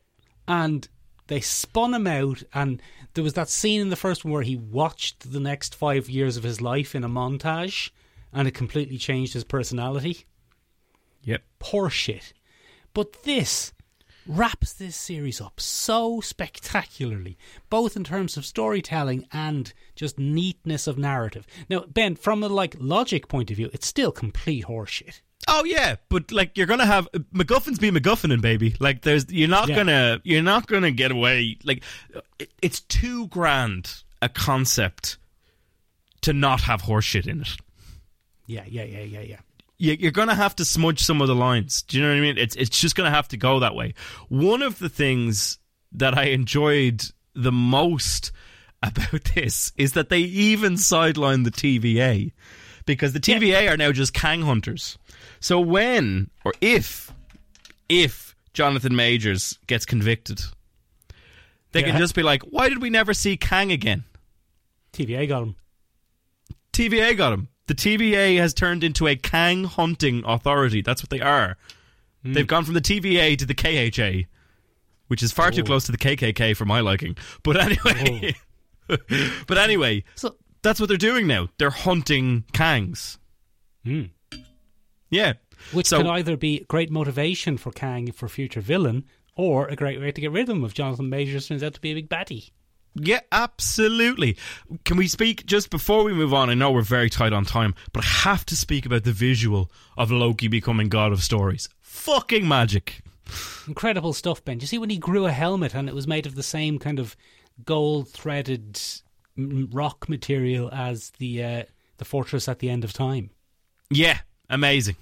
and 0.47 0.87
they 1.27 1.39
spun 1.39 1.93
him 1.93 2.05
out 2.07 2.43
and 2.53 2.81
there 3.13 3.23
was 3.23 3.33
that 3.33 3.47
scene 3.47 3.79
in 3.79 3.89
the 3.89 3.95
first 3.95 4.25
one 4.25 4.33
where 4.33 4.41
he 4.41 4.57
watched 4.57 5.31
the 5.31 5.39
next 5.39 5.73
five 5.73 6.09
years 6.09 6.35
of 6.35 6.43
his 6.43 6.59
life 6.59 6.93
in 6.95 7.03
a 7.05 7.09
montage 7.09 7.91
and 8.33 8.45
it 8.47 8.53
completely 8.53 8.97
changed 8.97 9.31
his 9.33 9.45
personality 9.45 10.25
Yep. 11.23 11.41
poor 11.59 11.89
shit 11.89 12.33
but 12.93 13.23
this 13.23 13.71
wraps 14.27 14.73
this 14.73 14.95
series 14.95 15.41
up 15.41 15.59
so 15.59 16.21
spectacularly 16.21 17.37
both 17.69 17.95
in 17.97 18.03
terms 18.03 18.37
of 18.37 18.45
storytelling 18.45 19.27
and 19.31 19.73
just 19.95 20.17
neatness 20.17 20.87
of 20.87 20.97
narrative 20.97 21.45
now 21.69 21.81
ben 21.87 22.15
from 22.15 22.41
a 22.43 22.47
like 22.47 22.75
logic 22.79 23.27
point 23.27 23.51
of 23.51 23.57
view 23.57 23.69
it's 23.73 23.87
still 23.87 24.11
complete 24.11 24.65
horseshit 24.65 25.21
Oh 25.45 25.65
yeah, 25.65 25.97
but 26.07 26.31
like 26.31 26.57
you're 26.57 26.67
gonna 26.67 26.85
have 26.85 27.09
MacGuffins 27.35 27.77
be 27.77 27.91
MacGuffining, 27.91 28.39
baby. 28.39 28.77
Like 28.79 29.01
there's 29.01 29.29
you're 29.29 29.49
not 29.49 29.67
Yeah. 29.67 29.75
gonna 29.75 30.21
you're 30.23 30.41
not 30.41 30.67
gonna 30.67 30.89
get 30.91 31.11
away. 31.11 31.57
Like 31.65 31.83
it, 32.39 32.49
it's 32.61 32.79
too 32.79 33.27
grand 33.27 34.03
a 34.21 34.29
concept 34.29 35.17
to 36.21 36.31
not 36.31 36.61
have 36.61 36.83
horseshit 36.83 37.27
in 37.27 37.41
it. 37.41 37.57
yeah 38.47 38.63
yeah 38.69 38.83
yeah 38.85 39.01
yeah 39.01 39.19
yeah 39.19 39.39
You, 39.77 39.93
you're 39.99 40.11
gonna 40.11 40.35
have 40.35 40.55
to 40.57 40.65
smudge 40.65 40.99
some 41.01 41.21
of 41.21 41.27
the 41.27 41.35
lines. 41.35 41.81
Do 41.83 41.97
you 41.97 42.03
know 42.03 42.09
what 42.09 42.17
I 42.17 42.21
mean? 42.21 42.37
It's 42.37 42.55
it's 42.55 42.79
just 42.79 42.95
gonna 42.95 43.09
have 43.11 43.27
to 43.29 43.37
go 43.37 43.59
that 43.59 43.75
way. 43.75 43.93
One 44.29 44.61
of 44.61 44.79
the 44.79 44.89
things 44.89 45.57
that 45.91 46.17
I 46.17 46.25
enjoyed 46.25 47.03
the 47.33 47.51
most 47.51 48.31
about 48.81 49.23
this 49.35 49.71
is 49.77 49.93
that 49.93 50.09
they 50.09 50.19
even 50.19 50.73
sidelined 50.73 51.43
the 51.45 51.51
TVA 51.51 52.31
because 52.85 53.13
the 53.13 53.19
TVA 53.19 53.71
are 53.71 53.77
now 53.77 53.91
just 53.91 54.13
Kang 54.13 54.41
hunters. 54.43 54.97
So 55.39 55.59
when 55.59 56.29
or 56.45 56.53
if 56.61 57.11
if 57.89 58.35
Jonathan 58.53 58.95
Majors 58.95 59.57
gets 59.67 59.85
convicted, 59.85 60.41
they 61.71 61.81
Yeah. 61.81 61.87
can 61.91 61.97
just 61.99 62.13
be 62.15 62.23
like, 62.23 62.43
"Why 62.43 62.69
did 62.69 62.81
we 62.81 62.89
never 62.89 63.13
see 63.13 63.35
Kang 63.37 63.71
again?" 63.71 64.03
TVA 64.93 65.27
got 65.27 65.41
him 65.43 65.55
TVA 66.71 67.15
got 67.17 67.33
him. 67.33 67.47
The 67.67 67.75
TVA 67.75 68.37
has 68.39 68.53
turned 68.53 68.83
into 68.83 69.07
a 69.07 69.15
Kang 69.15 69.63
hunting 69.63 70.23
authority. 70.25 70.81
That's 70.81 71.01
what 71.01 71.09
they 71.09 71.21
are. 71.21 71.57
They've 72.25 72.47
gone 72.47 72.63
from 72.63 72.73
the 72.73 72.81
TVA 72.81 73.37
to 73.37 73.45
the 73.45 73.53
KHA, 73.53 74.27
which 75.07 75.21
is 75.21 75.31
far 75.33 75.51
too 75.51 75.61
Oh. 75.61 75.65
close 75.65 75.85
to 75.85 75.91
the 75.91 75.97
KKK 75.97 76.55
for 76.55 76.63
my 76.65 76.79
liking. 76.79 77.17
But 77.43 77.57
anyway, 77.57 78.35
but 79.47 79.57
anyway, 79.57 80.03
so 80.15 80.35
that's 80.61 80.79
what 80.79 80.87
they're 80.87 80.97
doing 80.97 81.27
now. 81.27 81.49
They're 81.57 81.69
hunting 81.69 82.45
Kangs. 82.53 83.17
Hmm. 83.85 84.03
Yeah. 85.09 85.33
Which 85.73 85.87
so, 85.87 85.97
could 85.97 86.07
either 86.07 86.37
be 86.37 86.65
great 86.69 86.89
motivation 86.91 87.57
for 87.57 87.71
Kang 87.71 88.11
for 88.13 88.27
future 88.29 88.61
villain, 88.61 89.03
or 89.35 89.67
a 89.67 89.75
great 89.75 89.99
way 89.99 90.11
to 90.11 90.21
get 90.21 90.31
rid 90.31 90.49
of 90.49 90.55
him 90.55 90.63
if 90.63 90.73
Jonathan 90.73 91.09
Majors 91.09 91.47
turns 91.47 91.63
out 91.63 91.73
to 91.73 91.81
be 91.81 91.91
a 91.91 91.95
big 91.95 92.09
baddie. 92.09 92.51
Yeah, 92.95 93.21
absolutely. 93.31 94.37
Can 94.85 94.97
we 94.97 95.07
speak 95.07 95.45
just 95.45 95.69
before 95.69 96.03
we 96.03 96.13
move 96.13 96.33
on? 96.33 96.49
I 96.49 96.53
know 96.53 96.71
we're 96.71 96.81
very 96.81 97.09
tight 97.09 97.33
on 97.33 97.43
time, 97.43 97.73
but 97.91 98.03
I 98.03 98.07
have 98.07 98.45
to 98.47 98.55
speak 98.55 98.85
about 98.85 99.03
the 99.03 99.11
visual 99.11 99.71
of 99.97 100.11
Loki 100.11 100.47
becoming 100.47 100.89
God 100.89 101.11
of 101.11 101.23
Stories. 101.23 101.69
Fucking 101.79 102.47
magic. 102.47 103.01
Incredible 103.67 104.13
stuff, 104.13 104.43
Ben. 104.45 104.57
Do 104.59 104.63
you 104.63 104.67
see 104.67 104.77
when 104.77 104.89
he 104.89 104.97
grew 104.97 105.25
a 105.25 105.31
helmet 105.31 105.73
and 105.73 105.89
it 105.89 105.95
was 105.95 106.07
made 106.07 106.25
of 106.25 106.35
the 106.35 106.43
same 106.43 106.77
kind 106.77 106.99
of 106.99 107.15
gold 107.65 108.09
threaded 108.09 108.79
rock 109.37 110.07
material 110.07 110.69
as 110.71 111.11
the 111.17 111.43
uh, 111.43 111.63
the 111.97 112.05
fortress 112.05 112.47
at 112.47 112.59
the 112.59 112.69
end 112.69 112.83
of 112.83 112.93
time? 112.93 113.31
Yeah, 113.89 114.19
amazing. 114.49 114.97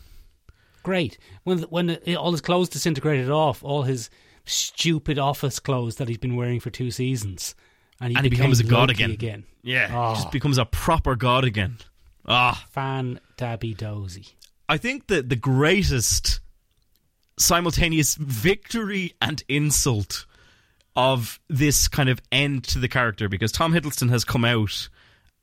Great. 0.84 1.18
When 1.44 1.60
when 1.64 1.98
all 2.18 2.32
his 2.32 2.42
clothes 2.42 2.70
disintegrated 2.70 3.30
off, 3.30 3.64
all 3.64 3.84
his 3.84 4.10
stupid 4.46 5.20
office 5.20 5.60
clothes 5.60 5.98
that 5.98 6.08
he's 6.08 6.18
been 6.18 6.36
wearing 6.36 6.60
for 6.60 6.70
two 6.70 6.92
seasons, 6.92 7.56
and 8.02 8.12
he, 8.12 8.16
And 8.18 8.26
he 8.26 8.30
becomes 8.30 8.60
a 8.60 8.64
god 8.66 8.90
again. 8.90 9.12
again. 9.12 9.44
Yeah, 9.64 9.90
Oh. 9.94 10.16
just 10.16 10.32
becomes 10.32 10.58
a 10.58 10.66
proper 10.66 11.16
god 11.16 11.46
again. 11.46 11.78
Ah, 12.28 12.66
Fan 12.72 13.20
dabby 13.38 13.74
dozy. 13.74 14.26
I 14.68 14.78
think 14.78 15.08
that 15.08 15.30
the 15.30 15.36
greatest 15.36 16.40
simultaneous 17.38 18.16
victory 18.16 19.14
and 19.22 19.44
insult 19.48 20.26
of 20.96 21.40
this 21.48 21.88
kind 21.88 22.10
of 22.10 22.20
end 22.32 22.64
to 22.66 22.80
the 22.80 22.88
character 22.88 23.30
because 23.30 23.52
Tom 23.52 23.74
Hiddleston 23.74 24.10
has 24.10 24.24
come 24.24 24.44
out 24.46 24.90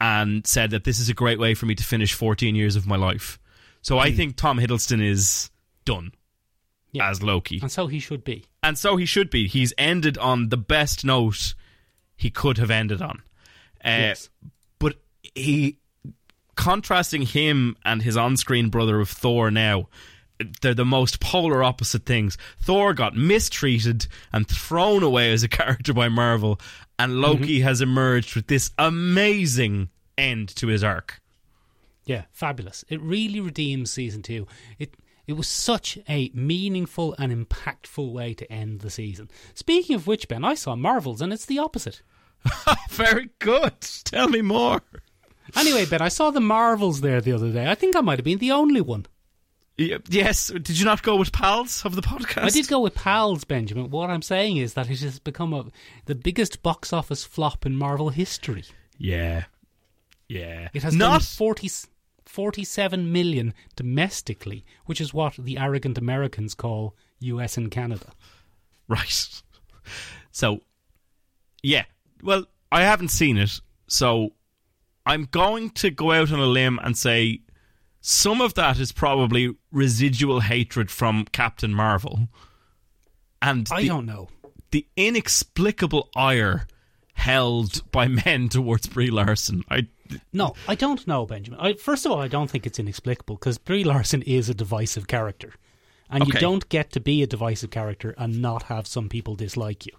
and 0.01 0.47
said 0.47 0.71
that 0.71 0.85
this 0.85 0.99
is 1.01 1.09
a 1.09 1.15
great 1.15 1.39
way 1.39 1.55
for 1.55 1.67
me 1.67 1.75
to 1.75 1.83
finish 1.83 2.13
14 2.15 2.55
years 2.55 2.77
of 2.77 2.87
my 2.87 2.97
life. 2.97 3.39
So 3.83 3.99
I 3.99 4.13
think 4.13 4.37
Tom 4.37 4.59
Hiddleston 4.59 5.03
is 5.03 5.51
done 5.85 6.13
Yeah. 6.93 7.09
as 7.11 7.23
Loki. 7.23 7.59
And 7.61 7.73
so 7.73 7.87
he 7.87 7.99
should 7.99 8.23
be. 8.25 8.45
And 8.63 8.77
so 8.79 8.97
he 8.97 9.07
should 9.07 9.31
be. 9.31 9.49
He's 9.49 9.73
ended 9.79 10.19
on 10.19 10.51
the 10.51 10.57
best 10.59 11.05
note 11.05 11.55
he 12.19 12.29
could 12.31 12.59
have 12.59 12.71
ended 12.71 13.01
on. 13.01 13.23
Uh, 13.83 13.89
Yes. 13.89 14.29
But 14.79 14.97
he, 15.35 15.79
contrasting 16.57 17.23
him 17.23 17.77
and 17.85 18.03
his 18.03 18.17
on 18.17 18.37
screen 18.37 18.69
brother 18.69 19.01
of 19.01 19.09
Thor 19.09 19.51
now, 19.51 19.89
they're 20.61 20.75
the 20.75 20.85
most 20.85 21.21
polar 21.21 21.63
opposite 21.65 22.05
things. 22.05 22.37
Thor 22.61 22.93
got 22.93 23.17
mistreated 23.17 24.07
and 24.33 24.47
thrown 24.47 25.03
away 25.03 25.33
as 25.33 25.43
a 25.43 25.49
character 25.61 25.95
by 25.95 26.09
Marvel, 26.09 26.61
and 26.99 27.21
Loki 27.21 27.61
has 27.61 27.81
emerged 27.81 28.35
with 28.37 28.49
this 28.49 28.71
amazing 28.79 29.89
end 30.19 30.55
to 30.57 30.67
his 30.67 30.85
arc. 30.85 31.21
Yeah, 32.05 32.25
fabulous. 32.33 32.85
It 32.89 33.01
really 33.01 33.41
redeems 33.41 33.91
season 33.91 34.23
two. 34.23 34.47
It 34.79 34.95
it 35.29 35.37
was 35.37 35.47
such 35.47 35.99
a 36.09 36.31
meaningful 36.33 37.15
and 37.19 37.31
impactful 37.31 38.11
way 38.11 38.33
to 38.33 38.51
end 38.51 38.81
the 38.81 38.91
season. 38.91 39.31
Speaking 39.55 39.95
of 39.95 40.07
which, 40.07 40.27
Ben, 40.27 40.43
I 40.43 40.55
saw 40.55 40.75
Marvels 40.75 41.21
and 41.21 41.35
it's 41.35 41.45
the 41.45 41.59
opposite. 41.59 42.01
Very 42.91 43.29
good. 43.39 43.79
Tell 44.05 44.29
me 44.29 44.41
more. 44.41 44.81
Anyway, 45.55 45.85
Ben, 45.85 46.01
I 46.01 46.09
saw 46.09 46.31
the 46.31 46.41
Marvels 46.41 47.03
there 47.03 47.21
the 47.21 47.33
other 47.33 47.53
day. 47.53 47.71
I 47.71 47.75
think 47.75 47.95
I 47.95 48.01
might 48.01 48.19
have 48.19 48.25
been 48.25 48.39
the 48.39 48.53
only 48.53 48.81
one. 48.81 49.05
Yes. 49.77 50.49
Did 50.49 50.79
you 50.79 50.87
not 50.87 51.03
go 51.03 51.17
with 51.17 51.31
pals 51.31 51.85
of 51.85 51.95
the 51.95 52.03
podcast? 52.03 52.45
I 52.45 52.49
did 52.49 52.67
go 52.67 52.81
with 52.81 52.95
Pals, 52.95 53.45
Benjamin. 53.45 53.91
What 53.91 54.11
I'm 54.11 54.23
saying 54.23 54.57
is 54.57 54.75
that 54.75 54.91
it 54.91 55.01
has 55.01 55.19
become 55.19 55.53
a, 55.53 55.67
the 56.07 56.15
biggest 56.15 56.63
box 56.63 56.93
office 56.93 57.23
flop 57.23 57.67
in 57.67 57.77
Marvel 57.77 58.09
history. 58.09 58.65
Yeah. 58.97 59.45
Yeah. 60.27 60.69
It 60.73 60.83
has 60.83 60.95
not 60.95 61.23
40, 61.23 61.71
47 62.39 63.11
million 63.11 63.53
domestically, 63.75 64.65
which 64.87 65.01
is 65.01 65.13
what 65.13 65.35
the 65.37 65.59
arrogant 65.59 65.99
Americans 65.99 66.55
call 66.55 66.95
US 67.19 67.57
and 67.57 67.69
Canada. 67.69 68.13
right. 68.87 69.43
So, 70.31 70.61
yeah. 71.65 71.87
Well, 72.23 72.45
I 72.71 72.83
haven't 72.83 73.09
seen 73.09 73.39
it, 73.39 73.61
so 73.89 74.35
I'm 75.05 75.25
going 75.25 75.71
to 75.71 75.91
go 75.91 76.13
out 76.13 76.31
on 76.31 76.39
a 76.39 76.47
limb 76.47 76.79
and 76.81 76.97
say 76.97 77.41
some 78.01 78.41
of 78.41 78.55
that 78.55 78.79
is 78.79 78.93
probably 78.93 79.57
residual 79.73 80.39
hatred 80.39 80.93
from 80.93 81.25
Captain 81.33 81.75
Marvel, 81.75 82.29
and 83.43 83.67
I 83.73 83.83
the, 83.83 83.89
don't 83.89 84.07
know. 84.07 84.29
the 84.71 84.87
inexplicable 84.97 86.09
ire 86.15 86.69
held 87.15 87.91
by 87.91 88.07
men 88.07 88.49
towards 88.49 88.87
Brie 88.87 89.11
Larson. 89.11 89.65
I 89.69 89.89
No, 90.33 90.55
I 90.67 90.75
don't 90.75 91.07
know, 91.07 91.27
Benjamin. 91.27 91.61
I, 91.61 91.75
first 91.75 92.07
of 92.07 92.13
all, 92.13 92.21
I 92.21 92.29
don't 92.29 92.51
think 92.51 92.67
it's 92.67 92.79
inexplicable 92.79 93.37
because 93.37 93.59
Brie 93.59 93.85
Larson 93.85 94.23
is 94.23 94.49
a 94.49 94.55
divisive 94.55 95.07
character. 95.07 95.55
And 96.11 96.27
you 96.27 96.33
don't 96.33 96.67
get 96.71 96.91
to 96.93 97.01
be 97.01 97.23
a 97.23 97.27
divisive 97.27 97.71
character 97.71 98.15
and 98.17 98.41
not 98.41 98.65
have 98.65 98.87
some 98.87 99.09
people 99.09 99.35
dislike 99.35 99.85
you. 99.85 99.93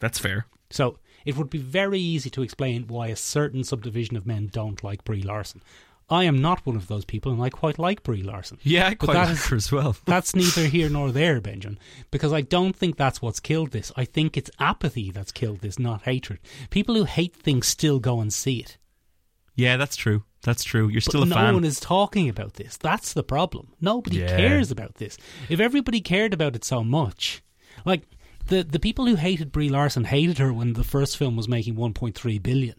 that's 0.00 0.18
fair. 0.18 0.46
So 0.70 0.98
it 1.24 1.36
would 1.36 1.50
be 1.50 1.58
very 1.58 2.00
easy 2.00 2.30
to 2.30 2.42
explain 2.42 2.88
why 2.88 3.08
a 3.08 3.16
certain 3.16 3.62
subdivision 3.62 4.16
of 4.16 4.26
men 4.26 4.48
don't 4.50 4.82
like 4.82 5.04
Brie 5.04 5.22
Larson. 5.22 5.62
I 6.10 6.24
am 6.24 6.42
not 6.42 6.66
one 6.66 6.76
of 6.76 6.88
those 6.88 7.04
people, 7.04 7.32
and 7.32 7.42
I 7.42 7.48
quite 7.48 7.78
like 7.78 8.02
Brie 8.02 8.22
Larson. 8.22 8.58
Yeah, 8.62 8.88
I 8.88 8.94
quite 8.94 9.16
like 9.16 9.30
is- 9.30 9.46
her 9.46 9.56
as 9.56 9.72
well. 9.72 9.96
That's 10.04 10.34
neither 10.34 10.66
here 10.66 10.90
nor 10.90 11.10
there, 11.12 11.40
Benjamin, 11.40 11.78
because 12.10 12.32
I 12.32 12.40
don't 12.42 12.74
think 12.76 12.96
that's 12.96 13.22
what's 13.22 13.40
killed 13.40 13.70
this. 13.70 13.92
I 13.96 14.04
think 14.04 14.36
it's 14.36 14.50
apathy 14.58 15.10
that's 15.10 15.32
killed 15.32 15.60
this, 15.60 15.78
not 15.78 16.02
hatred. 16.02 16.40
People 16.70 16.96
who 16.96 17.04
hate 17.04 17.34
things 17.34 17.66
still 17.66 17.98
go 17.98 18.20
and 18.20 18.32
see 18.32 18.58
it. 18.58 18.76
Yeah, 19.54 19.76
that's 19.76 19.96
true. 19.96 20.24
That's 20.42 20.64
true. 20.64 20.88
You're 20.88 21.00
But 21.04 21.10
still 21.10 21.22
a 21.22 21.26
no 21.26 21.34
fan. 21.36 21.54
one 21.54 21.64
is 21.64 21.78
talking 21.78 22.28
about 22.28 22.54
this. 22.54 22.76
That's 22.76 23.12
the 23.12 23.22
problem. 23.22 23.68
Nobody 23.80 24.18
Yeah. 24.18 24.36
cares 24.36 24.70
about 24.70 24.96
this. 24.96 25.16
If 25.48 25.60
everybody 25.60 26.00
cared 26.00 26.32
about 26.34 26.56
it 26.56 26.64
so 26.64 26.82
much, 26.82 27.42
like 27.84 28.02
the 28.46 28.64
the 28.64 28.80
people 28.80 29.06
who 29.06 29.14
hated 29.16 29.52
Brie 29.52 29.68
Larson 29.68 30.04
hated 30.04 30.38
her 30.38 30.52
when 30.52 30.72
the 30.72 30.82
first 30.84 31.16
film 31.16 31.36
was 31.36 31.48
making 31.48 31.76
1.3 31.76 32.38
billion. 32.42 32.76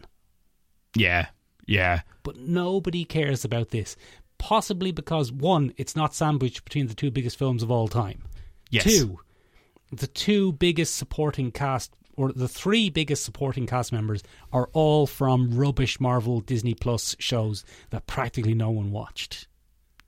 yeah, 0.96 1.28
yeah. 1.66 2.02
But 2.24 2.38
nobody 2.38 3.06
cares 3.06 3.44
about 3.46 3.70
this. 3.70 3.96
Possibly 4.38 4.92
because 4.92 5.32
one, 5.32 5.74
it's 5.78 5.96
not 5.96 6.14
sandwiched 6.14 6.64
between 6.66 6.88
the 6.88 6.94
two 6.94 7.12
biggest 7.12 7.38
films 7.38 7.64
of 7.64 7.72
all 7.72 7.88
time. 7.88 8.24
Yes. 8.70 8.84
Two, 8.84 9.20
the 9.92 10.08
two 10.08 10.52
biggest 10.54 10.96
supporting 10.96 11.52
cast 11.52 11.96
or 12.16 12.32
the 12.32 12.48
three 12.48 12.90
biggest 12.90 13.24
supporting 13.24 13.66
cast 13.66 13.92
members 13.92 14.24
are 14.52 14.70
all 14.74 15.08
from 15.08 15.52
rubbish 15.52 16.00
Marvel 16.00 16.42
Disney 16.42 16.74
Plus 16.74 17.16
shows 17.20 17.64
that 17.90 18.08
practically 18.08 18.54
no 18.54 18.70
one 18.70 18.92
watched. 18.92 19.48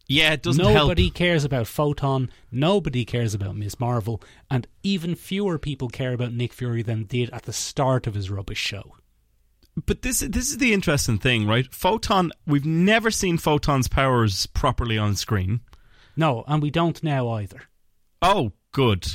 Yeah, 0.07 0.33
it 0.33 0.43
doesn't 0.43 0.63
help. 0.63 0.75
Nobody 0.75 1.09
cares 1.09 1.43
about 1.43 1.67
Photon. 1.67 2.29
Nobody 2.51 3.05
cares 3.05 3.33
about 3.33 3.55
Miss 3.55 3.79
Marvel, 3.79 4.21
and 4.51 4.67
even 4.83 5.15
fewer 5.15 5.57
people 5.57 5.89
care 5.89 6.13
about 6.13 6.31
Nick 6.31 6.53
Fury 6.53 6.83
than 6.83 7.05
did 7.05 7.31
at 7.31 7.43
the 7.43 7.53
start 7.53 8.05
of 8.05 8.13
his 8.13 8.29
rubbish 8.29 8.59
show. 8.59 8.95
But 9.85 10.03
this 10.03 10.19
this 10.19 10.51
is 10.51 10.57
the 10.57 10.73
interesting 10.73 11.17
thing, 11.17 11.47
right? 11.47 11.67
Photon, 11.73 12.31
we've 12.45 12.65
never 12.65 13.11
seen 13.11 13.37
Photon's 13.37 13.87
powers 13.87 14.45
properly 14.47 14.97
on 14.97 15.15
screen. 15.15 15.61
No, 16.15 16.43
and 16.47 16.61
we 16.61 16.69
don't 16.69 17.03
now 17.03 17.29
either. 17.29 17.63
Oh, 18.21 18.53
good, 18.71 19.05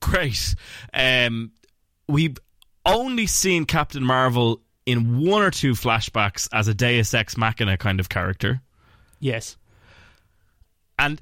great. 0.00 0.54
Um, 0.94 1.52
we've 2.08 2.36
only 2.84 3.26
seen 3.26 3.64
Captain 3.64 4.02
Marvel 4.04 4.60
in 4.84 5.18
one 5.24 5.42
or 5.42 5.50
two 5.50 5.72
flashbacks 5.72 6.48
as 6.52 6.68
a 6.68 6.74
Deus 6.74 7.12
Ex 7.14 7.36
Machina 7.36 7.76
kind 7.76 7.98
of 8.00 8.08
character, 8.08 8.60
Yes. 9.18 9.56
and 10.98 11.20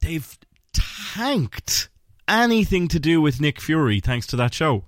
they've 0.00 0.36
tanked 0.72 1.88
anything 2.28 2.88
to 2.88 2.98
do 2.98 3.20
with 3.20 3.40
Nick 3.40 3.60
Fury 3.60 4.00
thanks 4.00 4.26
to 4.28 4.36
that 4.36 4.52
show. 4.52 4.84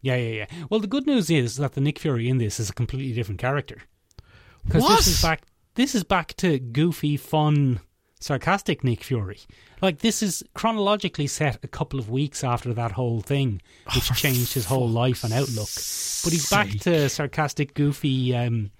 Yeah, 0.00 0.16
yeah, 0.16 0.46
yeah. 0.50 0.64
Well, 0.70 0.80
the 0.80 0.86
good 0.88 1.06
news 1.06 1.30
is 1.30 1.56
that 1.58 1.72
the 1.74 1.80
Nick 1.80 1.98
Fury 1.98 2.28
in 2.28 2.38
this 2.38 2.58
is 2.58 2.70
a 2.70 2.72
completely 2.72 3.12
different 3.12 3.40
character. 3.40 3.82
Because 4.64 4.82
What? 4.82 4.96
this 4.96 5.06
is 5.08 5.22
back. 5.22 5.42
This 5.74 5.94
is 5.94 6.02
back 6.04 6.34
to 6.38 6.58
goofy, 6.58 7.16
fun, 7.16 7.80
sarcastic 8.22 8.84
Nick 8.84 9.02
Fury. 9.04 9.40
Like 9.80 9.98
this 9.98 10.22
is 10.22 10.42
chronologically 10.54 11.26
set 11.26 11.58
a 11.64 11.68
couple 11.68 11.98
of 11.98 12.08
weeks 12.08 12.44
after 12.44 12.72
that 12.74 12.92
whole 12.92 13.20
thing, 13.20 13.60
which 13.94 14.04
for 14.04 14.14
changed 14.14 14.54
his 14.54 14.66
whole 14.66 14.88
life 14.88 15.24
and 15.24 15.32
outlook. 15.32 15.68
But 16.24 16.32
he's 16.32 16.48
back 16.50 16.68
sake. 16.70 16.80
to 16.82 17.08
sarcastic, 17.08 17.74
goofy, 17.74 18.34
um, 18.36 18.70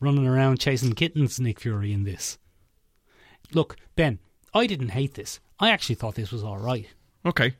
running 0.00 0.26
around 0.26 0.58
chasing 0.60 0.92
kittens. 0.94 1.38
Nick 1.40 1.60
Fury 1.60 1.92
in 1.92 2.04
this. 2.04 2.38
Look, 3.54 3.76
Ben, 3.96 4.18
I 4.52 4.66
didn't 4.66 4.90
hate 4.90 5.14
this. 5.14 5.40
I 5.60 5.70
actually 5.70 5.94
thought 5.94 6.14
this 6.14 6.32
was 6.32 6.44
all 6.44 6.58
right. 6.58 6.86
Okay, 7.26 7.54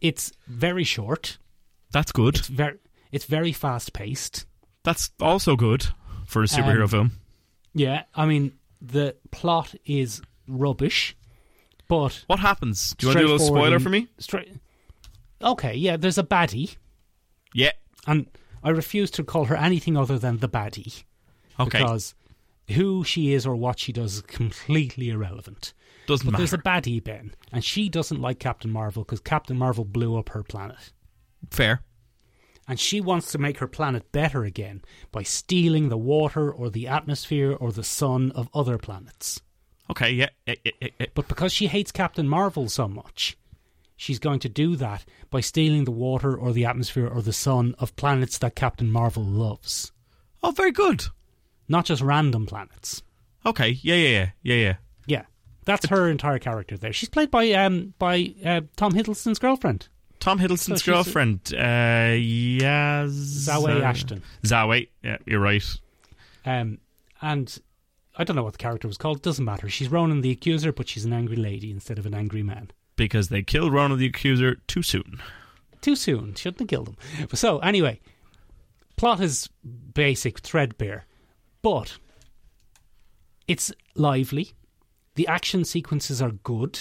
It's 0.00 0.32
very 0.46 0.84
short. 0.84 1.38
that's 1.92 2.12
good. 2.12 2.36
It's 2.36 2.48
very. 2.48 2.78
It's 3.12 3.24
very 3.24 3.52
fast 3.52 3.92
paced. 3.92 4.46
That's 4.82 5.10
also 5.20 5.56
good 5.56 5.86
for 6.26 6.42
a 6.42 6.46
superhero 6.46 6.82
Um, 6.82 6.88
film. 6.88 7.12
Yeah, 7.72 8.02
I 8.14 8.26
mean 8.26 8.52
the 8.82 9.16
plot 9.30 9.74
is 9.84 10.20
rubbish, 10.48 11.16
but 11.88 12.24
What 12.26 12.38
happens? 12.40 12.94
Do 12.98 13.06
you 13.06 13.08
want 13.10 13.18
to 13.18 13.24
do 13.26 13.30
a 13.30 13.32
little 13.32 13.46
spoiler 13.46 13.78
for 13.78 13.88
me? 13.90 14.08
Straight. 14.18 14.52
Okay, 15.42 15.74
yeah, 15.74 15.96
there's 15.96 16.18
a 16.18 16.22
baddie, 16.24 16.76
Yeah. 17.54 17.72
and 18.06 18.26
I 18.62 18.70
refuse 18.70 19.10
to 19.12 19.24
call 19.24 19.44
her 19.46 19.56
anything 19.56 19.96
other 19.96 20.18
than 20.18 20.38
the 20.38 20.48
baddie 20.48 21.04
Okay. 21.60 21.78
because 21.78 22.14
who 22.70 23.04
she 23.04 23.32
is 23.32 23.46
or 23.46 23.54
what 23.54 23.78
she 23.78 23.92
does 23.92 24.14
is 24.16 24.22
completely 24.22 25.10
irrelevant. 25.10 25.72
Doesn't 26.06 26.24
But 26.26 26.32
matter. 26.32 26.40
there's 26.42 26.52
a 26.52 26.58
baddie, 26.58 27.02
Ben, 27.02 27.34
and 27.52 27.64
she 27.64 27.88
doesn't 27.88 28.20
like 28.20 28.38
Captain 28.38 28.70
Marvel 28.70 29.04
because 29.04 29.20
Captain 29.20 29.56
Marvel 29.58 29.84
blew 29.84 30.16
up 30.16 30.30
her 30.30 30.42
planet. 30.42 30.92
Fair. 31.50 31.82
and 32.68 32.80
she 32.80 33.00
wants 33.00 33.30
to 33.30 33.38
make 33.38 33.58
her 33.58 33.68
planet 33.68 34.10
better 34.10 34.42
again 34.42 34.82
by 35.12 35.22
stealing 35.22 35.88
the 35.88 35.96
water 35.96 36.50
or 36.52 36.68
the 36.68 36.88
atmosphere 36.88 37.52
or 37.52 37.70
the 37.70 37.84
sun 37.84 38.32
of 38.32 38.48
other 38.52 38.76
planets. 38.76 39.40
Okay. 39.90 40.10
Yeah. 40.10 40.28
yeah, 40.46 40.54
yeah, 40.64 40.88
yeah. 40.98 41.06
But 41.14 41.28
because 41.28 41.52
she 41.52 41.66
hates 41.66 41.92
Captain 41.92 42.28
Marvel 42.28 42.68
so 42.68 42.88
much, 42.88 43.36
she's 43.96 44.18
going 44.18 44.40
to 44.40 44.48
do 44.48 44.76
that 44.76 45.04
by 45.30 45.40
stealing 45.40 45.84
the 45.84 45.90
water 45.90 46.36
or 46.36 46.52
the 46.52 46.64
atmosphere 46.64 47.06
or 47.08 47.22
the 47.22 47.32
sun 47.32 47.74
of 47.78 47.94
planets 47.96 48.38
that 48.38 48.54
Captain 48.54 48.90
Marvel 48.90 49.24
loves. 49.24 49.92
Oh, 50.42 50.50
very 50.50 50.72
good. 50.72 51.04
Not 51.68 51.84
just 51.84 52.02
random 52.02 52.46
planets. 52.46 53.02
Okay. 53.44 53.78
Yeah. 53.82 53.94
Yeah. 53.96 54.08
Yeah. 54.08 54.30
Yeah. 54.42 54.54
Yeah. 54.54 54.74
Yeah. 55.06 55.22
That's 55.64 55.86
her 55.86 56.08
entire 56.08 56.38
character 56.38 56.76
there. 56.76 56.92
She's 56.92 57.08
played 57.08 57.30
by 57.30 57.50
um 57.52 57.94
by 57.98 58.34
uh, 58.44 58.60
Tom 58.76 58.92
Hiddleston's 58.92 59.40
girlfriend, 59.40 59.88
Tom 60.20 60.38
Hiddleston's 60.38 60.84
So 60.84 60.92
girlfriend. 60.92 61.52
Uh, 61.52 62.14
yeah. 62.16 63.06
Zawe 63.08 63.82
Ashton. 63.82 64.22
Zawe. 64.44 64.88
Yeah. 65.02 65.18
You're 65.26 65.40
right. 65.40 65.64
Um, 66.44 66.78
and 67.20 67.58
I 68.16 68.24
don't 68.24 68.36
know 68.36 68.42
what 68.42 68.54
the 68.54 68.58
character 68.58 68.88
was 68.88 68.96
called. 68.96 69.22
Doesn't 69.22 69.44
matter. 69.44 69.68
She's 69.68 69.90
Ronan 69.90 70.22
the 70.22 70.30
Accuser, 70.30 70.72
but 70.72 70.88
she's 70.88 71.04
an 71.04 71.12
angry 71.12 71.36
lady 71.36 71.70
instead 71.70 71.98
of 71.98 72.06
an 72.06 72.14
angry 72.14 72.42
man. 72.42 72.70
Because 72.96 73.28
they 73.28 73.42
killed 73.42 73.72
Ronan 73.72 73.98
the 73.98 74.06
Accuser 74.06 74.56
too 74.66 74.82
soon. 74.82 75.20
Too 75.82 75.96
soon. 75.96 76.34
Shouldn't 76.34 76.60
have 76.60 76.68
killed 76.68 76.88
him. 76.88 77.28
So 77.34 77.58
anyway, 77.58 78.00
plot 78.96 79.20
is 79.20 79.48
basic, 79.94 80.40
threadbare, 80.40 81.04
but 81.62 81.98
it's 83.46 83.70
lively. 83.94 84.52
The 85.16 85.28
action 85.28 85.64
sequences 85.64 86.22
are 86.22 86.32
good. 86.32 86.78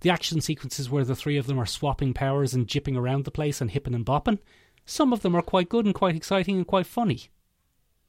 The 0.00 0.10
action 0.10 0.40
sequences 0.40 0.88
where 0.88 1.04
the 1.04 1.14
three 1.14 1.36
of 1.36 1.46
them 1.46 1.58
are 1.58 1.66
swapping 1.66 2.14
powers 2.14 2.54
and 2.54 2.66
jipping 2.66 2.96
around 2.96 3.24
the 3.24 3.30
place 3.30 3.60
and 3.60 3.70
hipping 3.70 3.94
and 3.94 4.06
bopping. 4.06 4.38
Some 4.86 5.12
of 5.12 5.20
them 5.20 5.34
are 5.34 5.42
quite 5.42 5.68
good 5.68 5.84
and 5.84 5.94
quite 5.94 6.16
exciting 6.16 6.56
and 6.56 6.66
quite 6.66 6.86
funny. 6.86 7.28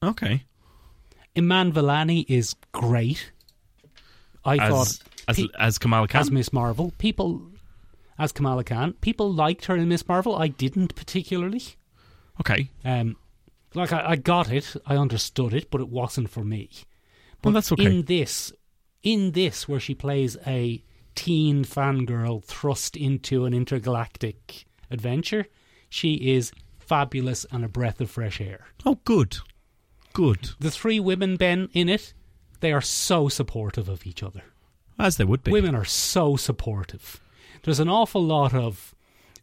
Okay. 0.02 0.44
Iman 1.36 1.72
Vellani 1.72 2.24
is 2.28 2.54
great. 2.72 3.32
I 4.44 4.56
As 4.58 4.68
thought 4.70 5.08
as, 5.28 5.36
pe- 5.36 5.48
as 5.58 5.78
Kamala 5.78 6.08
Khan. 6.08 6.20
as 6.20 6.30
Miss 6.30 6.52
Marvel, 6.52 6.92
people 6.98 7.42
as 8.18 8.32
Kamala 8.32 8.64
Khan, 8.64 8.94
people 9.00 9.32
liked 9.32 9.66
her 9.66 9.76
in 9.76 9.88
Miss 9.88 10.06
Marvel. 10.06 10.36
I 10.36 10.48
didn't 10.48 10.94
particularly. 10.94 11.62
okay. 12.40 12.70
Um, 12.84 13.16
like 13.74 13.92
I, 13.92 14.10
I 14.10 14.16
got 14.16 14.52
it, 14.52 14.74
I 14.84 14.96
understood 14.96 15.54
it, 15.54 15.70
but 15.70 15.80
it 15.80 15.88
wasn't 15.88 16.28
for 16.28 16.44
me. 16.44 16.68
But 17.40 17.48
Well, 17.50 17.54
that's 17.54 17.72
okay. 17.72 17.86
In 17.86 18.02
this, 18.04 18.52
in 19.02 19.30
this, 19.32 19.66
where 19.68 19.80
she 19.80 19.94
plays 19.94 20.36
a 20.46 20.84
teen 21.14 21.64
fangirl 21.64 22.44
thrust 22.44 22.96
into 22.96 23.44
an 23.46 23.54
intergalactic 23.54 24.66
adventure, 24.90 25.46
she 25.88 26.14
is 26.14 26.52
fabulous 26.78 27.46
and 27.50 27.64
a 27.64 27.68
breath 27.68 28.00
of 28.00 28.10
fresh 28.10 28.40
air. 28.40 28.66
Oh, 28.84 28.98
good. 29.04 29.38
Good. 30.12 30.50
The 30.58 30.70
three 30.70 31.00
women, 31.00 31.36
Ben, 31.36 31.68
in 31.72 31.88
it, 31.88 32.12
they 32.60 32.72
are 32.72 32.80
so 32.80 33.28
supportive 33.28 33.88
of 33.88 34.06
each 34.06 34.22
other. 34.22 34.42
As 34.98 35.16
they 35.16 35.24
would 35.24 35.42
be. 35.42 35.50
Women 35.50 35.74
are 35.74 35.84
so 35.84 36.36
supportive. 36.36 37.20
There's 37.62 37.80
an 37.80 37.88
awful 37.88 38.22
lot 38.22 38.54
of 38.54 38.94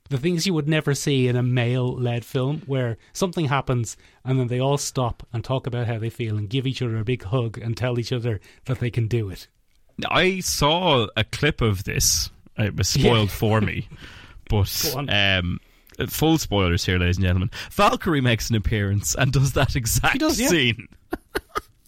the 0.09 0.17
things 0.17 0.45
you 0.45 0.53
would 0.53 0.67
never 0.67 0.95
see 0.95 1.27
in 1.27 1.35
a 1.35 1.43
male 1.43 1.93
led 1.93 2.25
film 2.25 2.63
where 2.65 2.97
something 3.13 3.45
happens 3.45 3.95
and 4.25 4.39
then 4.39 4.47
they 4.47 4.59
all 4.59 4.77
stop 4.77 5.25
and 5.31 5.43
talk 5.43 5.67
about 5.67 5.87
how 5.87 5.99
they 5.99 6.09
feel 6.09 6.37
and 6.37 6.49
give 6.49 6.65
each 6.65 6.81
other 6.81 6.97
a 6.97 7.05
big 7.05 7.23
hug 7.23 7.57
and 7.59 7.77
tell 7.77 7.99
each 7.99 8.11
other 8.11 8.39
that 8.65 8.79
they 8.79 8.89
can 8.89 9.07
do 9.07 9.29
it. 9.29 9.47
I 10.09 10.39
saw 10.39 11.07
a 11.15 11.23
clip 11.23 11.61
of 11.61 11.83
this. 11.83 12.29
It 12.57 12.75
was 12.75 12.89
spoiled 12.89 13.31
for 13.31 13.61
me, 13.61 13.87
but 14.49 14.95
um, 14.95 15.59
full 16.07 16.37
spoilers 16.37 16.85
here, 16.85 16.97
ladies 16.97 17.17
and 17.17 17.25
gentlemen. 17.25 17.51
Valkyrie 17.71 18.21
makes 18.21 18.49
an 18.49 18.55
appearance 18.55 19.15
and 19.15 19.31
does 19.31 19.53
that 19.53 19.75
exact 19.75 20.19
does, 20.19 20.37
scene. 20.37 20.87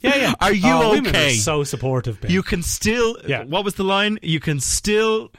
Yeah, 0.03 0.15
yeah. 0.15 0.33
Are 0.41 0.51
you 0.51 0.63
Oh, 0.65 0.89
women 0.93 1.11
okay? 1.11 1.27
Are 1.33 1.35
so 1.35 1.63
supportive, 1.63 2.19
Ben. 2.19 2.31
You 2.31 2.41
can 2.41 2.63
still. 2.63 3.17
Yeah. 3.27 3.43
What 3.43 3.63
was 3.63 3.75
the 3.75 3.83
line? 3.83 4.17
You 4.23 4.39
can 4.39 4.59
still 4.59 5.31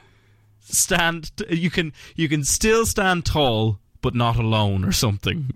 stand. 0.61 1.31
You 1.49 1.69
can. 1.69 1.91
You 2.15 2.29
can 2.29 2.45
still 2.45 2.85
stand 2.85 3.25
tall, 3.25 3.79
but 4.01 4.15
not 4.15 4.37
alone, 4.37 4.85
or 4.85 4.93
something. 4.93 5.51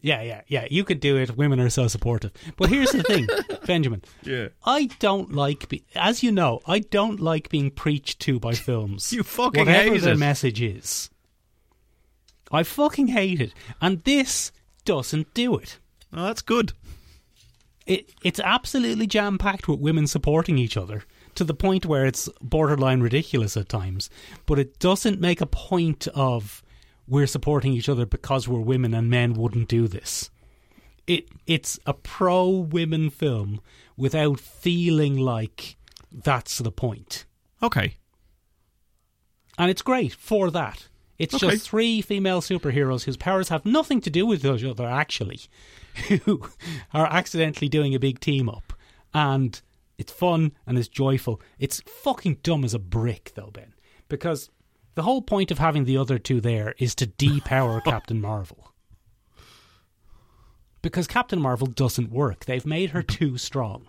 yeah, 0.00 0.22
yeah, 0.22 0.40
yeah. 0.46 0.66
You 0.70 0.84
could 0.84 1.00
do 1.00 1.18
it. 1.18 1.36
Women 1.36 1.60
are 1.60 1.68
so 1.68 1.86
supportive. 1.86 2.32
But 2.56 2.70
here's 2.70 2.92
the 2.92 3.02
thing, 3.02 3.26
Benjamin. 3.66 4.02
Yeah. 4.22 4.48
I 4.64 4.86
don't 5.00 5.32
like, 5.34 5.68
be- 5.68 5.84
as 5.94 6.22
you 6.22 6.32
know, 6.32 6.60
I 6.66 6.78
don't 6.78 7.20
like 7.20 7.50
being 7.50 7.70
preached 7.70 8.20
to 8.20 8.40
by 8.40 8.54
films. 8.54 9.12
You 9.12 9.22
fucking 9.22 9.66
whatever 9.66 9.90
hate 9.92 10.00
their 10.02 10.14
it. 10.14 10.18
message 10.18 10.62
is. 10.62 11.10
I 12.50 12.62
fucking 12.62 13.08
hate 13.08 13.40
it, 13.40 13.52
and 13.80 14.02
this 14.04 14.52
doesn't 14.84 15.32
do 15.34 15.56
it. 15.56 15.78
Oh, 16.12 16.24
that's 16.24 16.42
good. 16.42 16.72
It 17.86 18.10
it's 18.22 18.40
absolutely 18.40 19.06
jam 19.06 19.38
packed 19.38 19.68
with 19.68 19.80
women 19.80 20.06
supporting 20.06 20.58
each 20.58 20.76
other 20.76 21.04
to 21.34 21.44
the 21.44 21.54
point 21.54 21.84
where 21.84 22.06
it's 22.06 22.28
borderline 22.40 23.00
ridiculous 23.00 23.56
at 23.56 23.68
times. 23.68 24.08
But 24.46 24.58
it 24.58 24.78
doesn't 24.78 25.20
make 25.20 25.40
a 25.40 25.46
point 25.46 26.06
of 26.14 26.62
we're 27.06 27.26
supporting 27.26 27.72
each 27.72 27.88
other 27.88 28.06
because 28.06 28.48
we're 28.48 28.60
women 28.60 28.94
and 28.94 29.10
men 29.10 29.34
wouldn't 29.34 29.68
do 29.68 29.88
this. 29.88 30.30
It 31.06 31.28
it's 31.46 31.78
a 31.86 31.92
pro 31.92 32.48
women 32.48 33.10
film 33.10 33.60
without 33.96 34.40
feeling 34.40 35.16
like 35.16 35.76
that's 36.10 36.58
the 36.58 36.72
point. 36.72 37.26
Okay. 37.62 37.96
And 39.58 39.70
it's 39.70 39.82
great 39.82 40.14
for 40.14 40.50
that. 40.50 40.88
It's 41.18 41.34
Okay. 41.34 41.50
just 41.50 41.68
three 41.68 42.00
female 42.02 42.40
superheroes 42.40 43.04
whose 43.04 43.16
powers 43.16 43.48
have 43.48 43.64
nothing 43.64 44.00
to 44.00 44.10
do 44.10 44.26
with 44.26 44.44
each 44.44 44.64
other, 44.64 44.86
actually, 44.86 45.40
who 46.24 46.42
are 46.92 47.06
accidentally 47.06 47.68
doing 47.68 47.94
a 47.94 48.00
big 48.00 48.18
team 48.20 48.48
up. 48.48 48.72
And 49.12 49.60
it's 49.96 50.10
fun 50.12 50.52
and 50.66 50.76
it's 50.76 50.88
joyful. 50.88 51.40
It's 51.58 51.80
fucking 51.82 52.38
dumb 52.42 52.64
as 52.64 52.74
a 52.74 52.80
brick, 52.80 53.32
though, 53.36 53.50
Ben. 53.52 53.74
Because 54.08 54.50
the 54.96 55.02
whole 55.02 55.22
point 55.22 55.50
of 55.52 55.58
having 55.58 55.84
the 55.84 55.96
other 55.96 56.18
two 56.18 56.40
there 56.40 56.74
is 56.78 56.94
to 56.96 57.06
depower 57.06 57.82
Captain 57.84 58.20
Marvel. 58.20 58.72
Because 60.82 61.06
Captain 61.06 61.40
Marvel 61.40 61.68
doesn't 61.68 62.10
work. 62.10 62.44
They've 62.44 62.66
made 62.66 62.90
her 62.90 63.02
too 63.02 63.38
strong. 63.38 63.86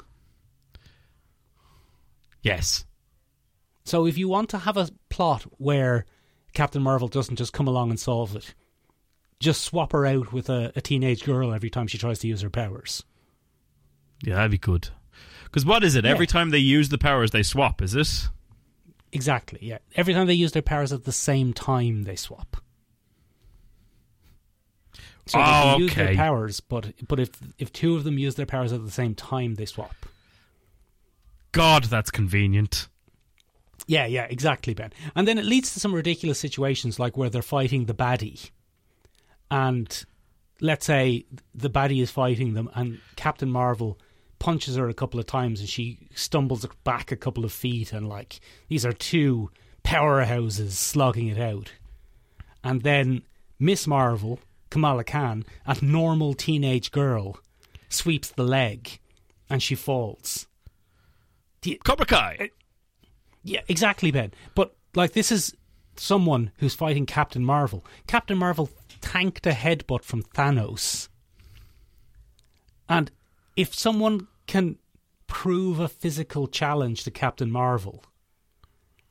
Yes. 2.41 2.86
So 3.84 4.05
if 4.05 4.17
you 4.17 4.28
want 4.30 4.49
to 4.49 4.59
have 4.59 4.78
a 4.78 4.89
plot 5.09 5.43
where 5.57 6.05
Captain 6.56 6.82
Marvel 6.82 7.08
doesn't 7.08 7.36
just 7.36 7.53
come 7.53 7.68
along 7.68 7.89
and 7.91 7.99
solve 7.99 8.36
it, 8.36 8.56
just 9.39 9.62
swap 9.62 9.91
her 9.91 10.06
out 10.06 10.34
with 10.34 10.49
a, 10.49 10.72
a 10.76 10.82
teenage 10.82 11.24
girl 11.24 11.53
every 11.53 11.70
time 11.70 11.88
she 11.88 11.97
tries 11.97 12.20
to 12.20 12.28
use 12.28 12.41
her 12.41 12.49
powers. 12.49 13.03
Yeah, 14.24 14.36
that'd 14.36 14.51
be 14.51 14.58
good. 14.58 14.89
Because 15.43 15.66
what 15.66 15.84
is 15.84 15.95
it? 15.95 16.06
Yeah. 16.06 16.12
Every 16.12 16.28
time 16.28 16.49
they 16.49 16.58
use 16.58 16.89
the 16.89 16.97
powers, 16.97 17.32
they 17.32 17.43
swap. 17.43 17.82
Is 17.82 17.93
it? 17.95 18.30
Exactly, 19.12 19.60
yeah. 19.62 19.78
Every 19.95 20.14
time 20.14 20.28
they 20.28 20.34
use 20.34 20.51
their 20.53 20.62
powers 20.62 20.91
at 20.91 21.03
the 21.06 21.12
same 21.12 21.53
time, 21.53 22.03
they 22.03 22.16
swap. 22.16 22.58
So 25.28 25.38
they 25.38 25.43
Oh, 25.43 25.72
can 25.74 25.80
use 25.80 25.95
their 25.95 26.16
powers, 26.16 26.60
but 26.60 26.93
but 27.08 27.20
if 27.20 27.30
if 27.58 27.72
two 27.74 27.95
of 27.95 28.03
them 28.03 28.18
use 28.18 28.36
their 28.36 28.45
powers 28.45 28.72
at 28.74 28.84
the 28.86 28.91
same 28.91 29.16
time, 29.16 29.56
they 29.56 29.66
swap. 29.66 29.95
God, 31.51 31.86
that's 31.86 32.12
convenient. 32.12 32.88
Yeah, 33.88 34.05
yeah, 34.05 34.25
exactly, 34.29 34.73
Ben. 34.73 34.91
And 35.15 35.27
then 35.27 35.38
it 35.38 35.45
leads 35.45 35.73
to 35.73 35.79
some 35.79 35.93
ridiculous 35.93 36.39
situations 36.39 36.99
like 36.99 37.17
where 37.17 37.29
they're 37.29 37.41
fighting 37.41 37.86
the 37.86 37.93
baddie. 37.93 38.49
And 39.51 40.05
let's 40.59 40.86
say 40.86 41.25
the 41.53 41.69
baddie 41.69 42.01
is 42.01 42.11
fighting 42.11 42.53
them 42.53 42.69
and 42.73 42.99
Captain 43.15 43.49
Marvel 43.49 43.99
punches 44.39 44.75
her 44.75 44.89
a 44.89 44.93
couple 44.93 45.19
of 45.19 45.25
times 45.25 45.59
and 45.59 45.69
she 45.69 46.07
stumbles 46.13 46.65
back 46.83 47.11
a 47.11 47.15
couple 47.15 47.45
of 47.45 47.51
feet 47.51 47.93
and 47.93 48.07
like 48.07 48.39
these 48.67 48.86
are 48.86 48.93
two 48.93 49.49
powerhouses 49.83 50.71
slogging 50.71 51.27
it 51.27 51.39
out. 51.39 51.71
And 52.63 52.81
then 52.81 53.21
Miss 53.59 53.86
Marvel, 53.86 54.39
Kamala 54.69 55.03
Khan, 55.03 55.45
a 55.65 55.77
normal 55.81 56.33
teenage 56.33 56.91
girl, 56.91 57.39
sweeps 57.89 58.29
the 58.29 58.43
leg 58.43 58.99
and 59.49 59.61
she 59.61 59.75
falls. 59.75 60.47
Cobra 61.83 62.05
Kai. 62.05 62.38
Eh, 62.39 62.47
Yeah, 63.46 63.62
exactly, 63.68 64.12
Ben. 64.12 64.34
But 64.56 64.76
like 64.96 65.14
this 65.14 65.32
is 65.32 65.56
someone 65.96 66.52
who's 66.58 66.74
fighting 66.74 67.06
Captain 67.06 67.46
Marvel. 67.46 67.86
Captain 68.08 68.38
Marvel 68.38 68.70
tanked 69.02 69.46
a 69.46 69.52
headbutt 69.52 70.04
from 70.04 70.24
Thanos. 70.24 71.08
And 72.89 73.12
if 73.56 73.74
someone 73.74 74.28
can 74.48 74.78
prove 75.28 75.80
a 75.80 75.88
physical 75.88 76.48
challenge 76.48 77.04
to 77.04 77.12
Captain 77.12 77.52
Marvel, 77.52 78.04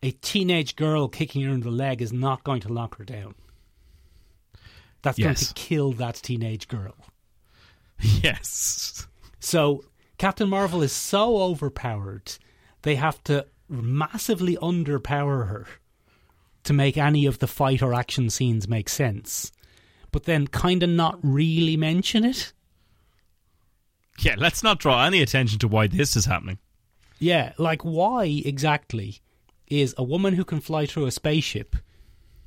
a 0.03 0.11
teenage 0.11 0.77
girl 0.77 1.09
kicking 1.09 1.43
her 1.43 1.53
in 1.53 1.61
the 1.61 1.71
leg 1.71 2.03
is 2.03 2.13
not 2.13 2.45
going 2.45 2.61
to 2.61 2.73
knock 2.73 2.99
her 2.99 3.05
down. 3.05 3.35
That's 5.03 5.19
going 5.19 5.35
to 5.35 5.55
kill 5.55 5.93
that 5.93 6.17
teenage 6.17 6.67
girl. 6.67 6.97
Yes. 8.01 9.07
So 9.39 9.85
Captain 10.19 10.49
Marvel 10.49 10.83
is 10.83 10.93
so 10.93 11.37
overpowered, 11.39 12.37
they 12.83 12.97
have 12.97 13.23
to 13.25 13.47
massively 13.69 14.57
underpower 14.57 15.49
her 15.49 15.67
to 16.65 16.73
make 16.73 16.97
any 16.97 17.27
of 17.27 17.39
the 17.39 17.47
fight 17.47 17.83
or 17.83 17.95
action 17.95 18.31
scenes 18.31 18.69
make 18.69 18.89
sense. 18.89 19.53
But 20.11 20.25
then 20.25 20.47
kind 20.47 20.83
of 20.83 20.91
not 20.91 21.19
really 21.23 21.77
mention 21.77 22.25
it. 22.25 22.53
Yeah, 24.21 24.37
let's 24.39 24.63
not 24.63 24.79
draw 24.79 25.05
any 25.05 25.23
attention 25.23 25.59
to 25.61 25.69
why 25.69 25.89
this 25.89 26.17
is 26.17 26.25
happening. 26.25 26.59
Yeah, 27.19 27.53
like 27.59 27.83
why 27.83 28.43
exactly 28.45 29.21
is 29.67 29.95
a 29.99 30.05
woman 30.05 30.35
who 30.35 30.45
can 30.45 30.61
fly 30.61 30.87
through 30.87 31.07
a 31.07 31.11
spaceship 31.11 31.77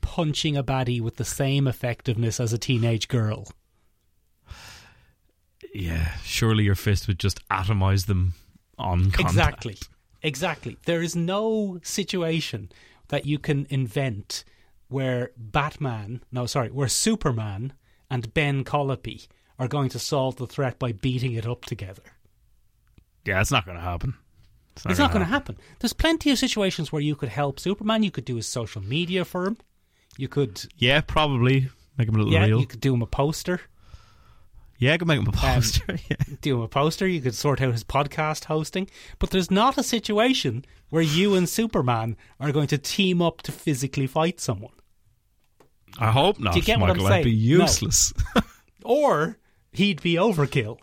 punching 0.01 0.55
a 0.55 0.63
baddie 0.63 1.01
with 1.01 1.17
the 1.17 1.25
same 1.25 1.67
effectiveness 1.67 2.39
as 2.39 2.53
a 2.53 2.57
teenage 2.57 3.07
girl? 3.07 3.47
Yeah, 5.73 6.13
surely 6.23 6.63
your 6.63 6.75
fist 6.75 7.07
would 7.07 7.19
just 7.19 7.47
atomize 7.49 8.05
them 8.05 8.33
on 8.77 9.11
contact. 9.11 9.65
Exactly. 9.65 9.77
Exactly. 10.23 10.77
There 10.85 11.01
is 11.01 11.15
no 11.15 11.79
situation 11.83 12.69
that 13.09 13.25
you 13.25 13.39
can 13.39 13.67
invent 13.69 14.43
where 14.89 15.31
Batman, 15.37 16.21
no, 16.31 16.45
sorry, 16.45 16.69
where 16.69 16.87
Superman 16.87 17.73
and 18.09 18.33
Ben 18.33 18.63
Colopy 18.63 19.27
are 19.59 19.67
going 19.67 19.89
to 19.89 19.99
solve 19.99 20.37
the 20.37 20.47
threat 20.47 20.79
by 20.79 20.91
beating 20.91 21.33
it 21.33 21.45
up 21.45 21.65
together. 21.65 22.03
Yeah, 23.25 23.41
it's 23.41 23.51
not 23.51 23.65
going 23.65 23.77
to 23.77 23.83
happen. 23.83 24.15
It's 24.85 24.99
not 24.99 25.11
going 25.11 25.25
to 25.25 25.29
happen. 25.29 25.57
There's 25.79 25.93
plenty 25.93 26.29
of 26.31 26.37
situations 26.37 26.91
where 26.91 27.01
you 27.01 27.15
could 27.15 27.29
help 27.29 27.59
Superman. 27.59 28.03
You 28.03 28.11
could 28.11 28.25
do 28.25 28.35
his 28.35 28.47
social 28.47 28.81
media 28.81 29.25
for 29.25 29.47
him. 29.47 29.57
You 30.17 30.27
could, 30.27 30.63
Yeah, 30.77 31.01
probably 31.01 31.69
make 31.97 32.07
him 32.07 32.15
a 32.15 32.17
little 32.19 32.31
yeah, 32.33 32.45
real. 32.45 32.59
you 32.59 32.67
could 32.67 32.79
do 32.79 32.93
him 32.93 33.01
a 33.01 33.07
poster. 33.07 33.59
Yeah, 34.79 34.93
I 34.93 34.97
could 34.97 35.07
make 35.07 35.19
him 35.19 35.25
a 35.25 35.29
um, 35.29 35.33
poster. 35.33 35.97
yeah. 36.09 36.17
Do 36.41 36.57
him 36.57 36.61
a 36.61 36.67
poster. 36.67 37.07
You 37.07 37.21
could 37.21 37.33
sort 37.35 37.61
out 37.61 37.71
his 37.71 37.83
podcast 37.83 38.45
hosting. 38.45 38.89
But 39.19 39.31
there's 39.31 39.49
not 39.49 39.77
a 39.77 39.83
situation 39.83 40.65
where 40.89 41.01
you 41.01 41.33
and 41.35 41.49
Superman 41.49 42.15
are 42.39 42.51
going 42.51 42.67
to 42.67 42.77
team 42.77 43.21
up 43.21 43.41
to 43.43 43.51
physically 43.51 44.07
fight 44.07 44.39
someone. 44.39 44.73
I 45.99 46.11
hope 46.11 46.39
not. 46.39 46.53
Do 46.53 46.59
you 46.59 46.65
get 46.65 46.79
what 46.79 46.91
I'm 46.91 46.97
Michael. 46.97 47.09
That'd 47.09 47.25
be 47.25 47.31
saying? 47.31 47.57
No. 47.57 47.63
useless. 47.65 48.13
or 48.83 49.37
he'd 49.71 50.01
be 50.01 50.13
overkill. 50.13 50.77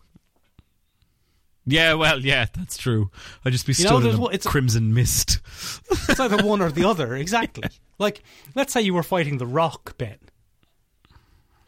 yeah, 1.64 1.94
well, 1.94 2.20
yeah, 2.20 2.46
that's 2.52 2.76
true. 2.76 3.10
I'd 3.44 3.52
just 3.52 3.66
be 3.66 3.74
You 3.74 3.84
know, 3.84 3.98
in 3.98 4.06
a 4.06 4.24
it's- 4.26 4.46
crimson 4.46 4.92
mist. 4.92 5.40
It's 6.08 6.20
either 6.20 6.44
one 6.44 6.60
or 6.60 6.70
the 6.70 6.86
other, 6.88 7.14
exactly. 7.14 7.64
Like, 7.98 8.22
let's 8.54 8.72
say 8.72 8.82
you 8.82 8.92
were 8.92 9.02
fighting 9.02 9.38
the 9.38 9.46
Rock, 9.46 9.96
Ben. 9.96 10.18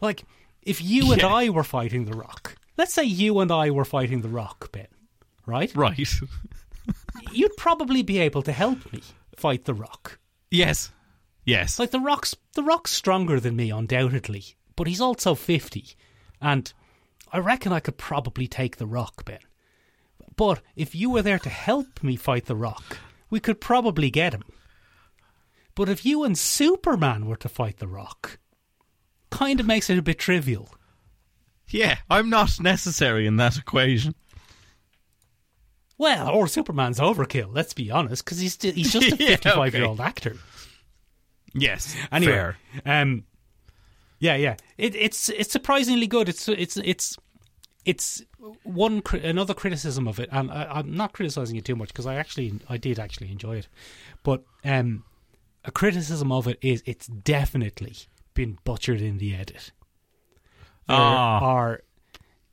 Like, 0.01 0.23
if 0.67 0.81
you 0.81 1.11
and 1.11 1.21
Yeah. 1.21 1.27
I 1.33 1.49
were 1.49 1.63
fighting 1.63 2.05
the 2.05 2.17
Rock, 2.17 2.55
let's 2.77 2.93
say 2.93 3.03
you 3.03 3.39
and 3.39 3.51
I 3.51 3.71
were 3.71 3.85
fighting 3.85 4.21
the 4.21 4.29
Rock, 4.29 4.71
Ben, 4.71 4.87
right? 5.45 5.73
right. 5.75 5.97
You'd 7.31 7.57
probably 7.57 8.03
be 8.03 8.19
able 8.19 8.41
to 8.43 8.51
help 8.51 8.91
me 8.93 9.01
fight 9.35 9.65
the 9.65 9.73
Rock. 9.73 10.19
yes. 10.51 10.91
Yes. 11.45 11.79
Like 11.79 11.91
the 11.91 11.99
Rock's 12.01 12.35
the 12.55 12.63
Rock's 12.63 12.91
stronger 12.91 13.39
than 13.39 13.55
me, 13.55 13.71
undoubtedly, 13.71 14.43
but 14.75 14.85
he's 14.85 14.99
also 14.99 15.33
fifty, 15.33 15.85
and 16.41 16.73
I 17.31 17.37
reckon 17.39 17.71
I 17.71 17.79
could 17.79 17.97
probably 17.97 18.47
take 18.47 18.75
the 18.75 18.85
Rock, 18.85 19.23
Ben. 19.23 19.39
But 20.35 20.61
if 20.75 20.93
you 20.93 21.09
were 21.09 21.21
there 21.21 21.39
to 21.39 21.49
help 21.49 22.03
me 22.03 22.17
fight 22.17 22.47
the 22.47 22.55
Rock, 22.57 22.97
we 23.29 23.39
could 23.39 23.61
probably 23.61 24.09
get 24.11 24.33
him. 24.33 24.43
But 25.73 25.87
if 25.87 26.05
you 26.05 26.25
and 26.25 26.37
Superman 26.37 27.27
were 27.27 27.37
to 27.37 27.47
fight 27.49 27.77
the 27.77 27.87
Rock, 27.87 28.39
kind 29.29 29.59
of 29.59 29.65
makes 29.65 29.89
it 29.89 29.97
a 29.97 30.01
bit 30.01 30.19
trivial. 30.19 30.69
yeah, 31.69 31.97
I'm 32.09 32.29
not 32.29 32.59
necessary 32.59 33.27
in 33.27 33.37
that 33.37 33.57
equation. 33.57 34.15
Well, 35.97 36.29
or 36.29 36.47
Superman's 36.47 36.99
overkill. 36.99 37.49
Let's 37.51 37.73
be 37.73 37.89
honest, 37.89 38.23
because 38.23 38.39
he's 38.39 38.61
he's 38.61 38.93
just 38.93 39.13
a 39.13 39.15
Yeah, 39.19 39.29
fifty-five-year-old 39.29 39.99
actor. 39.99 40.37
Yes. 41.53 41.95
Anyway, 42.11 42.31
Fair. 42.33 42.57
um, 42.85 43.23
yeah, 44.19 44.35
yeah, 44.35 44.57
it, 44.77 44.95
it's 44.95 45.29
it's 45.29 45.51
surprisingly 45.51 46.05
good. 46.05 46.29
It's 46.29 46.47
it's 46.49 46.77
it's 46.77 47.17
it's 47.83 48.23
one 48.63 49.01
another 49.23 49.53
criticism 49.55 50.07
of 50.07 50.19
it, 50.19 50.29
and 50.31 50.51
I, 50.51 50.65
I'm 50.69 50.93
not 50.93 51.13
criticizing 51.13 51.55
it 51.55 51.65
too 51.65 51.75
much 51.75 51.87
because 51.89 52.05
I 52.05 52.15
actually 52.15 52.59
I 52.69 52.77
did 52.77 52.99
actually 52.99 53.31
enjoy 53.31 53.57
it, 53.57 53.67
but 54.23 54.43
um, 54.63 55.03
a 55.65 55.71
criticism 55.71 56.31
of 56.31 56.47
it 56.47 56.59
is 56.61 56.83
it's 56.85 57.07
definitely 57.07 57.95
been 58.37 58.57
butchered 58.63 59.01
in 59.01 59.17
the 59.17 59.35
edit. 59.35 59.71
There 60.87 60.95
Ah. 60.97 61.39
are 61.39 61.81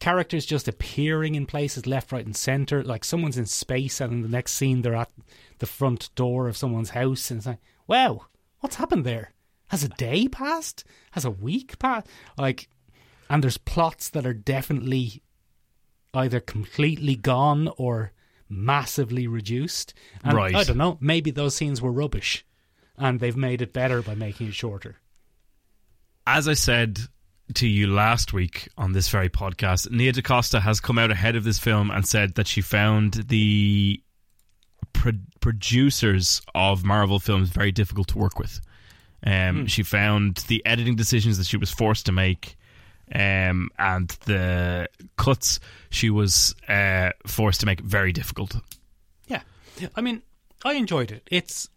characters 0.01 0.45
just 0.45 0.67
appearing 0.67 1.35
in 1.37 1.47
places 1.47 1.87
left, 1.87 2.11
right, 2.11 2.27
and 2.27 2.35
center. 2.37 2.83
Like 2.83 3.05
someone's 3.05 3.39
in 3.39 3.47
space, 3.47 4.01
and 4.01 4.13
in 4.13 4.23
the 4.23 4.29
next 4.29 4.53
scene 4.55 4.83
they're 4.83 4.97
at 4.97 5.13
the 5.61 5.67
front 5.67 6.11
door 6.15 6.49
of 6.49 6.57
someone's 6.57 6.91
house, 6.91 7.31
and 7.31 7.39
it's 7.39 7.47
like, 7.47 7.61
wow, 7.87 8.27
what's 8.61 8.77
happened 8.77 9.05
there? 9.07 9.33
Has 9.69 9.85
a 9.85 9.89
day 9.89 10.27
passed? 10.29 10.85
Has 11.13 11.25
a 11.25 11.31
week 11.31 11.79
passed? 11.79 12.07
Like, 12.37 12.69
and 13.31 13.43
there's 13.43 13.57
plots 13.59 14.09
that 14.11 14.27
are 14.27 14.35
definitely 14.35 15.23
either 16.13 16.41
completely 16.41 17.17
gone 17.17 17.69
or 17.77 18.13
massively 18.49 19.27
reduced. 19.27 19.95
And 20.23 20.37
Right. 20.37 20.55
I 20.55 20.65
don't 20.65 20.77
know. 20.77 20.99
Maybe 21.01 21.31
those 21.31 21.55
scenes 21.57 21.81
were 21.81 21.91
rubbish, 21.93 22.45
and 22.97 23.21
they've 23.21 23.37
made 23.37 23.63
it 23.63 23.73
better 23.73 24.03
by 24.03 24.15
making 24.15 24.49
it 24.49 24.55
shorter. 24.55 24.97
As 26.27 26.49
I 26.49 26.55
said 26.55 27.01
to 27.55 27.67
you 27.69 27.87
last 27.89 28.33
week 28.33 28.69
on 28.79 28.93
this 28.93 29.09
very 29.09 29.29
podcast, 29.29 29.91
Nia 29.91 30.13
DaCosta 30.13 30.61
has 30.61 30.81
come 30.81 30.99
out 30.99 31.11
ahead 31.11 31.37
of 31.37 31.45
this 31.45 31.59
film 31.59 31.91
and 31.91 32.07
said 32.07 32.35
that 32.37 32.47
she 32.47 32.61
found 32.63 33.15
the 33.29 34.03
pro- 34.93 35.13
producers 35.41 36.41
of 36.55 36.85
Marvel 36.85 37.19
films 37.19 37.51
very 37.51 37.73
difficult 37.73 38.09
to 38.09 38.19
work 38.19 38.39
with. 38.39 38.61
Um, 39.27 39.67
She 39.67 39.83
found 39.83 40.37
the 40.49 40.65
editing 40.67 40.97
decisions 40.97 41.39
that 41.39 41.47
she 41.47 41.57
was 41.57 41.71
forced 41.71 42.07
to 42.07 42.13
make 42.13 42.57
um, 43.15 43.71
and 43.79 44.09
the 44.25 44.89
cuts 45.17 45.61
she 45.91 46.09
was 46.11 46.55
uh, 46.69 47.11
forced 47.27 47.61
to 47.61 47.67
make 47.67 47.81
very 47.81 48.13
difficult. 48.13 48.57
Yeah, 49.77 49.89
I 49.97 50.03
mean, 50.03 50.23
I 50.65 50.75
enjoyed 50.75 51.11
it. 51.11 51.27
It's 51.31 51.69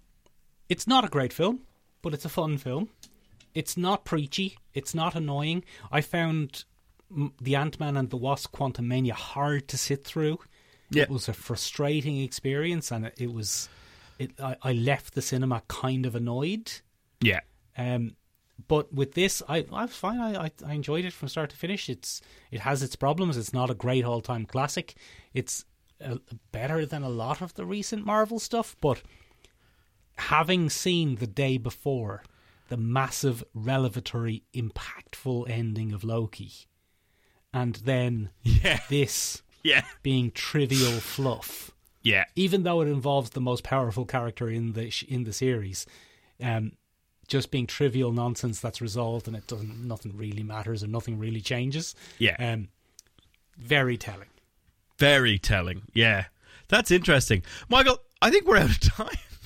it's 0.69 0.85
not 0.85 1.03
a 1.03 1.07
great 1.07 1.33
film, 1.33 1.61
but 2.03 2.13
it's 2.13 2.25
a 2.25 2.29
fun 2.29 2.59
film. 2.59 2.89
It's 3.57 3.75
not 3.75 4.05
preachy. 4.05 4.59
It's 4.75 4.93
not 4.93 5.15
annoying. 5.15 5.63
I 5.91 6.01
found 6.01 6.63
the 7.41 7.55
Ant 7.55 7.79
Man 7.79 7.97
and 7.97 8.11
the 8.11 8.15
Wasp: 8.15 8.55
Quantumania 8.55 9.13
hard 9.13 9.67
to 9.69 9.77
sit 9.79 10.03
through. 10.03 10.37
Yeah. 10.91 11.03
It 11.03 11.09
was 11.09 11.27
a 11.27 11.33
frustrating 11.33 12.21
experience, 12.21 12.91
and 12.91 13.11
it, 13.17 13.33
was 13.33 13.67
it, 14.19 14.39
I, 14.39 14.57
I 14.61 14.73
left 14.73 15.15
the 15.15 15.23
cinema 15.23 15.63
kind 15.67 16.05
of 16.05 16.15
annoyed. 16.15 16.71
Yeah. 17.19 17.39
Um, 17.75 18.15
but 18.67 18.93
with 18.93 19.15
this, 19.15 19.41
I 19.49 19.65
I 19.73 19.85
was 19.85 19.95
fine. 19.95 20.19
I, 20.19 20.45
I 20.45 20.51
I 20.63 20.73
enjoyed 20.73 21.05
it 21.05 21.13
from 21.13 21.27
start 21.27 21.49
to 21.49 21.55
finish. 21.55 21.89
It's 21.89 22.21
it 22.51 22.59
has 22.59 22.83
its 22.83 22.95
problems. 22.95 23.37
It's 23.37 23.53
not 23.53 23.71
a 23.71 23.81
great 23.85 24.05
all 24.05 24.21
time 24.21 24.45
classic. 24.45 24.93
It's 25.33 25.65
uh, 25.99 26.17
better 26.51 26.85
than 26.85 27.01
a 27.01 27.09
lot 27.09 27.41
of 27.41 27.55
the 27.55 27.65
recent 27.65 28.05
Marvel 28.05 28.37
stuff. 28.37 28.75
But 28.81 29.01
having 30.15 30.69
seen 30.69 31.15
the 31.15 31.25
day 31.25 31.57
before 31.57 32.21
the 32.67 32.77
massive 32.77 33.43
revelatory, 33.53 34.43
impactful 34.53 35.49
ending 35.49 35.91
of 35.93 36.03
Loki, 36.03 36.51
and 37.53 37.75
then 37.75 38.29
Yeah. 38.43 38.79
this 38.89 39.41
Yeah. 39.63 39.85
being 40.03 40.31
trivial 40.31 40.99
fluff 40.99 41.71
Yeah. 42.03 42.25
even 42.35 42.63
though 42.63 42.81
it 42.81 42.87
involves 42.87 43.31
the 43.31 43.41
most 43.41 43.63
powerful 43.63 44.05
character 44.05 44.49
in 44.49 44.73
the 44.73 44.89
sh- 44.89 45.03
in 45.03 45.23
the 45.23 45.33
series, 45.33 45.85
um, 46.41 46.73
just 47.27 47.51
being 47.51 47.67
trivial 47.67 48.11
nonsense 48.13 48.61
that's 48.61 48.79
resolved 48.79 49.27
and 49.27 49.35
it 49.35 49.45
doesn't 49.47 49.85
nothing 49.85 50.15
really 50.15 50.43
matters 50.43 50.83
and 50.83 50.91
nothing 50.91 51.19
really 51.19 51.41
changes. 51.41 51.93
Yeah. 52.19 52.35
Um, 52.39 52.69
very 53.57 53.97
telling. 53.97 54.29
Very 54.97 55.37
telling. 55.37 55.83
Yeah. 55.93 56.25
That's 56.69 56.91
interesting. 56.91 57.43
Michael, 57.69 57.99
I 58.21 58.29
think 58.29 58.45
we're 58.47 58.57
out 58.57 58.69
of 58.69 58.79
time. 58.79 59.17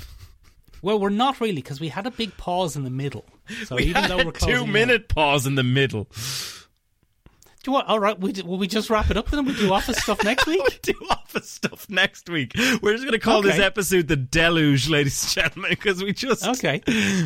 Well, 0.81 0.99
we're 0.99 1.09
not 1.09 1.39
really 1.39 1.55
because 1.55 1.79
we 1.79 1.89
had 1.89 2.07
a 2.07 2.11
big 2.11 2.35
pause 2.37 2.75
in 2.75 2.83
the 2.83 2.89
middle. 2.89 3.25
So 3.65 3.75
We 3.75 3.83
even 3.83 4.01
had 4.03 4.11
though 4.11 4.17
we're 4.17 4.29
a 4.29 4.33
two 4.33 4.63
in- 4.63 4.71
minute 4.71 5.07
pause 5.09 5.45
in 5.45 5.55
the 5.55 5.63
middle. 5.63 6.07
Do 7.63 7.69
you 7.69 7.73
want, 7.73 7.87
all 7.87 7.99
right, 7.99 8.19
we, 8.19 8.31
will 8.43 8.57
we 8.57 8.67
just 8.67 8.89
wrap 8.89 9.11
it 9.11 9.17
up 9.17 9.29
then? 9.29 9.45
We 9.45 9.53
do 9.53 9.71
office 9.71 9.97
stuff 9.97 10.23
next 10.23 10.47
week. 10.47 10.61
we 10.67 10.79
do 10.81 10.93
office 11.11 11.49
stuff 11.49 11.87
next 11.89 12.27
week. 12.29 12.53
We're 12.81 12.93
just 12.93 13.03
going 13.03 13.11
to 13.11 13.19
call 13.19 13.43
this 13.43 13.59
episode 13.59 14.07
the 14.07 14.15
deluge, 14.15 14.89
ladies 14.89 15.21
and 15.23 15.31
gentlemen, 15.31 15.69
because 15.71 16.03
we 16.03 16.11
just 16.11 16.47
Okay. 16.47 16.81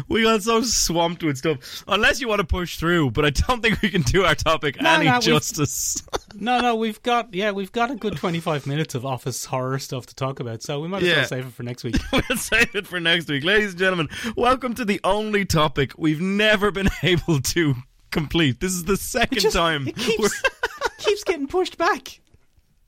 we 0.10 0.24
got 0.24 0.44
so 0.44 0.62
swamped 0.62 1.24
with 1.24 1.38
stuff. 1.38 1.84
Unless 1.88 2.20
you 2.20 2.28
want 2.28 2.40
to 2.42 2.46
push 2.48 2.78
through, 2.78 3.12
but 3.12 3.24
I 3.26 3.30
don't 3.30 3.62
think 3.62 3.82
we 3.82 3.90
can 3.90 4.02
do 4.02 4.26
our 4.26 4.36
topic 4.36 4.82
No, 4.82 4.92
any 4.96 5.06
no, 5.06 5.20
justice. 5.20 6.04
No, 6.38 6.60
no, 6.60 6.76
we've 6.76 7.02
got 7.02 7.34
yeah, 7.34 7.52
we've 7.52 7.72
got 7.72 7.92
a 7.92 7.96
good 7.96 8.18
twenty 8.18 8.42
five 8.42 8.68
minutes 8.68 8.94
of 8.94 9.06
office 9.06 9.46
horror 9.46 9.80
stuff 9.80 10.06
to 10.08 10.16
talk 10.16 10.42
about, 10.42 10.62
so 10.62 10.82
we 10.82 10.90
might 10.90 11.02
as 11.02 11.08
Yeah. 11.08 11.16
well 11.20 11.26
save 11.28 11.48
it 11.48 11.54
for 11.54 11.64
next 11.64 11.84
week. 11.86 11.96
we'll 12.12 12.38
save 12.38 12.76
it 12.76 12.86
for 12.86 13.00
next 13.00 13.30
week, 13.30 13.46
ladies 13.46 13.70
and 13.70 13.80
gentlemen. 13.80 14.10
Welcome 14.36 14.74
to 14.74 14.84
the 14.84 15.00
only 15.06 15.46
topic 15.46 15.94
we've 15.98 16.20
never 16.20 16.72
been 16.72 16.90
able 17.04 17.40
to 17.42 17.76
complete. 18.16 18.60
This 18.60 18.72
is 18.72 18.86
the 18.86 18.98
second 18.98 19.40
Just- 19.42 19.56
time. 19.56 19.88
it 19.88 19.96
keeps 19.96 20.42
keeps 20.98 21.24
getting 21.24 21.48
pushed 21.48 21.78
back. 21.78 22.20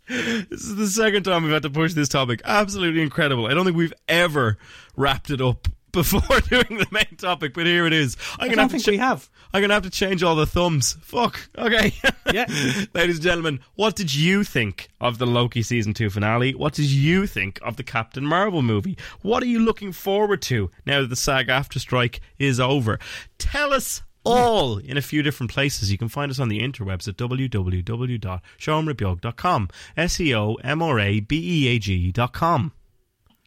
This 0.07 0.61
is 0.63 0.75
the 0.78 0.88
second 0.88 1.23
time 1.23 1.43
we've 1.43 1.51
had 1.51 1.63
to 1.63 1.69
push 1.69 1.93
this 1.93 2.07
topic. 2.07 2.41
Absolutely 2.45 3.01
incredible. 3.01 3.45
I 3.47 3.53
don't 3.53 3.65
think 3.65 3.75
we've 3.75 3.93
ever 4.07 4.57
wrapped 4.95 5.30
it 5.30 5.41
up 5.41 5.67
before 5.91 6.39
doing 6.49 6.78
the 6.78 6.88
main 6.91 7.17
topic, 7.17 7.53
but 7.53 7.65
here 7.65 7.86
it 7.86 7.91
is. 7.93 8.15
I'm 8.39 8.45
I 8.45 8.45
gonna 8.45 8.55
don't 8.55 8.71
have 8.71 8.80
to 8.80 8.86
cha- 8.86 8.91
we 8.91 8.97
have. 8.97 9.30
I'm 9.53 9.61
gonna 9.61 9.73
have 9.73 9.84
to 9.84 9.89
change 9.89 10.23
all 10.23 10.36
the 10.36 10.45
thumbs. 10.45 10.97
Fuck. 11.01 11.49
Okay. 11.57 11.93
Yeah. 12.34 12.45
Ladies 12.93 13.15
and 13.17 13.21
gentlemen, 13.23 13.59
what 13.75 13.95
did 13.95 14.13
you 14.13 14.43
think 14.45 14.88
of 15.01 15.17
the 15.17 15.25
Loki 15.25 15.61
season 15.63 15.93
two 15.93 16.09
finale? 16.09 16.53
What 16.55 16.73
did 16.73 16.86
you 16.91 17.25
think 17.28 17.59
of 17.61 17.75
the 17.78 17.84
Captain 17.84 18.25
Marvel 18.25 18.61
movie? 18.61 18.97
What 19.21 19.41
are 19.43 19.47
you 19.47 19.59
looking 19.59 19.91
forward 19.91 20.41
to 20.43 20.69
now 20.86 21.01
that 21.01 21.07
the 21.09 21.15
SAG-AFTRA 21.15 21.80
strike 21.80 22.21
is 22.38 22.59
over? 22.59 22.99
Tell 23.38 23.73
us 23.73 24.03
all 24.28 24.78
in 24.78 24.97
a 24.97 25.01
few 25.01 25.23
different 25.23 25.51
places. 25.51 25.91
You 25.91 25.97
can 25.97 26.09
find 26.09 26.32
us 26.32 26.39
on 26.39 26.49
the 26.49 26.59
interwebs 26.59 27.07
at 27.07 27.17
www.seomrabeag.com. 27.17 29.69
S 29.95 30.19
E 30.19 30.36
O 30.36 30.55
M 30.55 30.82
R 30.82 30.99
A 30.99 31.19
B 31.19 31.65
E 31.65 31.67
A 31.69 31.78
G.com. 31.80 32.71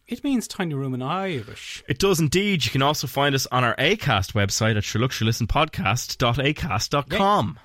It 0.07 0.25
means 0.25 0.49
tiny 0.49 0.75
room 0.75 0.93
in 0.93 1.03
Irish. 1.03 1.85
It 1.89 2.01
does 2.01 2.19
indeed. 2.19 2.65
You 2.65 2.73
can 2.73 2.83
also 2.83 3.07
find 3.07 3.33
us 3.33 3.47
on 3.53 3.63
our 3.63 3.77
ACAST 3.77 4.33
website 4.33 4.77
at 4.77 4.83
surelooksurelistenpodcast.acast.com. 4.83 7.59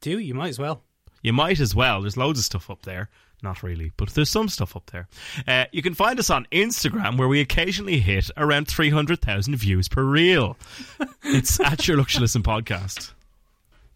Do 0.00 0.20
you 0.20 0.34
might 0.34 0.50
as 0.50 0.60
well. 0.60 0.84
You 1.22 1.32
might 1.32 1.60
as 1.60 1.74
well. 1.74 2.00
There's 2.00 2.16
loads 2.16 2.38
of 2.38 2.44
stuff 2.44 2.70
up 2.70 2.82
there. 2.82 3.08
Not 3.42 3.62
really, 3.62 3.92
but 3.96 4.10
there's 4.10 4.30
some 4.30 4.48
stuff 4.48 4.74
up 4.74 4.90
there. 4.90 5.06
Uh, 5.46 5.66
you 5.70 5.80
can 5.80 5.94
find 5.94 6.18
us 6.18 6.28
on 6.28 6.46
Instagram, 6.50 7.16
where 7.16 7.28
we 7.28 7.40
occasionally 7.40 8.00
hit 8.00 8.30
around 8.36 8.66
300,000 8.66 9.54
views 9.54 9.88
per 9.88 10.02
reel. 10.02 10.56
it's 11.22 11.60
at 11.60 11.82
Sure 11.82 11.96
Look 11.96 12.08
Sure 12.08 12.22
Listen 12.22 12.42
podcast. 12.42 13.12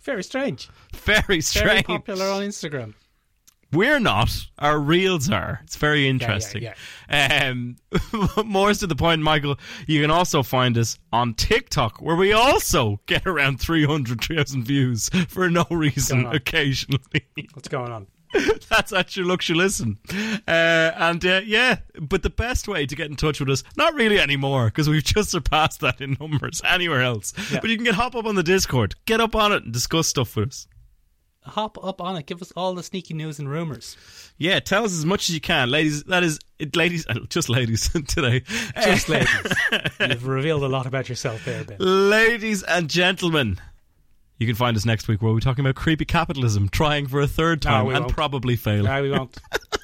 Very 0.03 0.23
strange. 0.23 0.69
Very 0.93 1.23
Very 1.27 1.41
strange. 1.41 1.87
popular 1.87 2.27
on 2.27 2.43
Instagram. 2.43 2.95
We're 3.73 4.01
not. 4.01 4.31
Our 4.59 4.79
reels 4.79 5.31
are. 5.31 5.61
It's 5.65 5.77
very 5.77 6.09
interesting. 6.09 6.63
yeah, 6.63 6.75
Um, 7.51 7.77
more 8.45 8.73
to 8.75 8.87
the 8.87 8.97
point, 8.97 9.23
Michael, 9.23 9.59
you 9.87 10.01
can 10.03 10.11
also 10.11 10.43
find 10.43 10.77
us 10.77 10.99
on 11.13 11.35
TikTok, 11.35 12.01
where 12.03 12.17
we 12.17 12.33
also 12.33 13.01
get 13.07 13.27
around 13.27 13.61
300,000 13.61 14.65
views 14.65 15.09
for 15.29 15.49
no 15.49 15.65
reason 15.71 16.27
occasionally. 16.27 17.27
What's 17.55 17.69
going 17.69 17.93
on? 17.93 18.07
That's 18.71 18.93
at 18.95 19.11
Sure 19.11 19.25
Look 19.27 19.43
Sure 19.43 19.57
Listen. 19.57 19.99
Uh, 20.11 20.41
and 20.97 21.25
uh, 21.25 21.43
yeah, 21.45 21.81
but 22.01 22.23
the 22.23 22.31
best 22.31 22.67
way 22.67 22.87
to 22.87 22.97
get 22.97 23.11
in 23.11 23.17
touch 23.17 23.41
with 23.41 23.51
us, 23.51 23.63
not 23.77 23.93
really 23.95 24.19
anymore, 24.19 24.67
because 24.67 24.89
we've 24.89 25.05
just 25.05 25.31
surpassed 25.31 25.81
that 25.81 26.01
in 26.01 26.17
numbers 26.19 26.63
anywhere 26.67 27.03
else. 27.03 27.35
Yeah. 27.51 27.61
But 27.61 27.69
you 27.69 27.77
can 27.77 27.85
get 27.85 27.95
hop 27.95 28.15
up 28.15 28.25
on 28.25 28.35
the 28.35 28.43
Discord, 28.43 28.95
get 29.05 29.21
up 29.21 29.37
on 29.37 29.53
it, 29.53 29.65
and 29.65 29.73
discuss 29.73 30.09
stuff 30.09 30.35
with 30.37 30.49
us. 30.49 30.67
Hop 31.45 31.77
up 31.83 32.01
on 32.01 32.17
it. 32.17 32.27
Give 32.27 32.41
us 32.41 32.53
all 32.57 32.75
the 32.75 32.83
sneaky 32.85 33.15
news 33.15 33.39
and 33.41 33.49
rumors. 33.49 33.97
Yeah, 34.39 34.61
tell 34.61 34.85
us 34.85 34.93
as 34.93 35.05
much 35.05 35.29
as 35.29 35.35
you 35.35 35.41
can, 35.41 35.71
ladies. 35.71 36.05
That 36.05 36.23
is, 36.23 36.39
it, 36.61 36.77
ladies, 36.77 37.05
uh, 37.09 37.15
just 37.29 37.49
ladies 37.49 37.89
today. 38.07 38.45
Just 38.83 39.09
ladies. 39.11 39.29
You've 40.01 40.27
revealed 40.27 40.63
a 40.63 40.69
lot 40.69 40.87
about 40.87 41.09
yourself 41.09 41.45
there, 41.45 41.65
Ben. 41.65 41.79
ladies 41.81 42.63
and 42.63 42.89
gentlemen. 42.89 43.61
You 44.39 44.47
can 44.47 44.57
find 44.57 44.77
us 44.77 44.85
next 44.85 45.07
week 45.09 45.21
where 45.23 45.33
we're 45.33 45.41
talking 45.41 45.65
about 45.65 45.75
creepy 45.77 46.05
capitalism, 46.05 46.69
trying 46.69 47.07
for 47.07 47.21
a 47.21 47.29
third 47.29 47.61
time 47.63 47.87
we 47.87 47.95
and 47.95 48.05
won't. 48.05 48.15
probably 48.15 48.57
failing. 48.57 48.85
No, 48.85 49.03
we 49.03 49.11
won't. 49.17 49.37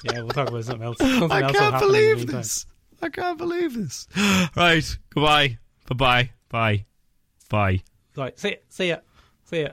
Yeah, 0.03 0.19
we'll 0.21 0.29
talk 0.29 0.49
about 0.49 0.63
something 0.65 0.83
else. 0.83 0.97
Something 0.97 1.31
I 1.31 1.41
else 1.41 1.51
can't 1.57 1.73
happen 1.73 1.87
in 1.89 1.93
the 1.93 1.99
believe 2.15 2.27
this. 2.27 2.65
I 3.01 3.09
can't 3.09 3.37
believe 3.37 3.73
this. 3.73 4.07
Right. 4.55 4.97
Goodbye. 5.13 5.57
Bye 5.87 5.95
bye. 5.95 6.31
Bye. 6.49 6.85
Bye. 7.49 7.83
Right, 8.17 8.37
see 8.39 8.49
ya. 8.49 8.55
See 8.69 8.89
ya. 8.89 8.97
See 9.45 9.61
ya. 9.61 9.69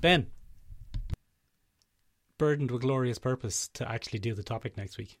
Ben. 0.00 0.28
Burdened 2.38 2.70
with 2.70 2.82
glorious 2.82 3.18
purpose 3.18 3.68
to 3.74 3.86
actually 3.86 4.18
do 4.18 4.32
the 4.32 4.42
topic 4.42 4.76
next 4.76 4.96
week. 4.96 5.19